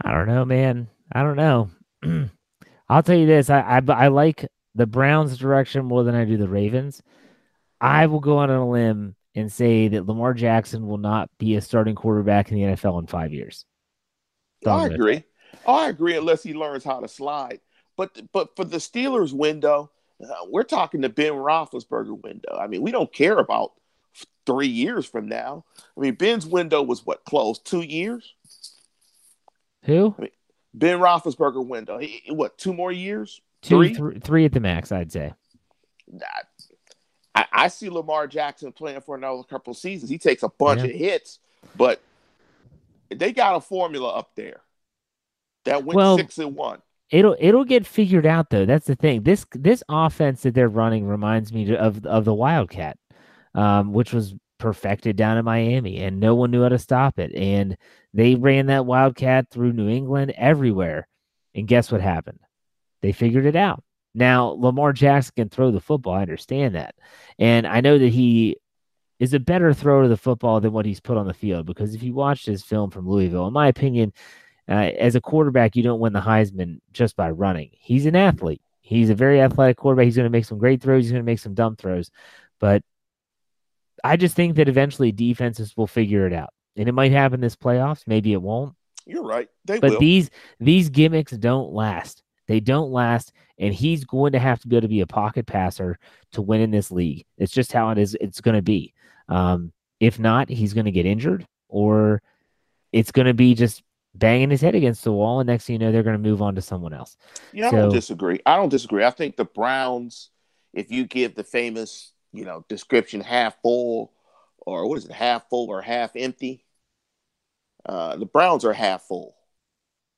I 0.03 0.12
don't 0.12 0.27
know, 0.27 0.45
man. 0.45 0.88
I 1.12 1.23
don't 1.23 1.36
know. 1.36 1.69
I'll 2.89 3.03
tell 3.03 3.17
you 3.17 3.25
this: 3.25 3.49
I, 3.49 3.62
I 3.62 3.81
I 3.91 4.08
like 4.10 4.47
the 4.75 4.86
Browns' 4.86 5.38
direction 5.38 5.86
more 5.86 6.03
than 6.03 6.15
I 6.15 6.25
do 6.25 6.38
the 6.38 6.49
Ravens. 6.49 7.01
I 7.79 8.08
will 8.08 8.19
go 8.19 8.38
on 8.38 8.49
a 8.49 8.69
limb 8.69 9.15
and 9.36 9.51
say 9.51 9.88
that 9.89 10.05
Lamar 10.05 10.34
Jackson 10.34 10.88
will 10.88 10.97
not 10.97 11.29
be 11.38 11.55
a 11.55 11.62
starting 11.62 11.95
quarterback 11.95 12.51
in 12.51 12.58
the 12.58 12.75
NFL 12.75 12.99
in 12.99 13.08
five 13.08 13.34
years. 13.34 13.65
I 14.65 14.88
agree. 14.88 15.23
Oh, 15.65 15.75
I 15.75 15.89
agree, 15.89 16.17
unless 16.17 16.43
he 16.43 16.53
learns 16.53 16.84
how 16.84 16.99
to 16.99 17.08
slide. 17.08 17.60
But 17.97 18.19
but 18.31 18.55
for 18.55 18.65
the 18.65 18.77
Steelers 18.77 19.34
window, 19.34 19.91
uh, 20.23 20.45
we're 20.49 20.63
talking 20.63 21.01
the 21.01 21.10
Ben 21.10 21.34
Roethlisberger 21.34 22.21
window. 22.21 22.58
I 22.58 22.67
mean, 22.67 22.81
we 22.81 22.91
don't 22.91 23.13
care 23.13 23.38
about 23.38 23.71
three 24.45 24.67
years 24.67 25.05
from 25.05 25.27
now. 25.27 25.65
I 25.97 26.01
mean, 26.01 26.15
Ben's 26.15 26.45
window 26.45 26.81
was 26.81 27.05
what 27.05 27.25
closed 27.25 27.65
two 27.65 27.81
years. 27.81 28.34
Who? 29.86 30.15
I 30.17 30.21
mean, 30.21 30.32
ben 30.74 31.00
Roethlisberger 31.00 31.65
window. 31.65 31.98
He, 31.98 32.24
what 32.30 32.58
two 32.58 32.74
more 32.74 32.91
years? 32.91 33.41
Two, 33.62 33.78
three? 33.78 33.93
Th- 33.93 34.24
three 34.24 34.45
at 34.45 34.52
the 34.52 34.60
max, 34.60 34.91
I'd 34.91 35.12
say. 35.12 35.34
I, 37.34 37.45
I, 37.52 37.67
see 37.67 37.89
Lamar 37.89 38.28
Jackson 38.28 38.71
playing 38.71 39.02
for 39.02 39.15
another 39.15 39.43
couple 39.43 39.74
seasons. 39.74 40.10
He 40.10 40.17
takes 40.17 40.43
a 40.43 40.50
bunch 40.50 40.82
yeah. 40.82 40.88
of 40.88 40.91
hits, 40.91 41.39
but 41.76 42.02
they 43.10 43.34
got 43.34 43.56
a 43.56 43.62
formula 43.62 44.10
up 44.10 44.32
there 44.36 44.62
that 45.65 45.84
went 45.84 45.98
well, 45.98 46.17
six 46.17 46.38
and 46.38 46.56
one. 46.56 46.82
It'll 47.12 47.36
it'll 47.39 47.65
get 47.65 47.86
figured 47.86 48.26
out 48.26 48.50
though. 48.50 48.65
That's 48.65 48.88
the 48.88 48.95
thing. 48.95 49.24
This 49.24 49.45
this 49.52 49.84
offense 49.89 50.43
that 50.43 50.54
they're 50.54 50.69
running 50.69 51.06
reminds 51.06 51.54
me 51.54 51.76
of 51.76 52.06
of 52.06 52.26
the 52.26 52.34
Wildcat, 52.34 52.98
um, 53.54 53.93
which 53.93 54.13
was 54.13 54.34
perfected 54.57 55.15
down 55.15 55.37
in 55.37 55.45
Miami, 55.45 55.97
and 55.97 56.19
no 56.19 56.35
one 56.35 56.51
knew 56.51 56.63
how 56.63 56.69
to 56.69 56.79
stop 56.79 57.19
it. 57.19 57.33
And 57.35 57.77
they 58.13 58.35
ran 58.35 58.67
that 58.67 58.85
Wildcat 58.85 59.49
through 59.49 59.73
New 59.73 59.89
England 59.89 60.33
everywhere. 60.35 61.07
And 61.53 61.67
guess 61.67 61.91
what 61.91 62.01
happened? 62.01 62.39
They 63.01 63.11
figured 63.11 63.45
it 63.45 63.55
out. 63.55 63.83
Now 64.13 64.47
Lamar 64.47 64.93
Jackson 64.93 65.33
can 65.35 65.49
throw 65.49 65.71
the 65.71 65.81
football. 65.81 66.13
I 66.13 66.21
understand 66.21 66.75
that, 66.75 66.95
and 67.37 67.67
I 67.67 67.81
know 67.81 67.97
that 67.97 68.13
he 68.13 68.57
is 69.19 69.33
a 69.33 69.39
better 69.39 69.73
thrower 69.73 70.03
of 70.03 70.09
the 70.09 70.17
football 70.17 70.59
than 70.59 70.73
what 70.73 70.85
he's 70.85 70.99
put 70.99 71.17
on 71.17 71.27
the 71.27 71.33
field. 71.33 71.65
Because 71.65 71.95
if 71.95 72.03
you 72.03 72.13
watched 72.13 72.45
his 72.45 72.63
film 72.63 72.91
from 72.91 73.07
Louisville, 73.07 73.47
in 73.47 73.53
my 73.53 73.67
opinion, 73.67 74.13
uh, 74.67 74.73
as 74.73 75.15
a 75.15 75.21
quarterback, 75.21 75.75
you 75.75 75.83
don't 75.83 75.99
win 75.99 76.13
the 76.13 76.21
Heisman 76.21 76.79
just 76.91 77.15
by 77.15 77.29
running. 77.29 77.69
He's 77.73 78.05
an 78.05 78.15
athlete. 78.15 78.61
He's 78.81 79.09
a 79.09 79.15
very 79.15 79.41
athletic 79.41 79.77
quarterback. 79.77 80.05
He's 80.05 80.15
going 80.15 80.25
to 80.25 80.31
make 80.31 80.45
some 80.45 80.57
great 80.57 80.81
throws. 80.81 81.03
He's 81.03 81.11
going 81.11 81.23
to 81.23 81.31
make 81.31 81.39
some 81.39 81.53
dumb 81.53 81.75
throws. 81.75 82.11
But 82.59 82.83
I 84.03 84.17
just 84.17 84.36
think 84.36 84.55
that 84.55 84.67
eventually 84.67 85.12
defenses 85.12 85.75
will 85.75 85.88
figure 85.88 86.27
it 86.27 86.34
out. 86.34 86.49
And 86.75 86.89
it 86.89 86.93
might 86.93 87.12
happen 87.12 87.39
this 87.39 87.55
playoffs. 87.55 88.03
Maybe 88.05 88.34
it 88.34 88.41
won't. 88.41 88.75
You're 89.05 89.23
right. 89.23 89.47
They 89.65 89.79
but 89.79 89.91
will. 89.91 89.99
these 89.99 90.29
these 90.60 90.89
gimmicks 90.89 91.31
don't 91.31 91.71
last. 91.71 92.23
They 92.47 92.60
don't 92.60 92.91
last, 92.91 93.31
and 93.58 93.73
he's 93.73 94.03
going 94.03 94.34
to 94.34 94.39
have 94.39 94.60
to 94.62 94.67
be 94.67 94.75
able 94.75 94.84
to 94.84 94.88
be 94.88 95.01
a 95.01 95.08
pocket 95.08 95.48
passer 95.48 95.98
to 96.33 96.41
win 96.41 96.62
in 96.62 96.71
this 96.71 96.91
league. 96.91 97.25
It's 97.37 97.52
just 97.52 97.71
how 97.71 97.89
it 97.89 97.98
is. 97.98 98.15
It's 98.19 98.41
going 98.41 98.56
to 98.56 98.62
be. 98.62 98.93
Um, 99.29 99.71
if 100.00 100.19
not, 100.19 100.50
he's 100.50 100.73
going 100.73 100.85
to 100.85 100.91
get 100.91 101.06
injured, 101.06 101.48
or 101.67 102.21
it's 102.91 103.12
going 103.12 103.27
to 103.27 103.33
be 103.33 103.56
just 103.56 103.81
banging 104.13 104.50
his 104.50 104.62
head 104.62 104.75
against 104.75 105.04
the 105.04 105.12
wall, 105.12 105.39
and 105.39 105.48
next 105.48 105.65
thing 105.65 105.73
you 105.73 105.79
know, 105.79 105.91
they're 105.91 106.04
going 106.04 106.21
to 106.21 106.29
move 106.29 106.41
on 106.41 106.56
to 106.56 106.62
someone 106.62 106.93
else. 106.93 107.17
Yeah, 107.52 107.69
so, 107.69 107.77
I 107.77 107.79
don't 107.81 107.93
disagree. 107.93 108.39
I 108.46 108.58
don't 108.58 108.69
disagree. 108.69 109.04
I 109.04 109.12
think 109.12 109.35
the 109.35 109.46
Browns, 109.46 110.29
if 110.73 110.91
you 110.91 111.06
give 111.06 111.35
the 111.35 111.43
famous, 111.43 112.12
you 112.36 112.46
know, 112.46 112.65
description 112.67 113.21
half 113.21 113.62
full, 113.62 114.12
or 114.58 114.88
what 114.88 114.98
is 114.98 115.06
it, 115.06 115.12
half 115.12 115.50
full 115.50 115.69
or 115.69 115.81
half 115.81 116.12
empty, 116.15 116.63
uh, 117.86 118.15
the 118.17 118.25
Browns 118.25 118.65
are 118.65 118.73
half 118.73 119.04
full. 119.04 119.36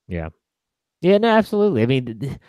Yeah. 0.08 0.30
Yeah, 1.02 1.18
no, 1.18 1.30
absolutely. 1.30 1.84
I 1.84 1.86
mean, 1.86 2.40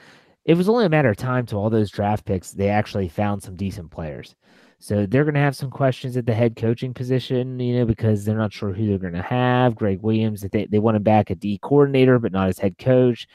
it 0.44 0.56
was 0.56 0.68
only 0.68 0.86
a 0.86 0.88
matter 0.88 1.10
of 1.10 1.16
time 1.16 1.44
to 1.46 1.56
all 1.56 1.70
those 1.70 1.90
draft 1.90 2.24
picks. 2.24 2.52
They 2.52 2.68
actually 2.68 3.08
found 3.08 3.42
some 3.42 3.56
decent 3.56 3.90
players. 3.90 4.34
So 4.80 5.06
they're 5.06 5.24
going 5.24 5.34
to 5.34 5.40
have 5.40 5.56
some 5.56 5.70
questions 5.70 6.16
at 6.16 6.24
the 6.24 6.32
head 6.32 6.54
coaching 6.54 6.94
position, 6.94 7.58
you 7.58 7.78
know, 7.78 7.84
because 7.84 8.24
they're 8.24 8.38
not 8.38 8.52
sure 8.52 8.72
who 8.72 8.86
they're 8.86 8.98
going 8.98 9.12
to 9.12 9.22
have. 9.22 9.74
Gregg 9.74 10.00
Williams, 10.00 10.42
they, 10.42 10.66
they 10.66 10.78
want 10.78 10.96
him 10.96 11.02
back 11.02 11.30
at 11.30 11.40
D 11.40 11.58
coordinator, 11.60 12.18
but 12.18 12.32
not 12.32 12.48
as 12.48 12.58
head 12.58 12.78
coach. 12.78 13.26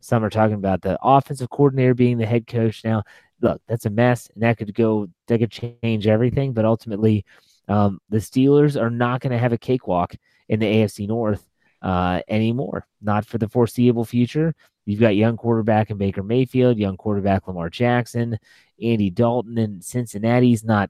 Some 0.00 0.24
are 0.24 0.30
talking 0.30 0.56
about 0.56 0.82
the 0.82 0.98
offensive 1.00 1.50
coordinator 1.50 1.94
being 1.94 2.18
the 2.18 2.26
head 2.26 2.46
coach. 2.46 2.84
Now, 2.84 3.04
look, 3.40 3.60
that's 3.68 3.86
a 3.86 3.90
mess, 3.90 4.30
and 4.34 4.42
that 4.42 4.58
could 4.58 4.74
go, 4.74 5.08
that 5.26 5.38
could 5.38 5.50
change 5.50 6.06
everything. 6.06 6.52
But 6.52 6.64
ultimately, 6.64 7.24
Um, 7.68 8.00
the 8.08 8.16
Steelers 8.20 8.80
are 8.80 8.90
not 8.90 9.20
going 9.20 9.32
to 9.32 9.38
have 9.38 9.52
a 9.52 9.58
cakewalk 9.58 10.14
in 10.48 10.58
the 10.58 10.66
AFC 10.66 11.06
North 11.06 11.46
uh, 11.82 12.22
anymore, 12.26 12.86
not 13.02 13.26
for 13.26 13.36
the 13.36 13.48
foreseeable 13.48 14.06
future. 14.06 14.54
You've 14.86 15.00
got 15.00 15.16
young 15.16 15.36
quarterback 15.36 15.90
and 15.90 15.98
Baker 15.98 16.22
Mayfield, 16.22 16.78
young 16.78 16.96
quarterback 16.96 17.46
Lamar 17.46 17.68
Jackson, 17.68 18.38
Andy 18.82 19.10
Dalton 19.10 19.58
in 19.58 19.82
Cincinnati's 19.82 20.64
not 20.64 20.88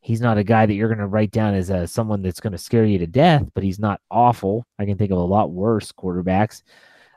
he's 0.00 0.20
not 0.22 0.38
a 0.38 0.44
guy 0.44 0.64
that 0.66 0.74
you're 0.74 0.88
going 0.88 0.98
to 0.98 1.06
write 1.06 1.30
down 1.30 1.54
as 1.54 1.70
a, 1.70 1.86
someone 1.86 2.22
that's 2.22 2.40
going 2.40 2.52
to 2.52 2.58
scare 2.58 2.86
you 2.86 2.98
to 2.98 3.06
death, 3.06 3.44
but 3.54 3.62
he's 3.62 3.78
not 3.78 4.00
awful. 4.10 4.64
I 4.78 4.86
can 4.86 4.96
think 4.96 5.12
of 5.12 5.18
a 5.18 5.20
lot 5.20 5.52
worse 5.52 5.92
quarterbacks. 5.92 6.62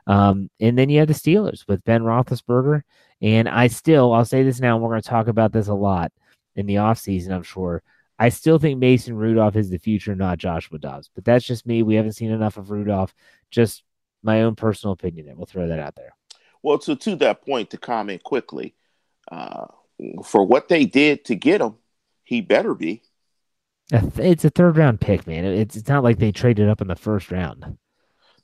Um, 0.06 0.50
and 0.60 0.78
then 0.78 0.88
you 0.88 1.00
have 1.00 1.08
the 1.08 1.14
Steelers 1.14 1.66
with 1.66 1.84
Ben 1.84 2.02
Roethlisberger. 2.02 2.82
And 3.22 3.48
I 3.48 3.66
still, 3.66 4.12
I'll 4.12 4.24
say 4.24 4.42
this 4.42 4.60
now, 4.60 4.74
and 4.74 4.82
we're 4.82 4.90
going 4.90 5.02
to 5.02 5.08
talk 5.08 5.28
about 5.28 5.52
this 5.52 5.68
a 5.68 5.74
lot 5.74 6.12
in 6.54 6.66
the 6.66 6.76
offseason, 6.76 7.30
I'm 7.32 7.42
sure. 7.42 7.82
I 8.18 8.30
still 8.30 8.58
think 8.58 8.78
Mason 8.78 9.14
Rudolph 9.14 9.56
is 9.56 9.68
the 9.68 9.78
future, 9.78 10.14
not 10.14 10.38
Joshua 10.38 10.78
Dobbs. 10.78 11.10
But 11.14 11.24
that's 11.24 11.44
just 11.44 11.66
me. 11.66 11.82
We 11.82 11.96
haven't 11.96 12.12
seen 12.12 12.30
enough 12.30 12.56
of 12.56 12.70
Rudolph. 12.70 13.14
Just 13.50 13.82
my 14.22 14.42
own 14.42 14.54
personal 14.54 14.92
opinion. 14.92 15.28
And 15.28 15.36
we'll 15.36 15.46
throw 15.46 15.68
that 15.68 15.78
out 15.78 15.96
there. 15.96 16.14
Well, 16.62 16.80
so 16.80 16.94
to 16.94 17.16
that 17.16 17.44
point, 17.44 17.70
to 17.70 17.78
comment 17.78 18.22
quickly, 18.22 18.74
uh, 19.30 19.66
for 20.24 20.44
what 20.44 20.68
they 20.68 20.84
did 20.84 21.24
to 21.26 21.34
get 21.34 21.60
him, 21.60 21.74
he 22.24 22.40
better 22.40 22.74
be. 22.74 23.02
It's 23.92 24.44
a 24.44 24.50
third 24.50 24.76
round 24.76 25.00
pick, 25.00 25.26
man. 25.26 25.44
It's, 25.44 25.76
it's 25.76 25.88
not 25.88 26.02
like 26.02 26.18
they 26.18 26.32
traded 26.32 26.68
up 26.68 26.80
in 26.80 26.88
the 26.88 26.96
first 26.96 27.30
round. 27.30 27.78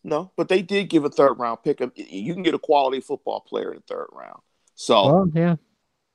No, 0.04 0.32
but 0.36 0.48
they 0.48 0.62
did 0.62 0.88
give 0.88 1.04
a 1.04 1.10
third 1.10 1.34
round 1.34 1.62
pick. 1.62 1.80
You 1.96 2.34
can 2.34 2.42
get 2.42 2.54
a 2.54 2.58
quality 2.58 3.00
football 3.00 3.40
player 3.40 3.72
in 3.72 3.76
the 3.76 3.94
third 3.94 4.08
round. 4.12 4.40
So, 4.74 5.06
well, 5.06 5.30
yeah, 5.32 5.56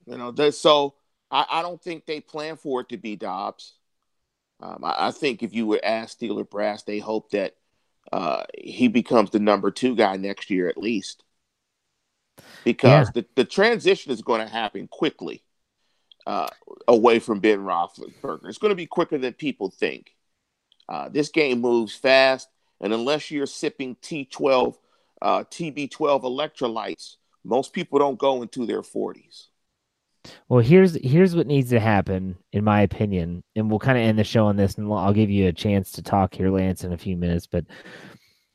you 0.06 0.18
know, 0.18 0.30
that, 0.32 0.54
so 0.54 0.94
I, 1.30 1.46
I, 1.50 1.62
don't 1.62 1.82
think 1.82 2.04
they 2.04 2.20
plan 2.20 2.56
for 2.56 2.80
it 2.80 2.90
to 2.90 2.96
be 2.96 3.16
Dobbs. 3.16 3.74
Um, 4.60 4.80
I, 4.82 5.08
I, 5.08 5.10
think 5.10 5.42
if 5.42 5.54
you 5.54 5.66
would 5.66 5.82
ask 5.82 6.18
Steeler 6.18 6.48
Brass, 6.48 6.82
they 6.82 6.98
hope 6.98 7.30
that 7.30 7.54
uh, 8.12 8.44
he 8.58 8.88
becomes 8.88 9.30
the 9.30 9.38
number 9.38 9.70
two 9.70 9.94
guy 9.94 10.16
next 10.16 10.50
year 10.50 10.68
at 10.68 10.76
least. 10.76 11.24
Because 12.64 13.08
yeah. 13.08 13.22
the, 13.22 13.26
the 13.36 13.44
transition 13.44 14.12
is 14.12 14.22
going 14.22 14.40
to 14.40 14.52
happen 14.52 14.88
quickly 14.88 15.42
uh, 16.26 16.48
away 16.86 17.18
from 17.18 17.40
Ben 17.40 17.60
Roethlisberger. 17.60 18.48
It's 18.48 18.58
going 18.58 18.70
to 18.70 18.76
be 18.76 18.86
quicker 18.86 19.18
than 19.18 19.32
people 19.32 19.70
think. 19.70 20.14
Uh, 20.88 21.08
this 21.08 21.28
game 21.28 21.60
moves 21.60 21.94
fast, 21.94 22.48
and 22.80 22.92
unless 22.92 23.30
you're 23.30 23.46
sipping 23.46 23.96
T12, 23.96 24.76
uh, 25.20 25.44
TB12 25.44 26.22
electrolytes, 26.22 27.16
most 27.44 27.72
people 27.72 27.98
don't 27.98 28.18
go 28.18 28.42
into 28.42 28.66
their 28.66 28.82
40s. 28.82 29.46
Well, 30.48 30.60
here's 30.60 30.94
here's 31.02 31.34
what 31.34 31.46
needs 31.46 31.70
to 31.70 31.80
happen, 31.80 32.36
in 32.52 32.64
my 32.64 32.82
opinion, 32.82 33.42
and 33.56 33.70
we'll 33.70 33.78
kind 33.78 33.96
of 33.96 34.04
end 34.04 34.18
the 34.18 34.24
show 34.24 34.46
on 34.46 34.56
this, 34.56 34.74
and 34.76 34.92
I'll 34.92 35.12
give 35.12 35.30
you 35.30 35.46
a 35.46 35.52
chance 35.52 35.92
to 35.92 36.02
talk 36.02 36.34
here, 36.34 36.50
Lance, 36.50 36.84
in 36.84 36.92
a 36.92 36.98
few 36.98 37.16
minutes. 37.16 37.46
But 37.46 37.64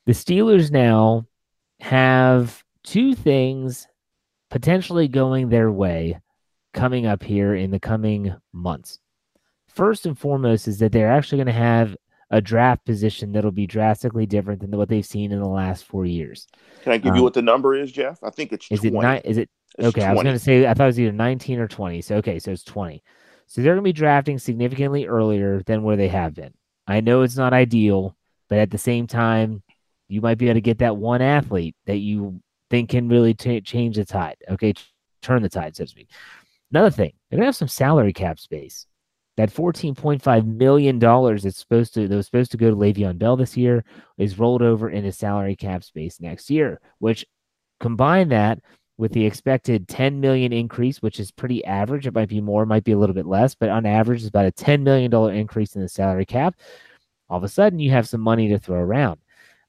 the 0.05 0.11
Steelers 0.11 0.71
now 0.71 1.25
have 1.79 2.63
two 2.83 3.15
things 3.15 3.87
potentially 4.51 5.07
going 5.07 5.49
their 5.49 5.71
way 5.71 6.19
coming 6.73 7.05
up 7.05 7.23
here 7.23 7.55
in 7.55 7.71
the 7.71 7.79
coming 7.79 8.35
months. 8.51 8.99
First 9.69 10.05
and 10.05 10.17
foremost 10.17 10.67
is 10.67 10.79
that 10.79 10.91
they're 10.91 11.11
actually 11.11 11.39
going 11.39 11.47
to 11.47 11.53
have 11.53 11.95
a 12.33 12.41
draft 12.41 12.83
position 12.83 13.31
that'll 13.31 13.51
be 13.51 13.67
drastically 13.67 14.25
different 14.25 14.59
than 14.59 14.71
what 14.71 14.89
they've 14.89 15.05
seen 15.05 15.31
in 15.31 15.39
the 15.39 15.47
last 15.47 15.85
four 15.85 16.03
years. 16.03 16.47
Can 16.81 16.91
I 16.91 16.97
give 16.97 17.11
um, 17.11 17.17
you 17.17 17.23
what 17.23 17.35
the 17.35 17.43
number 17.43 17.75
is, 17.75 17.91
Jeff? 17.91 18.17
I 18.23 18.31
think 18.31 18.51
it's 18.51 18.65
is 18.71 18.79
20. 18.79 18.97
it 18.97 19.01
nine? 19.01 19.21
Is 19.23 19.37
it 19.37 19.49
it's 19.77 19.87
okay? 19.89 20.01
20. 20.01 20.05
I 20.09 20.13
was 20.13 20.23
going 20.23 20.35
to 20.35 20.39
say 20.39 20.65
I 20.65 20.73
thought 20.73 20.85
it 20.85 20.87
was 20.87 20.99
either 20.99 21.11
nineteen 21.11 21.59
or 21.59 21.67
twenty. 21.67 22.01
So 22.01 22.15
okay, 22.15 22.39
so 22.39 22.51
it's 22.51 22.63
twenty. 22.63 23.03
So 23.45 23.61
they're 23.61 23.75
going 23.75 23.83
to 23.83 23.87
be 23.87 23.93
drafting 23.93 24.39
significantly 24.39 25.05
earlier 25.05 25.61
than 25.67 25.83
where 25.83 25.95
they 25.95 26.07
have 26.07 26.33
been. 26.33 26.55
I 26.87 27.01
know 27.01 27.21
it's 27.21 27.37
not 27.37 27.53
ideal, 27.53 28.17
but 28.49 28.57
at 28.57 28.71
the 28.71 28.79
same 28.79 29.05
time, 29.05 29.61
you 30.07 30.19
might 30.19 30.39
be 30.39 30.47
able 30.47 30.55
to 30.55 30.61
get 30.61 30.79
that 30.79 30.97
one 30.97 31.21
athlete 31.21 31.75
that 31.85 31.97
you 31.97 32.41
think 32.71 32.89
can 32.89 33.09
really 33.09 33.35
t- 33.35 33.61
change 33.61 33.97
the 33.97 34.05
tide. 34.05 34.37
Okay, 34.49 34.73
turn 35.21 35.43
the 35.43 35.49
tide, 35.49 35.75
so 35.75 35.83
to 35.83 35.89
speak. 35.89 36.09
Another 36.71 36.89
thing, 36.89 37.13
they're 37.29 37.37
gonna 37.37 37.45
have 37.45 37.55
some 37.55 37.67
salary 37.67 38.11
cap 38.11 38.39
space. 38.39 38.87
That 39.35 39.51
$14.5 39.51 40.45
million 40.45 40.99
that's 40.99 41.57
supposed 41.57 41.95
to 41.95 42.07
that 42.07 42.15
was 42.15 42.27
supposed 42.27 42.51
to 42.51 42.57
go 42.57 42.69
to 42.69 42.75
Le'Veon 42.75 43.17
Bell 43.17 43.35
this 43.35 43.57
year 43.57 43.83
is 44.17 44.37
rolled 44.37 44.61
over 44.61 44.89
into 44.89 45.11
salary 45.11 45.55
cap 45.55 45.83
space 45.83 46.21
next 46.21 46.51
year, 46.51 46.79
which 46.99 47.25
combine 47.79 48.29
that 48.29 48.59
with 48.97 49.11
the 49.11 49.25
expected 49.25 49.87
10 49.87 50.19
million 50.19 50.53
increase, 50.53 51.01
which 51.01 51.19
is 51.19 51.31
pretty 51.31 51.65
average. 51.65 52.05
It 52.05 52.13
might 52.13 52.29
be 52.29 52.41
more, 52.41 52.65
might 52.65 52.83
be 52.83 52.91
a 52.91 52.97
little 52.97 53.15
bit 53.15 53.25
less, 53.25 53.55
but 53.55 53.69
on 53.69 53.85
average, 53.85 54.19
it's 54.19 54.29
about 54.29 54.45
a 54.45 54.51
$10 54.51 54.81
million 54.83 55.11
increase 55.35 55.75
in 55.75 55.81
the 55.81 55.89
salary 55.89 56.25
cap. 56.25 56.55
All 57.29 57.37
of 57.37 57.43
a 57.43 57.49
sudden, 57.49 57.79
you 57.79 57.89
have 57.91 58.07
some 58.07 58.21
money 58.21 58.49
to 58.49 58.59
throw 58.59 58.79
around. 58.79 59.19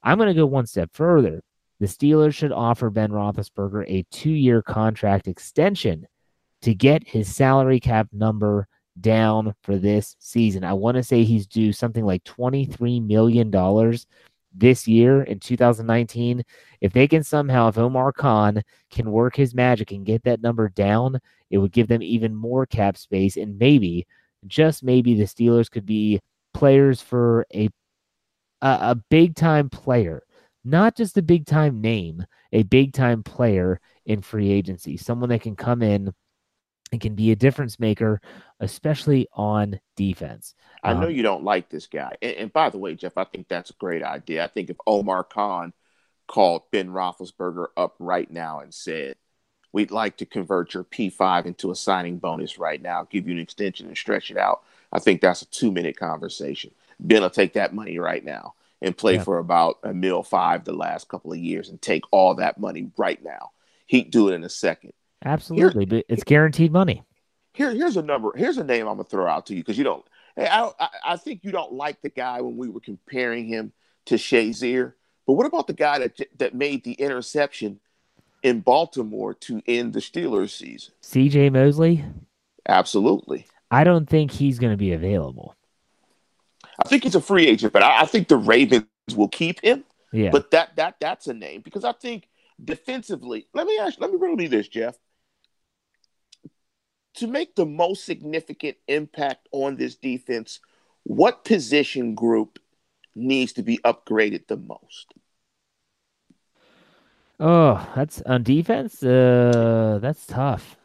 I'm 0.03 0.19
going 0.19 0.27
to 0.27 0.39
go 0.39 0.45
one 0.45 0.67
step 0.67 0.91
further. 0.93 1.41
The 1.79 1.87
Steelers 1.87 2.35
should 2.35 2.51
offer 2.51 2.89
Ben 2.89 3.09
Roethlisberger 3.09 3.85
a 3.87 4.05
two 4.11 4.31
year 4.31 4.61
contract 4.61 5.27
extension 5.27 6.07
to 6.61 6.73
get 6.73 7.07
his 7.07 7.33
salary 7.33 7.79
cap 7.79 8.07
number 8.13 8.67
down 8.99 9.53
for 9.61 9.77
this 9.77 10.15
season. 10.19 10.63
I 10.63 10.73
want 10.73 10.95
to 10.95 11.03
say 11.03 11.23
he's 11.23 11.47
due 11.47 11.73
something 11.73 12.05
like 12.05 12.23
$23 12.23 13.05
million 13.05 13.51
this 14.53 14.87
year 14.87 15.23
in 15.23 15.39
2019. 15.39 16.43
If 16.81 16.93
they 16.93 17.07
can 17.07 17.23
somehow, 17.23 17.67
if 17.67 17.77
Omar 17.77 18.13
Khan 18.13 18.61
can 18.89 19.11
work 19.11 19.35
his 19.35 19.53
magic 19.53 19.91
and 19.91 20.05
get 20.05 20.23
that 20.23 20.41
number 20.41 20.69
down, 20.69 21.19
it 21.49 21.57
would 21.57 21.71
give 21.71 21.87
them 21.87 22.01
even 22.01 22.33
more 22.35 22.65
cap 22.65 22.97
space. 22.97 23.37
And 23.37 23.57
maybe, 23.57 24.07
just 24.47 24.83
maybe, 24.83 25.15
the 25.15 25.23
Steelers 25.23 25.69
could 25.69 25.85
be 25.85 26.21
players 26.53 27.01
for 27.01 27.45
a 27.53 27.69
a, 28.61 28.91
a 28.91 28.95
big 29.09 29.35
time 29.35 29.69
player, 29.69 30.23
not 30.63 30.95
just 30.95 31.17
a 31.17 31.21
big 31.21 31.45
time 31.45 31.81
name, 31.81 32.25
a 32.51 32.63
big 32.63 32.93
time 32.93 33.23
player 33.23 33.79
in 34.05 34.21
free 34.21 34.51
agency, 34.51 34.97
someone 34.97 35.29
that 35.29 35.41
can 35.41 35.55
come 35.55 35.81
in 35.81 36.13
and 36.95 37.01
can 37.01 37.13
be 37.13 37.31
a 37.31 37.35
difference 37.35 37.77
maker, 37.77 38.21
especially 38.59 39.27
on 39.33 39.79
defense. 39.97 40.55
I 40.81 40.93
know 40.93 41.07
um, 41.07 41.11
you 41.11 41.23
don't 41.23 41.43
like 41.43 41.69
this 41.69 41.87
guy. 41.87 42.15
And, 42.21 42.35
and, 42.35 42.53
by 42.53 42.69
the 42.69 42.77
way, 42.77 42.95
Jeff, 42.95 43.17
I 43.17 43.25
think 43.25 43.47
that's 43.47 43.69
a 43.69 43.73
great 43.73 44.01
idea. 44.01 44.43
I 44.43 44.47
think 44.47 44.69
if 44.69 44.77
Omar 44.87 45.25
Khan 45.25 45.73
called 46.27 46.63
Ben 46.71 46.89
Roethlisberger 46.89 47.67
up 47.75 47.95
right 47.99 48.29
now 48.31 48.61
and 48.61 48.73
said, 48.73 49.17
We'd 49.73 49.91
like 49.91 50.15
to 50.17 50.25
convert 50.25 50.73
your 50.73 50.85
P5 50.85 51.45
into 51.45 51.69
a 51.69 51.75
signing 51.75 52.17
bonus 52.17 52.57
right 52.57 52.81
now, 52.81 53.05
give 53.09 53.27
you 53.27 53.33
an 53.33 53.41
extension 53.41 53.87
and 53.87 53.97
stretch 53.97 54.31
it 54.31 54.37
out. 54.37 54.63
I 54.93 54.99
think 54.99 55.19
that's 55.19 55.41
a 55.41 55.47
two 55.47 55.69
minute 55.69 55.97
conversation. 55.99 56.71
Ben 56.97 57.23
will 57.23 57.29
take 57.29 57.53
that 57.53 57.73
money 57.73 57.99
right 57.99 58.23
now 58.23 58.53
and 58.81 58.95
play 58.95 59.15
yeah. 59.15 59.23
for 59.23 59.37
about 59.37 59.79
a 59.83 59.93
mil 59.93 60.23
five 60.23 60.63
the 60.63 60.71
last 60.71 61.09
couple 61.09 61.33
of 61.33 61.39
years 61.39 61.67
and 61.67 61.81
take 61.81 62.03
all 62.11 62.35
that 62.35 62.57
money 62.57 62.89
right 62.95 63.21
now. 63.21 63.51
He'd 63.85 64.11
do 64.11 64.29
it 64.29 64.33
in 64.33 64.45
a 64.45 64.49
second. 64.49 64.93
Absolutely, 65.25 65.85
Here, 65.85 66.03
but 66.03 66.05
it's 66.07 66.23
guaranteed 66.23 66.71
money. 66.71 67.03
Here, 67.53 67.71
here's 67.71 67.97
a 67.97 68.01
number. 68.01 68.31
Here's 68.35 68.57
a 68.57 68.63
name 68.63 68.87
I'm 68.87 68.97
gonna 68.97 69.05
throw 69.05 69.27
out 69.27 69.47
to 69.47 69.55
you 69.55 69.61
because 69.61 69.77
you 69.77 69.83
don't. 69.83 70.05
I, 70.37 70.69
I, 70.79 70.89
I, 71.05 71.17
think 71.17 71.43
you 71.43 71.51
don't 71.51 71.73
like 71.73 72.01
the 72.01 72.09
guy 72.09 72.41
when 72.41 72.57
we 72.57 72.69
were 72.69 72.81
comparing 72.81 73.47
him 73.47 73.71
to 74.05 74.15
Shazier. 74.15 74.93
But 75.25 75.33
what 75.33 75.45
about 75.45 75.67
the 75.67 75.73
guy 75.73 75.99
that 75.99 76.19
that 76.37 76.53
made 76.53 76.83
the 76.83 76.93
interception 76.93 77.79
in 78.43 78.59
Baltimore 78.59 79.33
to 79.33 79.61
end 79.65 79.93
the 79.93 79.99
Steelers 79.99 80.51
season? 80.51 80.93
C.J. 81.01 81.49
Mosley. 81.49 82.03
Absolutely. 82.67 83.47
I 83.71 83.83
don't 83.83 84.07
think 84.07 84.31
he's 84.31 84.59
going 84.59 84.73
to 84.73 84.77
be 84.77 84.91
available. 84.91 85.55
I 86.63 86.87
think 86.87 87.03
he's 87.03 87.15
a 87.15 87.21
free 87.21 87.47
agent, 87.47 87.71
but 87.73 87.83
I, 87.83 88.01
I 88.01 88.05
think 88.05 88.27
the 88.27 88.37
Ravens 88.37 88.85
will 89.15 89.29
keep 89.29 89.61
him. 89.61 89.85
Yeah. 90.11 90.29
But 90.31 90.51
that 90.51 90.75
that 90.75 90.97
that's 90.99 91.27
a 91.27 91.33
name 91.33 91.61
because 91.61 91.83
I 91.83 91.93
think 91.93 92.27
defensively, 92.63 93.47
let 93.53 93.65
me 93.65 93.77
ask, 93.79 93.99
let 93.99 94.11
me 94.11 94.17
riddle 94.19 94.41
you 94.41 94.49
this, 94.49 94.67
Jeff 94.67 94.97
to 97.15 97.27
make 97.27 97.55
the 97.55 97.65
most 97.65 98.05
significant 98.05 98.77
impact 98.87 99.47
on 99.51 99.75
this 99.75 99.95
defense, 99.95 100.59
what 101.03 101.43
position 101.43 102.15
group 102.15 102.59
needs 103.15 103.53
to 103.53 103.63
be 103.63 103.77
upgraded 103.79 104.47
the 104.47 104.57
most? 104.57 105.13
Oh, 107.39 107.85
that's 107.95 108.21
on 108.21 108.43
defense. 108.43 109.03
Uh, 109.03 109.99
that's 110.01 110.25
tough. 110.25 110.77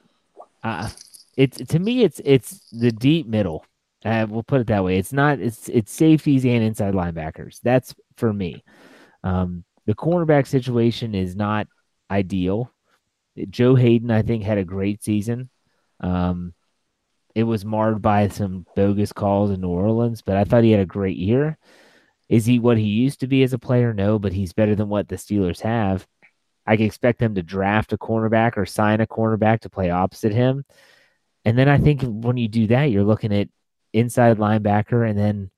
Uh, 0.62 0.88
it's 1.36 1.58
to 1.58 1.78
me, 1.78 2.02
it's 2.02 2.20
it's 2.24 2.68
the 2.70 2.90
deep 2.90 3.26
middle. 3.26 3.64
Uh, 4.04 4.26
we'll 4.28 4.42
put 4.42 4.60
it 4.60 4.66
that 4.68 4.84
way. 4.84 4.98
It's 4.98 5.12
not. 5.12 5.38
It's 5.40 5.68
it's 5.68 5.92
safeties 5.92 6.44
and 6.44 6.62
inside 6.62 6.94
linebackers. 6.94 7.60
That's 7.62 7.94
for 8.16 8.32
me. 8.32 8.64
Um, 9.22 9.64
the 9.86 9.94
cornerback 9.94 10.46
situation 10.46 11.14
is 11.14 11.36
not 11.36 11.68
ideal. 12.10 12.70
Joe 13.48 13.74
Haden, 13.74 14.10
I 14.10 14.22
think, 14.22 14.42
had 14.42 14.58
a 14.58 14.64
great 14.64 15.02
season. 15.02 15.50
Um, 16.00 16.54
it 17.34 17.44
was 17.44 17.64
marred 17.64 18.02
by 18.02 18.28
some 18.28 18.66
bogus 18.74 19.12
calls 19.12 19.50
in 19.50 19.60
New 19.60 19.68
Orleans, 19.68 20.22
but 20.22 20.36
I 20.36 20.44
thought 20.44 20.64
he 20.64 20.72
had 20.72 20.80
a 20.80 20.86
great 20.86 21.16
year. 21.16 21.58
Is 22.28 22.46
he 22.46 22.58
what 22.58 22.78
he 22.78 22.84
used 22.84 23.20
to 23.20 23.26
be 23.26 23.42
as 23.42 23.52
a 23.52 23.58
player? 23.58 23.92
No, 23.92 24.18
but 24.18 24.32
he's 24.32 24.52
better 24.52 24.74
than 24.74 24.88
what 24.88 25.08
the 25.08 25.16
Steelers 25.16 25.60
have. 25.60 26.06
I 26.66 26.76
can 26.76 26.86
expect 26.86 27.18
them 27.18 27.34
to 27.34 27.42
draft 27.42 27.92
a 27.92 27.98
cornerback 27.98 28.56
or 28.56 28.66
sign 28.66 29.00
a 29.00 29.06
cornerback 29.06 29.60
to 29.60 29.70
play 29.70 29.90
opposite 29.90 30.32
him. 30.32 30.64
And 31.44 31.58
then 31.58 31.68
I 31.68 31.78
think 31.78 32.02
when 32.02 32.36
you 32.36 32.48
do 32.48 32.66
that, 32.68 32.90
you're 32.90 33.04
looking 33.04 33.32
at 33.32 33.48
inside 33.92 34.38
linebacker, 34.38 35.08
and 35.08 35.18
then 35.18 35.50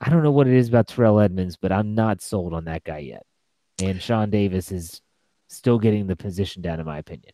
I 0.00 0.10
don't 0.10 0.22
know 0.22 0.30
what 0.30 0.46
it 0.46 0.54
is 0.54 0.68
about 0.68 0.88
Terrell 0.88 1.20
Edmunds, 1.20 1.56
but 1.56 1.72
I'm 1.72 1.94
not 1.94 2.20
sold 2.20 2.52
on 2.52 2.66
that 2.66 2.84
guy 2.84 2.98
yet. 2.98 3.24
And 3.82 4.00
Sean 4.00 4.30
Davis 4.30 4.70
is 4.70 5.00
still 5.48 5.78
getting 5.78 6.06
the 6.06 6.16
position 6.16 6.62
down, 6.62 6.80
in 6.80 6.86
my 6.86 6.98
opinion. 6.98 7.32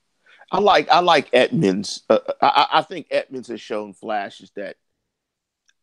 I 0.53 0.59
like 0.61 0.89
I 0.91 1.01
like 1.01 1.31
Edmunds. 1.33 2.03
Uh, 2.11 2.19
I, 2.43 2.67
I 2.75 2.83
think 2.83 3.07
Edmunds 3.11 3.49
has 3.49 3.61
shown 3.61 3.95
flashes 3.95 4.51
that, 4.55 4.77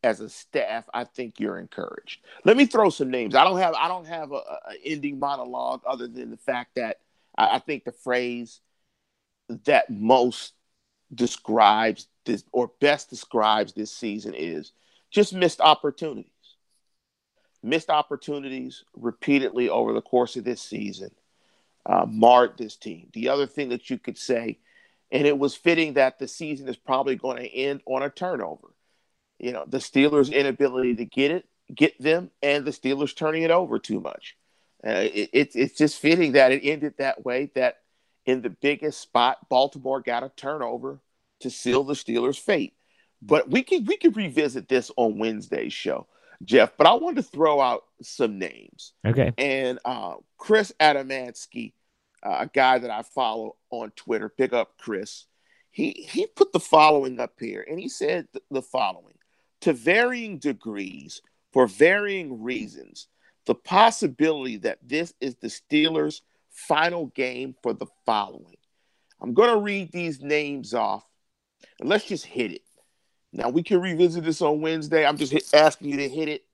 as 0.04 0.20
a 0.20 0.30
staff, 0.30 0.88
I 0.94 1.04
think 1.04 1.40
you're 1.40 1.58
encouraged. 1.58 2.20
Let 2.44 2.56
me 2.56 2.66
throw 2.66 2.88
some 2.88 3.10
names. 3.10 3.34
I 3.34 3.42
don't 3.42 3.58
have 3.58 3.74
I 3.74 3.88
don't 3.88 4.06
have 4.06 4.30
a, 4.30 4.36
a 4.36 4.60
ending 4.84 5.18
monologue 5.18 5.82
other 5.84 6.06
than 6.06 6.30
the 6.30 6.36
fact 6.36 6.76
that 6.76 7.00
I, 7.36 7.56
I 7.56 7.58
think 7.58 7.84
the 7.84 7.92
phrase 7.92 8.60
that 9.64 9.90
most 9.90 10.54
describes 11.12 12.06
this 12.24 12.44
or 12.52 12.70
best 12.80 13.10
describes 13.10 13.72
this 13.72 13.90
season 13.90 14.34
is 14.34 14.70
just 15.10 15.34
missed 15.34 15.60
opportunities. 15.60 16.30
Missed 17.62 17.90
opportunities 17.90 18.84
repeatedly 18.94 19.68
over 19.68 19.92
the 19.92 20.00
course 20.00 20.36
of 20.36 20.44
this 20.44 20.62
season 20.62 21.10
uh, 21.86 22.06
marred 22.08 22.56
this 22.56 22.76
team. 22.76 23.08
The 23.12 23.28
other 23.28 23.46
thing 23.46 23.70
that 23.70 23.90
you 23.90 23.98
could 23.98 24.18
say, 24.18 24.58
and 25.10 25.26
it 25.26 25.38
was 25.38 25.56
fitting 25.56 25.94
that 25.94 26.18
the 26.18 26.28
season 26.28 26.68
is 26.68 26.76
probably 26.76 27.16
going 27.16 27.38
to 27.38 27.52
end 27.52 27.82
on 27.86 28.02
a 28.02 28.10
turnover. 28.10 28.68
You 29.38 29.52
know, 29.52 29.64
the 29.66 29.78
Steelers' 29.78 30.32
inability 30.32 30.96
to 30.96 31.04
get 31.04 31.30
it, 31.30 31.46
get 31.74 32.00
them, 32.00 32.30
and 32.42 32.64
the 32.64 32.70
Steelers 32.70 33.16
turning 33.16 33.42
it 33.42 33.50
over 33.50 33.78
too 33.78 34.00
much. 34.00 34.36
Uh, 34.86 34.90
it, 34.90 35.30
it, 35.32 35.50
it's 35.54 35.76
just 35.76 35.98
fitting 35.98 36.32
that 36.32 36.52
it 36.52 36.64
ended 36.64 36.94
that 36.98 37.24
way. 37.24 37.50
That 37.54 37.78
in 38.26 38.42
the 38.42 38.50
biggest 38.50 39.00
spot, 39.00 39.48
Baltimore 39.48 40.00
got 40.00 40.22
a 40.22 40.30
turnover 40.36 41.00
to 41.40 41.50
seal 41.50 41.84
the 41.84 41.94
Steelers' 41.94 42.38
fate. 42.38 42.74
But 43.22 43.50
we 43.50 43.62
can 43.62 43.84
we 43.84 43.96
can 43.96 44.12
revisit 44.12 44.68
this 44.68 44.90
on 44.96 45.18
Wednesday's 45.18 45.72
show, 45.72 46.06
Jeff. 46.44 46.76
But 46.76 46.86
I 46.86 46.94
wanted 46.94 47.16
to 47.16 47.30
throw 47.30 47.60
out 47.60 47.84
some 48.02 48.38
names. 48.38 48.92
Okay. 49.06 49.32
And 49.38 49.78
uh, 49.84 50.14
Chris 50.38 50.72
Adamansky, 50.80 51.72
uh, 52.22 52.38
a 52.40 52.46
guy 52.46 52.78
that 52.78 52.90
I 52.90 53.02
follow 53.02 53.56
on 53.70 53.90
Twitter, 53.92 54.28
pick 54.28 54.52
up 54.52 54.78
Chris. 54.78 55.26
He 55.70 56.06
he 56.08 56.26
put 56.26 56.52
the 56.52 56.60
following 56.60 57.20
up 57.20 57.34
here, 57.38 57.64
and 57.68 57.78
he 57.78 57.88
said 57.88 58.26
th- 58.32 58.44
the 58.50 58.62
following: 58.62 59.14
to 59.60 59.72
varying 59.72 60.38
degrees, 60.38 61.22
for 61.52 61.66
varying 61.66 62.42
reasons, 62.42 63.06
the 63.46 63.54
possibility 63.54 64.56
that 64.58 64.78
this 64.82 65.14
is 65.20 65.36
the 65.36 65.48
Steelers' 65.48 66.22
final 66.50 67.06
game 67.06 67.54
for 67.62 67.72
the 67.72 67.86
following. 68.04 68.56
I'm 69.20 69.34
going 69.34 69.50
to 69.50 69.60
read 69.60 69.92
these 69.92 70.20
names 70.20 70.74
off, 70.74 71.04
and 71.78 71.88
let's 71.88 72.06
just 72.06 72.24
hit 72.24 72.52
it. 72.52 72.62
Now 73.32 73.48
we 73.48 73.62
can 73.62 73.80
revisit 73.80 74.24
this 74.24 74.42
on 74.42 74.60
Wednesday. 74.60 75.06
I'm 75.06 75.16
just 75.16 75.32
hit, 75.32 75.48
asking 75.54 75.90
you 75.90 75.96
to 75.98 76.08
hit 76.08 76.28
it, 76.28 76.44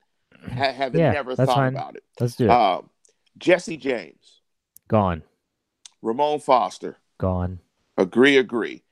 ha- 0.53 0.71
having 0.73 0.99
Yeah, 1.01 1.11
never 1.11 1.35
thought 1.35 1.47
fine. 1.47 1.73
about 1.73 1.95
it. 1.95 2.03
Let's 2.19 2.35
do 2.35 2.45
it. 2.45 2.51
Um, 2.51 2.89
Jesse 3.37 3.77
James, 3.77 4.41
gone. 4.87 5.23
Ramon 6.01 6.39
Foster, 6.39 6.97
Gone. 7.17 7.59
agree, 7.97 8.37
agree. 8.37 8.83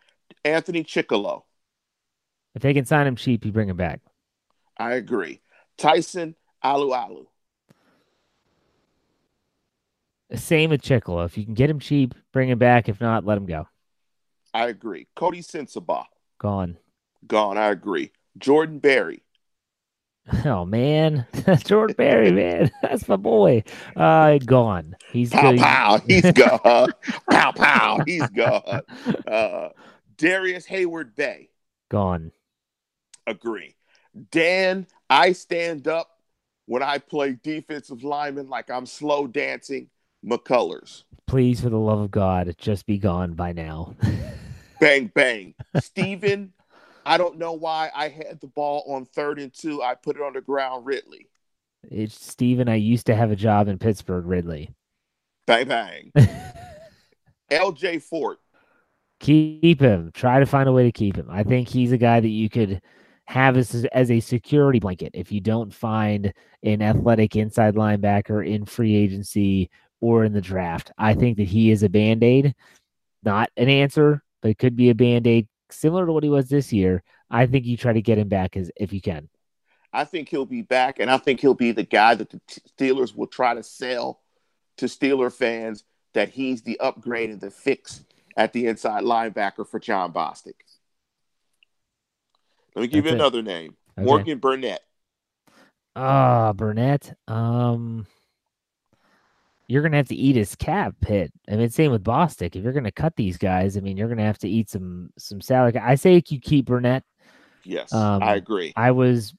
Anthony 0.44 0.84
Chickillo, 0.84 1.44
If 2.56 2.62
they 2.62 2.74
can 2.74 2.86
sign 2.86 3.06
him 3.08 3.16
cheap, 3.16 3.46
you 3.46 3.52
bring 3.52 3.70
him 3.70 3.78
back. 3.78 4.02
I 4.78 4.94
agree. 4.94 5.42
Tyson 5.78 6.36
Alualu, 6.64 7.28
Same 10.34 10.72
with 10.72 10.82
Chickillo. 10.82 11.26
If 11.26 11.38
you 11.38 11.46
can 11.46 11.54
get 11.54 11.70
him 11.70 11.80
cheap, 11.80 12.14
bring 12.34 12.50
him 12.50 12.58
back. 12.60 12.90
If 12.90 13.00
not, 13.00 13.26
let 13.26 13.38
him 13.38 13.46
go. 13.46 13.68
I 14.54 14.68
agree. 14.68 15.08
Coty 15.16 15.40
Sensabaugh, 15.46 16.06
Gone. 16.40 16.78
Gone, 17.28 17.58
I 17.58 17.68
agree. 17.70 18.12
Jordan 18.38 18.80
Berry, 18.80 19.24
Oh 20.46 20.66
man, 20.66 21.26
Jordan 21.66 21.96
Berry, 21.98 22.32
man, 22.32 22.72
that's 22.82 23.08
my 23.08 23.16
boy. 23.16 23.64
Uh, 23.96 24.38
gone. 24.40 24.96
He's 25.12 25.30
pow 25.32 25.52
good. 25.52 25.60
pow, 25.60 26.02
he's 26.08 26.32
gone. 26.32 26.94
pow 27.30 27.52
pow, 27.52 28.02
he's 28.06 28.28
gone. 28.30 28.82
Uh, 29.28 29.70
Darrius 30.18 30.66
Heyward-Bey, 30.66 31.50
Gone. 31.90 32.32
agree. 33.28 33.76
Dan, 34.32 34.88
I 35.10 35.34
stand 35.34 35.88
up 35.88 36.10
when 36.66 36.82
I 36.82 36.98
play 36.98 37.38
defensive 37.44 38.04
lineman 38.04 38.50
like 38.50 38.72
I'm 38.72 38.86
slow 38.86 39.28
dancing 39.28 39.90
McCullers. 40.26 41.04
Please, 41.28 41.62
for 41.62 41.70
the 41.70 41.78
love 41.78 42.00
of 42.00 42.12
God, 42.12 42.56
just 42.58 42.86
be 42.86 42.98
gone 42.98 43.34
by 43.34 43.52
now. 43.52 43.94
Bang 44.80 45.12
bang. 45.14 45.54
Stevan, 45.80 46.54
I 47.06 47.18
don't 47.18 47.38
know 47.38 47.54
why 47.54 47.92
I 47.96 48.10
had 48.10 48.40
the 48.42 48.48
ball 48.48 48.84
on 48.88 49.06
third 49.06 49.40
and 49.40 49.54
two. 49.54 49.84
I 49.84 49.96
put 49.96 50.16
it 50.16 50.22
on 50.22 50.34
the 50.34 50.42
ground, 50.42 50.86
Ridley. 50.86 51.28
it's 51.84 52.26
Stevan. 52.26 52.68
I 52.68 52.76
used 52.76 53.06
to 53.08 53.16
have 53.16 53.32
a 53.32 53.36
job 53.36 53.68
in 53.68 53.78
Pittsburgh, 53.78 54.26
Ridley. 54.26 54.72
Bang 55.46 55.68
bang. 55.68 56.12
LJ 57.52 58.02
Fort, 58.02 58.40
keep 59.20 59.80
him. 59.80 60.12
Try 60.14 60.40
to 60.40 60.46
find 60.48 60.68
a 60.68 60.72
way 60.72 60.84
to 60.84 60.92
keep 60.92 61.16
him. 61.16 61.28
I 61.30 61.44
think 61.44 61.68
he's 61.68 61.92
a 61.92 61.98
guy 61.98 62.20
that 62.20 62.28
you 62.28 62.50
could 62.50 62.82
have 63.28 63.58
as, 63.58 63.86
as 63.92 64.12
a 64.12 64.20
security 64.20 64.80
blanket 64.80 65.12
if 65.14 65.32
you 65.32 65.42
don't 65.42 65.74
find 65.74 66.34
an 66.64 66.82
athletic 66.82 67.36
inside 67.36 67.76
linebacker 67.76 68.48
in 68.48 68.66
free 68.66 68.96
agency 68.96 69.70
or 70.02 70.24
in 70.24 70.34
the 70.34 70.42
draft. 70.42 70.92
I 70.98 71.14
think 71.14 71.38
that 71.38 71.48
he 71.48 71.72
is 71.72 71.84
a 71.84 71.90
band 71.90 72.24
aid, 72.24 72.56
not 73.24 73.50
an 73.58 73.70
answer, 73.70 74.24
but 74.42 74.52
it 74.52 74.58
could 74.58 74.76
be 74.76 74.90
a 74.90 74.96
band 74.96 75.28
aid 75.28 75.48
similar 75.72 76.06
to 76.06 76.12
what 76.12 76.24
he 76.24 76.30
was 76.30 76.50
this 76.50 76.72
year. 76.72 77.04
I 77.30 77.46
think 77.48 77.66
you 77.66 77.78
try 77.78 77.94
to 77.94 78.02
get 78.02 78.18
him 78.18 78.28
back 78.28 78.56
as 78.58 78.72
if 78.76 78.94
you 78.94 79.02
can. 79.02 79.30
I 79.92 80.04
think 80.04 80.30
he'll 80.30 80.46
be 80.46 80.62
back, 80.62 81.00
and 81.00 81.10
I 81.10 81.18
think 81.18 81.40
he'll 81.40 81.54
be 81.54 81.72
the 81.72 81.84
guy 81.84 82.16
that 82.16 82.30
the 82.30 82.42
Steelers 82.78 83.16
will 83.16 83.28
try 83.28 83.54
to 83.54 83.64
sell 83.64 84.20
to 84.78 84.88
Steeler 84.88 85.32
fans 85.32 85.86
that 86.14 86.30
he's 86.30 86.62
the 86.64 86.80
upgrade 86.80 87.30
and 87.30 87.40
the 87.40 87.50
fix 87.50 88.04
at 88.36 88.52
the 88.52 88.68
inside 88.68 89.04
linebacker 89.04 89.68
for 89.68 89.80
Jon 89.80 90.12
Bostic. 90.12 90.56
Let 92.76 92.82
me 92.82 92.88
give 92.88 93.06
That's 93.06 93.12
you 93.12 93.18
it. 93.18 93.22
another 93.22 93.42
name 93.42 93.76
Okay. 93.98 94.06
Morgan 94.06 94.40
Burnett. 94.40 94.82
Ah, 95.96 96.52
Burnett. 96.52 97.18
Um, 97.30 98.06
you're 99.68 99.82
gonna 99.84 99.98
have 99.98 100.08
to 100.10 100.16
eat 100.16 100.36
his 100.36 100.56
cap 100.56 100.96
hit. 101.06 101.32
I 101.50 101.56
mean, 101.56 101.70
same 101.70 101.92
with 101.92 102.04
Bostic. 102.04 102.56
If 102.56 102.64
you're 102.64 102.74
gonna 102.74 102.92
cut 102.92 103.16
these 103.16 103.38
guys, 103.38 103.78
I 103.78 103.82
mean, 103.82 103.98
you're 103.98 104.10
gonna 104.10 104.24
have 104.24 104.38
to 104.40 104.50
eat 104.50 104.70
some 104.70 105.10
some 105.18 105.42
salad. 105.42 105.78
I 105.78 105.96
say 105.96 106.22
you 106.28 106.40
keep 106.42 106.66
Burnett. 106.68 107.04
Yes, 107.64 107.92
Um, 107.92 108.22
I 108.22 108.36
agree. 108.36 108.76
I 108.76 108.92
was 108.92 109.34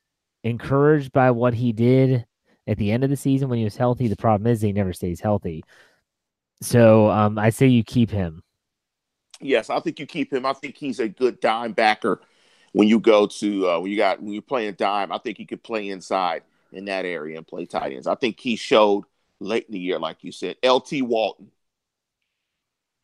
encouraged 0.45 1.12
by 1.12 1.31
what 1.33 1.55
he 1.55 1.72
did 1.72 2.27
at 2.66 2.79
the 2.79 2.93
end 2.93 3.05
of 3.05 3.11
the 3.11 3.16
season 3.16 3.49
when 3.49 3.59
he 3.59 3.64
was 3.64 3.77
healthy. 3.77 4.09
The 4.09 4.16
problem 4.16 4.47
is 4.47 4.61
he 4.61 4.72
never 4.72 4.93
stays 4.93 5.20
healthy. 5.20 5.64
So 6.62 7.11
um, 7.11 7.39
I 7.39 7.51
say 7.51 7.66
you 7.66 7.85
keep 7.85 8.11
him. 8.11 8.43
Yes, 9.41 9.68
I 9.68 9.81
think 9.81 9.99
you 10.01 10.07
keep 10.07 10.33
him. 10.33 10.47
I 10.47 10.55
think 10.55 10.77
he's 10.77 10.99
a 10.99 11.09
good 11.09 11.41
dime 11.41 11.72
backer 11.72 12.20
when 12.72 12.89
you 12.89 13.01
go 13.01 13.27
to 13.27 13.68
uh, 13.68 13.81
when 13.81 13.91
you 13.91 13.97
got 13.97 14.22
when 14.22 14.33
you're 14.33 14.43
playing 14.43 14.74
dime. 14.74 15.12
I 15.12 15.18
think 15.18 15.37
he 15.37 15.45
could 15.45 15.62
play 15.62 15.89
inside 15.91 16.43
in 16.72 16.87
that 16.87 17.05
area 17.05 17.37
and 17.37 17.47
play 17.47 17.66
tight 17.66 17.93
ends. 17.93 18.07
I 18.07 18.14
think 18.14 18.41
he 18.41 18.57
showed 18.57 19.05
late 19.41 19.66
in 19.66 19.72
the 19.72 19.78
year, 19.78 19.99
like 19.99 20.18
you 20.22 20.32
said. 20.32 20.57
LT 20.64 21.03
Walton. 21.03 21.51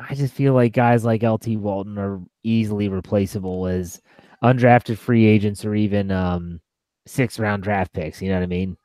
I 0.00 0.14
just 0.14 0.34
feel 0.34 0.54
like 0.54 0.72
guys 0.72 1.04
like 1.04 1.22
LT 1.22 1.56
Walton 1.56 1.98
are 1.98 2.20
easily 2.42 2.88
replaceable 2.88 3.66
as 3.66 4.00
undrafted 4.42 4.98
free 4.98 5.26
agents 5.26 5.64
or 5.64 5.74
even 5.74 6.10
um, 6.10 6.60
six 7.06 7.38
round 7.38 7.62
draft 7.62 7.92
picks. 7.92 8.20
You 8.20 8.28
know 8.30 8.36
what 8.36 8.44
I 8.44 8.46
mean? 8.46 8.76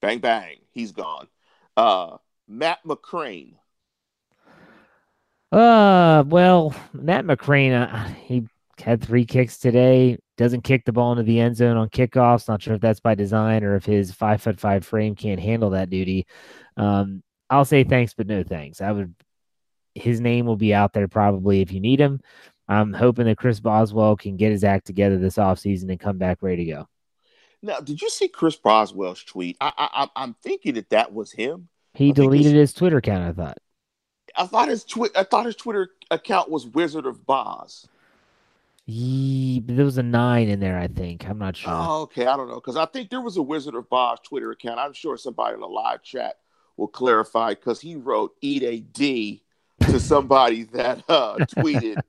Bang 0.00 0.18
bang, 0.18 0.58
he's 0.70 0.92
gone. 0.92 1.28
Uh, 1.76 2.18
Matt 2.48 2.84
McCrane. 2.84 3.54
Uh, 5.50 6.24
well, 6.26 6.74
Matt 6.92 7.24
McCrane, 7.26 7.72
uh, 7.72 8.08
he 8.24 8.46
had 8.80 9.02
three 9.02 9.24
kicks 9.24 9.58
today. 9.58 10.18
Doesn't 10.38 10.62
kick 10.62 10.84
the 10.84 10.92
ball 10.92 11.12
into 11.12 11.24
the 11.24 11.40
end 11.40 11.56
zone 11.56 11.76
on 11.76 11.88
kickoffs. 11.88 12.48
Not 12.48 12.62
sure 12.62 12.74
if 12.74 12.80
that's 12.80 13.00
by 13.00 13.14
design 13.14 13.62
or 13.64 13.76
if 13.76 13.84
his 13.84 14.12
five 14.12 14.40
foot 14.42 14.58
five 14.58 14.84
frame 14.84 15.14
can't 15.14 15.40
handle 15.40 15.70
that 15.70 15.90
duty. 15.90 16.26
Um, 16.76 17.22
I'll 17.50 17.64
say 17.64 17.84
thanks, 17.84 18.14
but 18.14 18.26
no 18.26 18.42
thanks. 18.42 18.80
I 18.80 18.92
would. 18.92 19.14
His 19.94 20.20
name 20.20 20.46
will 20.46 20.56
be 20.56 20.72
out 20.72 20.94
there 20.94 21.06
probably 21.08 21.60
if 21.60 21.70
you 21.70 21.80
need 21.80 22.00
him. 22.00 22.20
I'm 22.68 22.92
hoping 22.94 23.26
that 23.26 23.36
Chris 23.36 23.60
Boswell 23.60 24.16
can 24.16 24.36
get 24.36 24.52
his 24.52 24.64
act 24.64 24.86
together 24.86 25.18
this 25.18 25.36
offseason 25.36 25.90
and 25.90 26.00
come 26.00 26.16
back 26.16 26.38
ready 26.40 26.64
to 26.64 26.70
go. 26.72 26.88
Now, 27.60 27.80
did 27.80 28.00
you 28.00 28.08
see 28.08 28.28
Chris 28.28 28.56
Boswell's 28.56 29.22
tweet? 29.22 29.56
I, 29.60 29.72
I, 29.76 29.88
I'm- 30.00 30.10
I'm 30.16 30.34
thinking 30.42 30.74
that 30.74 30.88
that 30.90 31.12
was 31.12 31.30
him. 31.32 31.68
He 31.94 32.08
I 32.08 32.12
deleted 32.12 32.54
his 32.54 32.72
Twitter 32.72 32.96
account. 32.96 33.22
I 33.24 33.32
thought. 33.32 33.58
I 34.34 34.46
thought 34.46 34.68
his 34.68 34.84
twi- 34.84 35.10
I 35.14 35.24
thought 35.24 35.44
his 35.44 35.56
Twitter 35.56 35.90
account 36.10 36.48
was 36.50 36.66
Wizard 36.66 37.04
of 37.04 37.26
Boz. 37.26 37.86
Ye, 38.86 39.60
but 39.60 39.76
there 39.76 39.84
was 39.84 39.98
a 39.98 40.02
nine 40.02 40.48
in 40.48 40.58
there. 40.58 40.78
I 40.78 40.88
think. 40.88 41.28
I'm 41.28 41.38
not 41.38 41.56
sure. 41.56 41.72
Oh, 41.74 42.02
okay, 42.02 42.26
I 42.26 42.36
don't 42.36 42.48
know 42.48 42.54
because 42.56 42.76
I 42.76 42.86
think 42.86 43.10
there 43.10 43.20
was 43.20 43.36
a 43.36 43.42
Wizard 43.42 43.74
of 43.74 43.88
Boz 43.90 44.18
Twitter 44.24 44.50
account. 44.50 44.80
I'm 44.80 44.92
sure 44.94 45.16
somebody 45.16 45.54
in 45.54 45.60
the 45.60 45.66
live 45.68 46.02
chat 46.02 46.38
will 46.82 46.88
clarify 46.88 47.50
because 47.50 47.80
he 47.80 47.94
wrote 47.94 48.32
"eat 48.40 48.62
a 48.64 48.80
D" 48.80 49.42
to 49.82 50.00
somebody 50.00 50.64
that 50.64 51.02
uh, 51.08 51.36
tweeted 51.36 52.00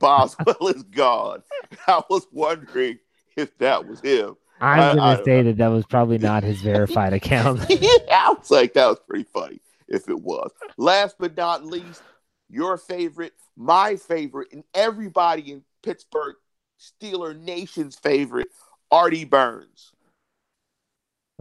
"Boswell 0.00 0.68
is 0.74 0.82
gone." 0.84 1.42
I 1.86 2.02
was 2.08 2.26
wondering 2.32 2.98
if 3.36 3.56
that 3.58 3.86
was 3.86 4.00
him. 4.00 4.36
I'm 4.60 4.80
I- 4.80 4.94
gonna 4.94 5.20
I- 5.20 5.24
say 5.24 5.42
that 5.42 5.58
that 5.58 5.68
was 5.68 5.84
probably 5.86 6.18
not 6.18 6.42
his 6.44 6.60
verified 6.62 7.12
account. 7.12 7.60
yeah, 7.68 7.88
I 8.10 8.34
was 8.36 8.50
like, 8.50 8.72
that 8.74 8.86
was 8.86 8.98
pretty 9.06 9.24
funny 9.32 9.60
if 9.86 10.08
it 10.08 10.18
was. 10.20 10.50
Last 10.78 11.16
but 11.18 11.36
not 11.36 11.66
least, 11.66 12.02
your 12.48 12.78
favorite, 12.78 13.34
my 13.56 13.96
favorite, 13.96 14.48
and 14.52 14.64
everybody 14.72 15.52
in 15.52 15.62
Pittsburgh 15.82 16.36
Steeler 16.80 17.38
Nation's 17.38 17.96
favorite, 17.96 18.48
Artie 18.90 19.24
Burns. 19.26 19.92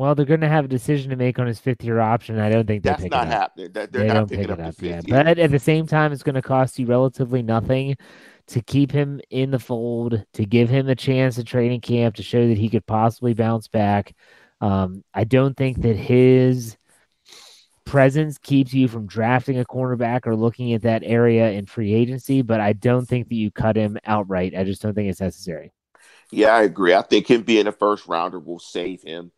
Well, 0.01 0.15
they're 0.15 0.25
gonna 0.25 0.49
have 0.49 0.65
a 0.65 0.67
decision 0.67 1.11
to 1.11 1.15
make 1.15 1.37
on 1.37 1.45
his 1.45 1.59
fifth 1.59 1.83
year 1.83 1.99
option. 1.99 2.39
I 2.39 2.49
don't 2.49 2.65
think 2.65 2.83
That's 2.83 3.07
not 3.11 3.27
up. 3.27 3.27
happening. 3.27 3.71
That 3.73 3.91
they're 3.91 4.03
they 4.03 4.07
not 4.07 4.13
don't 4.13 4.27
picking 4.27 4.49
pick 4.49 4.49
up 4.49 4.59
it 4.59 4.63
the 4.63 4.69
up 4.69 4.75
fifth 4.75 5.05
yet. 5.05 5.05
But 5.07 5.27
at 5.37 5.51
the 5.51 5.59
same 5.59 5.85
time, 5.85 6.11
it's 6.11 6.23
going 6.23 6.35
to 6.35 6.41
cost 6.41 6.79
you 6.79 6.87
relatively 6.87 7.43
nothing 7.43 7.97
to 8.47 8.61
keep 8.63 8.91
him 8.91 9.21
in 9.29 9.51
the 9.51 9.59
fold, 9.59 10.25
to 10.33 10.45
give 10.45 10.69
him 10.69 10.89
a 10.89 10.95
chance 10.95 11.37
at 11.37 11.45
training 11.45 11.81
camp, 11.81 12.15
to 12.15 12.23
show 12.23 12.47
that 12.47 12.57
he 12.57 12.69
could 12.69 12.85
possibly 12.87 13.33
bounce 13.35 13.67
back. 13.67 14.15
Um, 14.59 15.03
I 15.13 15.23
don't 15.23 15.55
think 15.55 15.81
that 15.83 15.95
his 15.95 16.77
presence 17.85 18.37
keeps 18.37 18.73
you 18.73 18.87
from 18.87 19.05
drafting 19.07 19.59
a 19.59 19.65
cornerback 19.65 20.25
or 20.25 20.35
looking 20.35 20.73
at 20.73 20.83
that 20.83 21.03
area 21.05 21.51
in 21.51 21.65
free 21.65 21.93
agency, 21.93 22.41
but 22.41 22.59
I 22.59 22.73
don't 22.73 23.05
think 23.07 23.29
that 23.29 23.35
you 23.35 23.51
cut 23.51 23.75
him 23.75 23.97
outright. 24.05 24.55
I 24.57 24.63
just 24.63 24.81
don't 24.81 24.93
think 24.93 25.09
it's 25.09 25.21
necessary. 25.21 25.71
Yeah, 26.31 26.55
I 26.55 26.63
agree. 26.63 26.93
I 26.93 27.01
think 27.01 27.29
him 27.29 27.43
being 27.43 27.67
a 27.67 27.71
first 27.71 28.07
rounder 28.07 28.39
will 28.39 28.59
save 28.59 29.01
him 29.03 29.31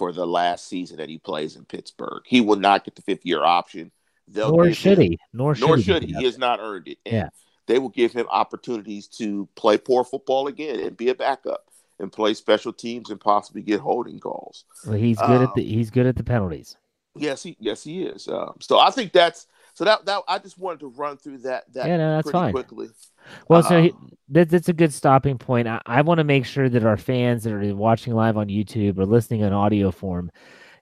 for 0.00 0.12
the 0.12 0.26
last 0.26 0.66
season 0.66 0.96
that 0.96 1.10
he 1.10 1.18
plays 1.18 1.56
in 1.56 1.64
Pittsburgh. 1.66 2.22
He 2.24 2.40
will 2.40 2.56
not 2.56 2.84
get 2.86 2.96
the 2.96 3.02
fifth 3.02 3.26
year 3.26 3.44
option. 3.44 3.92
They'll 4.26 4.56
Nor 4.56 4.72
should 4.72 4.96
him- 4.96 5.10
he. 5.12 5.18
Nor 5.34 5.54
should 5.54 5.66
nor 5.66 5.76
he. 5.76 5.82
should 5.82 6.02
he. 6.04 6.14
He 6.14 6.24
has 6.24 6.38
not 6.38 6.58
earned 6.58 6.88
it. 6.88 6.96
And 7.04 7.14
Yeah. 7.14 7.28
they 7.66 7.78
will 7.78 7.90
give 7.90 8.10
him 8.14 8.26
opportunities 8.30 9.08
to 9.18 9.46
play 9.56 9.76
poor 9.76 10.02
football 10.04 10.46
again 10.46 10.80
and 10.80 10.96
be 10.96 11.10
a 11.10 11.14
backup 11.14 11.70
and 11.98 12.10
play 12.10 12.32
special 12.32 12.72
teams 12.72 13.10
and 13.10 13.20
possibly 13.20 13.60
get 13.60 13.80
holding 13.80 14.18
calls. 14.20 14.64
Well, 14.86 14.96
he's 14.96 15.18
good 15.18 15.42
at 15.42 15.48
Um, 15.48 15.52
the 15.54 15.64
he's 15.64 15.90
good 15.90 16.06
at 16.06 16.16
the 16.16 16.24
penalties. 16.24 16.78
Yes, 17.14 17.42
he 17.42 17.58
yes 17.60 17.82
he 17.84 18.04
is. 18.04 18.26
Um, 18.26 18.54
so 18.60 18.78
I 18.78 18.90
think 18.90 19.12
that's 19.12 19.48
so 19.74 19.84
that 19.84 20.06
that 20.06 20.22
I 20.28 20.38
just 20.38 20.56
wanted 20.58 20.80
to 20.80 20.86
run 20.88 21.18
through 21.18 21.38
that 21.38 21.70
that 21.74 21.86
Yeah, 21.88 21.98
no, 21.98 22.10
that's 22.16 22.24
pretty 22.30 22.38
fine. 22.38 22.52
quickly. 22.54 22.88
Well, 23.48 23.62
so 23.62 23.82
he- 23.82 23.90
Um, 23.90 24.10
that, 24.32 24.48
that's 24.48 24.68
a 24.68 24.72
good 24.72 24.92
stopping 24.92 25.38
point. 25.38 25.66
I, 25.66 25.80
I 25.86 26.02
want 26.02 26.18
to 26.18 26.24
make 26.24 26.46
sure 26.46 26.68
that 26.68 26.84
our 26.84 26.96
fans 26.96 27.42
that 27.44 27.52
are 27.52 27.74
watching 27.74 28.14
live 28.14 28.36
on 28.36 28.46
YouTube 28.46 28.98
or 28.98 29.04
listening 29.04 29.40
in 29.40 29.52
audio 29.52 29.90
form, 29.90 30.30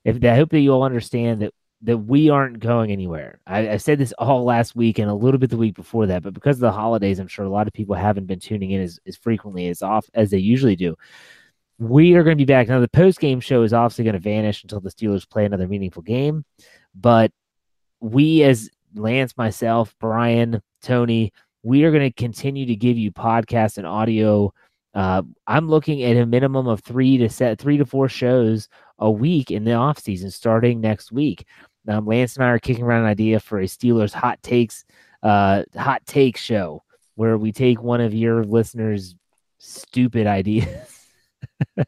if 0.03 0.23
I 0.23 0.35
hope 0.35 0.51
that 0.51 0.59
you 0.59 0.71
all 0.71 0.83
understand 0.83 1.41
that 1.41 1.53
that 1.81 1.97
we 1.97 2.29
aren't 2.29 2.59
going 2.59 2.91
anywhere. 2.91 3.39
I, 3.47 3.69
I 3.69 3.77
said 3.77 3.99
this 3.99 4.13
all 4.19 4.43
last 4.43 4.75
week 4.75 4.99
and 4.99 5.09
a 5.09 5.13
little 5.13 5.37
bit 5.37 5.49
the 5.49 5.55
week 5.55 5.75
before 5.75 6.07
that, 6.07 6.23
but 6.23 6.33
because 6.33 6.57
of 6.57 6.61
the 6.61 6.73
holidays, 6.73 7.19
I'm 7.19 7.27
sure 7.29 7.45
a 7.45 7.49
lot 7.49 7.67
of 7.67 7.73
people 7.73 7.95
haven't 7.95 8.25
been 8.25 8.39
tuning 8.39 8.71
in 8.71 8.81
as, 8.81 8.99
as 9.07 9.15
frequently 9.15 9.69
as 9.69 9.81
off 9.81 10.05
as 10.13 10.29
they 10.29 10.39
usually 10.39 10.75
do. 10.75 10.97
We 11.77 12.15
are 12.15 12.23
going 12.23 12.37
to 12.37 12.41
be 12.41 12.45
back 12.45 12.67
now. 12.67 12.81
The 12.81 12.89
post 12.89 13.21
game 13.21 13.39
show 13.39 13.63
is 13.63 13.71
obviously 13.71 14.03
going 14.03 14.15
to 14.15 14.19
vanish 14.19 14.61
until 14.61 14.81
the 14.81 14.89
Steelers 14.91 15.29
play 15.29 15.45
another 15.45 15.69
meaningful 15.69 16.03
game, 16.03 16.43
but 16.93 17.31
we 18.01 18.43
as 18.43 18.69
Lance, 18.95 19.37
myself, 19.37 19.95
Brian, 20.01 20.61
Tony, 20.81 21.31
we 21.63 21.83
are 21.83 21.91
going 21.91 22.09
to 22.09 22.13
continue 22.13 22.65
to 22.65 22.75
give 22.75 22.97
you 22.97 23.11
podcasts 23.11 23.77
and 23.77 23.85
audio. 23.85 24.53
Uh, 24.93 25.23
I'm 25.45 25.67
looking 25.67 26.03
at 26.03 26.17
a 26.17 26.25
minimum 26.25 26.67
of 26.67 26.81
three 26.81 27.17
to 27.17 27.29
set 27.29 27.59
three 27.59 27.77
to 27.77 27.85
four 27.85 28.09
shows 28.09 28.69
a 28.97 29.09
week 29.09 29.51
in 29.51 29.63
the 29.63 29.73
off 29.73 29.99
season 29.99 30.31
starting 30.31 30.81
next 30.81 31.11
week. 31.11 31.45
Um, 31.87 32.05
Lance 32.05 32.35
and 32.35 32.45
I 32.45 32.49
are 32.49 32.59
kicking 32.59 32.83
around 32.83 33.01
an 33.01 33.09
idea 33.09 33.39
for 33.39 33.59
a 33.59 33.65
Steelers 33.65 34.13
hot 34.13 34.41
takes, 34.43 34.85
uh, 35.23 35.63
hot 35.75 36.05
take 36.05 36.37
show 36.37 36.83
where 37.15 37.37
we 37.37 37.51
take 37.51 37.81
one 37.81 38.01
of 38.01 38.13
your 38.13 38.43
listeners' 38.43 39.15
stupid 39.57 40.25
ideas 40.25 41.07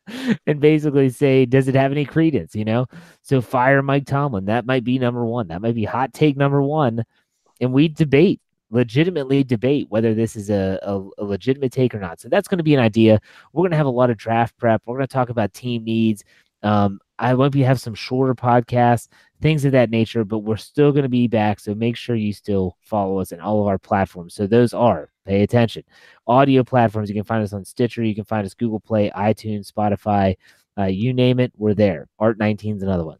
and 0.47 0.59
basically 0.59 1.09
say, 1.09 1.45
does 1.45 1.67
it 1.67 1.75
have 1.75 1.91
any 1.91 2.05
credence? 2.05 2.55
You 2.55 2.65
know, 2.65 2.87
so 3.21 3.41
fire 3.41 3.81
Mike 3.81 4.05
Tomlin. 4.05 4.45
That 4.45 4.65
might 4.65 4.83
be 4.83 4.99
number 4.99 5.25
one. 5.25 5.47
That 5.47 5.61
might 5.61 5.75
be 5.75 5.85
hot 5.85 6.13
take 6.13 6.35
number 6.35 6.61
one, 6.61 7.03
and 7.59 7.71
we 7.71 7.87
debate 7.87 8.41
legitimately 8.71 9.43
debate 9.43 9.87
whether 9.89 10.13
this 10.13 10.35
is 10.35 10.49
a, 10.49 10.79
a, 10.81 11.09
a 11.19 11.23
legitimate 11.23 11.71
take 11.71 11.93
or 11.93 11.99
not. 11.99 12.19
So 12.19 12.29
that's 12.29 12.47
going 12.47 12.57
to 12.57 12.63
be 12.63 12.73
an 12.73 12.79
idea. 12.79 13.19
We're 13.53 13.61
going 13.61 13.71
to 13.71 13.77
have 13.77 13.85
a 13.85 13.89
lot 13.89 14.09
of 14.09 14.17
draft 14.17 14.57
prep. 14.57 14.81
We're 14.85 14.97
going 14.97 15.07
to 15.07 15.13
talk 15.13 15.29
about 15.29 15.53
team 15.53 15.83
needs. 15.83 16.23
Um, 16.63 16.99
I 17.19 17.35
be 17.49 17.61
have 17.61 17.79
some 17.79 17.93
shorter 17.93 18.33
podcasts, 18.33 19.07
things 19.41 19.65
of 19.65 19.71
that 19.73 19.91
nature, 19.91 20.23
but 20.23 20.39
we're 20.39 20.57
still 20.57 20.91
going 20.91 21.03
to 21.03 21.09
be 21.09 21.27
back. 21.27 21.59
So 21.59 21.75
make 21.75 21.95
sure 21.95 22.15
you 22.15 22.33
still 22.33 22.77
follow 22.81 23.19
us 23.19 23.31
in 23.31 23.39
all 23.39 23.61
of 23.61 23.67
our 23.67 23.77
platforms. 23.77 24.33
So 24.33 24.47
those 24.47 24.73
are 24.73 25.09
pay 25.25 25.43
attention 25.43 25.83
audio 26.27 26.63
platforms. 26.63 27.09
You 27.09 27.15
can 27.15 27.23
find 27.23 27.43
us 27.43 27.53
on 27.53 27.63
Stitcher. 27.63 28.03
You 28.03 28.15
can 28.15 28.25
find 28.25 28.45
us 28.45 28.55
Google 28.55 28.79
Play, 28.79 29.11
iTunes, 29.11 29.71
Spotify, 29.71 30.35
uh, 30.77 30.85
you 30.85 31.13
name 31.13 31.39
it, 31.39 31.51
we're 31.57 31.73
there. 31.73 32.07
Art 32.19 32.37
19 32.37 32.77
is 32.77 32.83
another 32.83 33.05
one. 33.05 33.17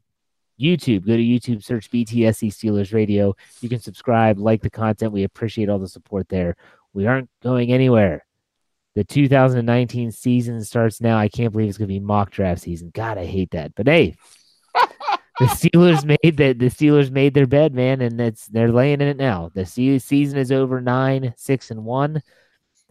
YouTube, 0.61 1.05
go 1.05 1.15
to 1.15 1.23
YouTube, 1.23 1.63
search 1.63 1.89
BTSC 1.89 2.49
Steelers 2.49 2.93
Radio. 2.93 3.35
You 3.61 3.69
can 3.69 3.79
subscribe, 3.79 4.37
like 4.37 4.61
the 4.61 4.69
content. 4.69 5.11
We 5.11 5.23
appreciate 5.23 5.69
all 5.69 5.79
the 5.79 5.87
support 5.87 6.29
there. 6.29 6.55
We 6.93 7.07
aren't 7.07 7.29
going 7.41 7.71
anywhere. 7.71 8.25
The 8.93 9.03
2019 9.05 10.11
season 10.11 10.61
starts 10.63 10.99
now. 10.99 11.17
I 11.17 11.29
can't 11.29 11.53
believe 11.53 11.69
it's 11.69 11.77
going 11.77 11.87
to 11.87 11.93
be 11.93 11.99
mock 11.99 12.31
draft 12.31 12.61
season. 12.61 12.91
God, 12.93 13.17
I 13.17 13.25
hate 13.25 13.51
that. 13.51 13.73
But 13.73 13.87
hey, 13.87 14.15
the 15.39 15.45
Steelers 15.45 16.03
made 16.03 16.37
that. 16.37 16.59
The 16.59 16.65
Steelers 16.65 17.09
made 17.09 17.33
their 17.33 17.47
bed, 17.47 17.73
man, 17.73 18.01
and 18.01 18.19
it's 18.19 18.47
they're 18.47 18.71
laying 18.71 18.99
in 18.99 19.07
it 19.07 19.17
now. 19.17 19.49
The 19.53 19.65
season 19.65 20.37
is 20.37 20.51
over 20.51 20.81
nine, 20.81 21.33
six, 21.37 21.71
and 21.71 21.85
one, 21.85 22.21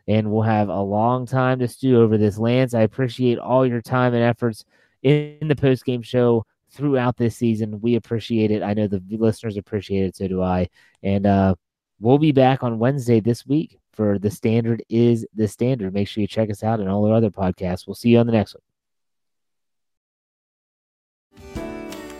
and 0.09 0.33
we'll 0.33 0.43
have 0.43 0.71
a 0.71 0.81
long 0.81 1.27
time 1.27 1.59
to 1.59 1.69
stew 1.69 2.01
over 2.01 2.17
this. 2.17 2.39
Lance, 2.39 2.73
I 2.73 2.81
appreciate 2.81 3.39
all 3.39 3.67
your 3.67 3.83
time 3.83 4.15
and 4.15 4.23
efforts 4.23 4.65
in 5.03 5.49
the 5.49 5.57
post 5.57 5.85
game 5.85 6.03
show 6.03 6.47
throughout 6.71 7.17
this 7.17 7.37
season. 7.37 7.81
We 7.81 7.97
appreciate 7.97 8.51
it. 8.51 8.63
I 8.63 8.75
know 8.75 8.87
the 8.87 9.03
listeners 9.11 9.57
appreciate 9.57 10.05
it. 10.05 10.17
So 10.17 10.29
do 10.29 10.43
I. 10.43 10.69
And 11.03 11.27
uh, 11.27 11.55
we'll 11.99 12.19
be 12.19 12.33
back 12.33 12.63
on 12.63 12.79
Wednesday 12.79 13.21
this 13.21 13.47
week 13.47 13.79
for 13.93 14.19
the 14.19 14.31
standard 14.31 14.83
is 14.89 15.27
the 15.35 15.49
standard. 15.49 15.93
Make 15.93 16.09
sure 16.09 16.23
you 16.23 16.27
check 16.27 16.51
us 16.51 16.63
out 16.63 16.81
and 16.81 16.89
all 16.89 17.05
our 17.07 17.15
other 17.15 17.31
podcasts. 17.31 17.87
We'll 17.87 17.95
see 17.95 18.11
you 18.11 18.19
on 18.19 18.27
the 18.27 18.33
next 18.33 18.55
one. 18.55 18.63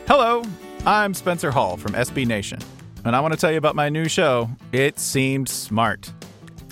Hello, 0.07 0.43
I'm 0.85 1.15
Spencer 1.15 1.53
Hall 1.53 1.77
from 1.77 1.93
SB 1.93 2.27
Nation, 2.27 2.59
and 3.05 3.15
I 3.15 3.21
want 3.21 3.33
to 3.33 3.39
tell 3.39 3.53
you 3.53 3.59
about 3.59 3.77
my 3.77 3.89
new 3.89 4.09
show, 4.09 4.51
It 4.73 4.99
Seemed 4.99 5.49
Smart. 5.49 6.13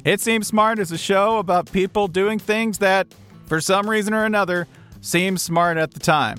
It 0.05 0.21
Seems 0.21 0.49
Smart 0.49 0.81
is 0.81 0.91
a 0.91 0.99
show 0.99 1.39
about 1.39 1.71
people 1.71 2.09
doing 2.09 2.41
things 2.41 2.79
that, 2.79 3.07
for 3.47 3.61
some 3.61 3.89
reason 3.89 4.13
or 4.13 4.25
another, 4.25 4.67
seem 5.01 5.39
smart 5.39 5.77
at 5.77 5.93
the 5.93 6.01
time. 6.01 6.39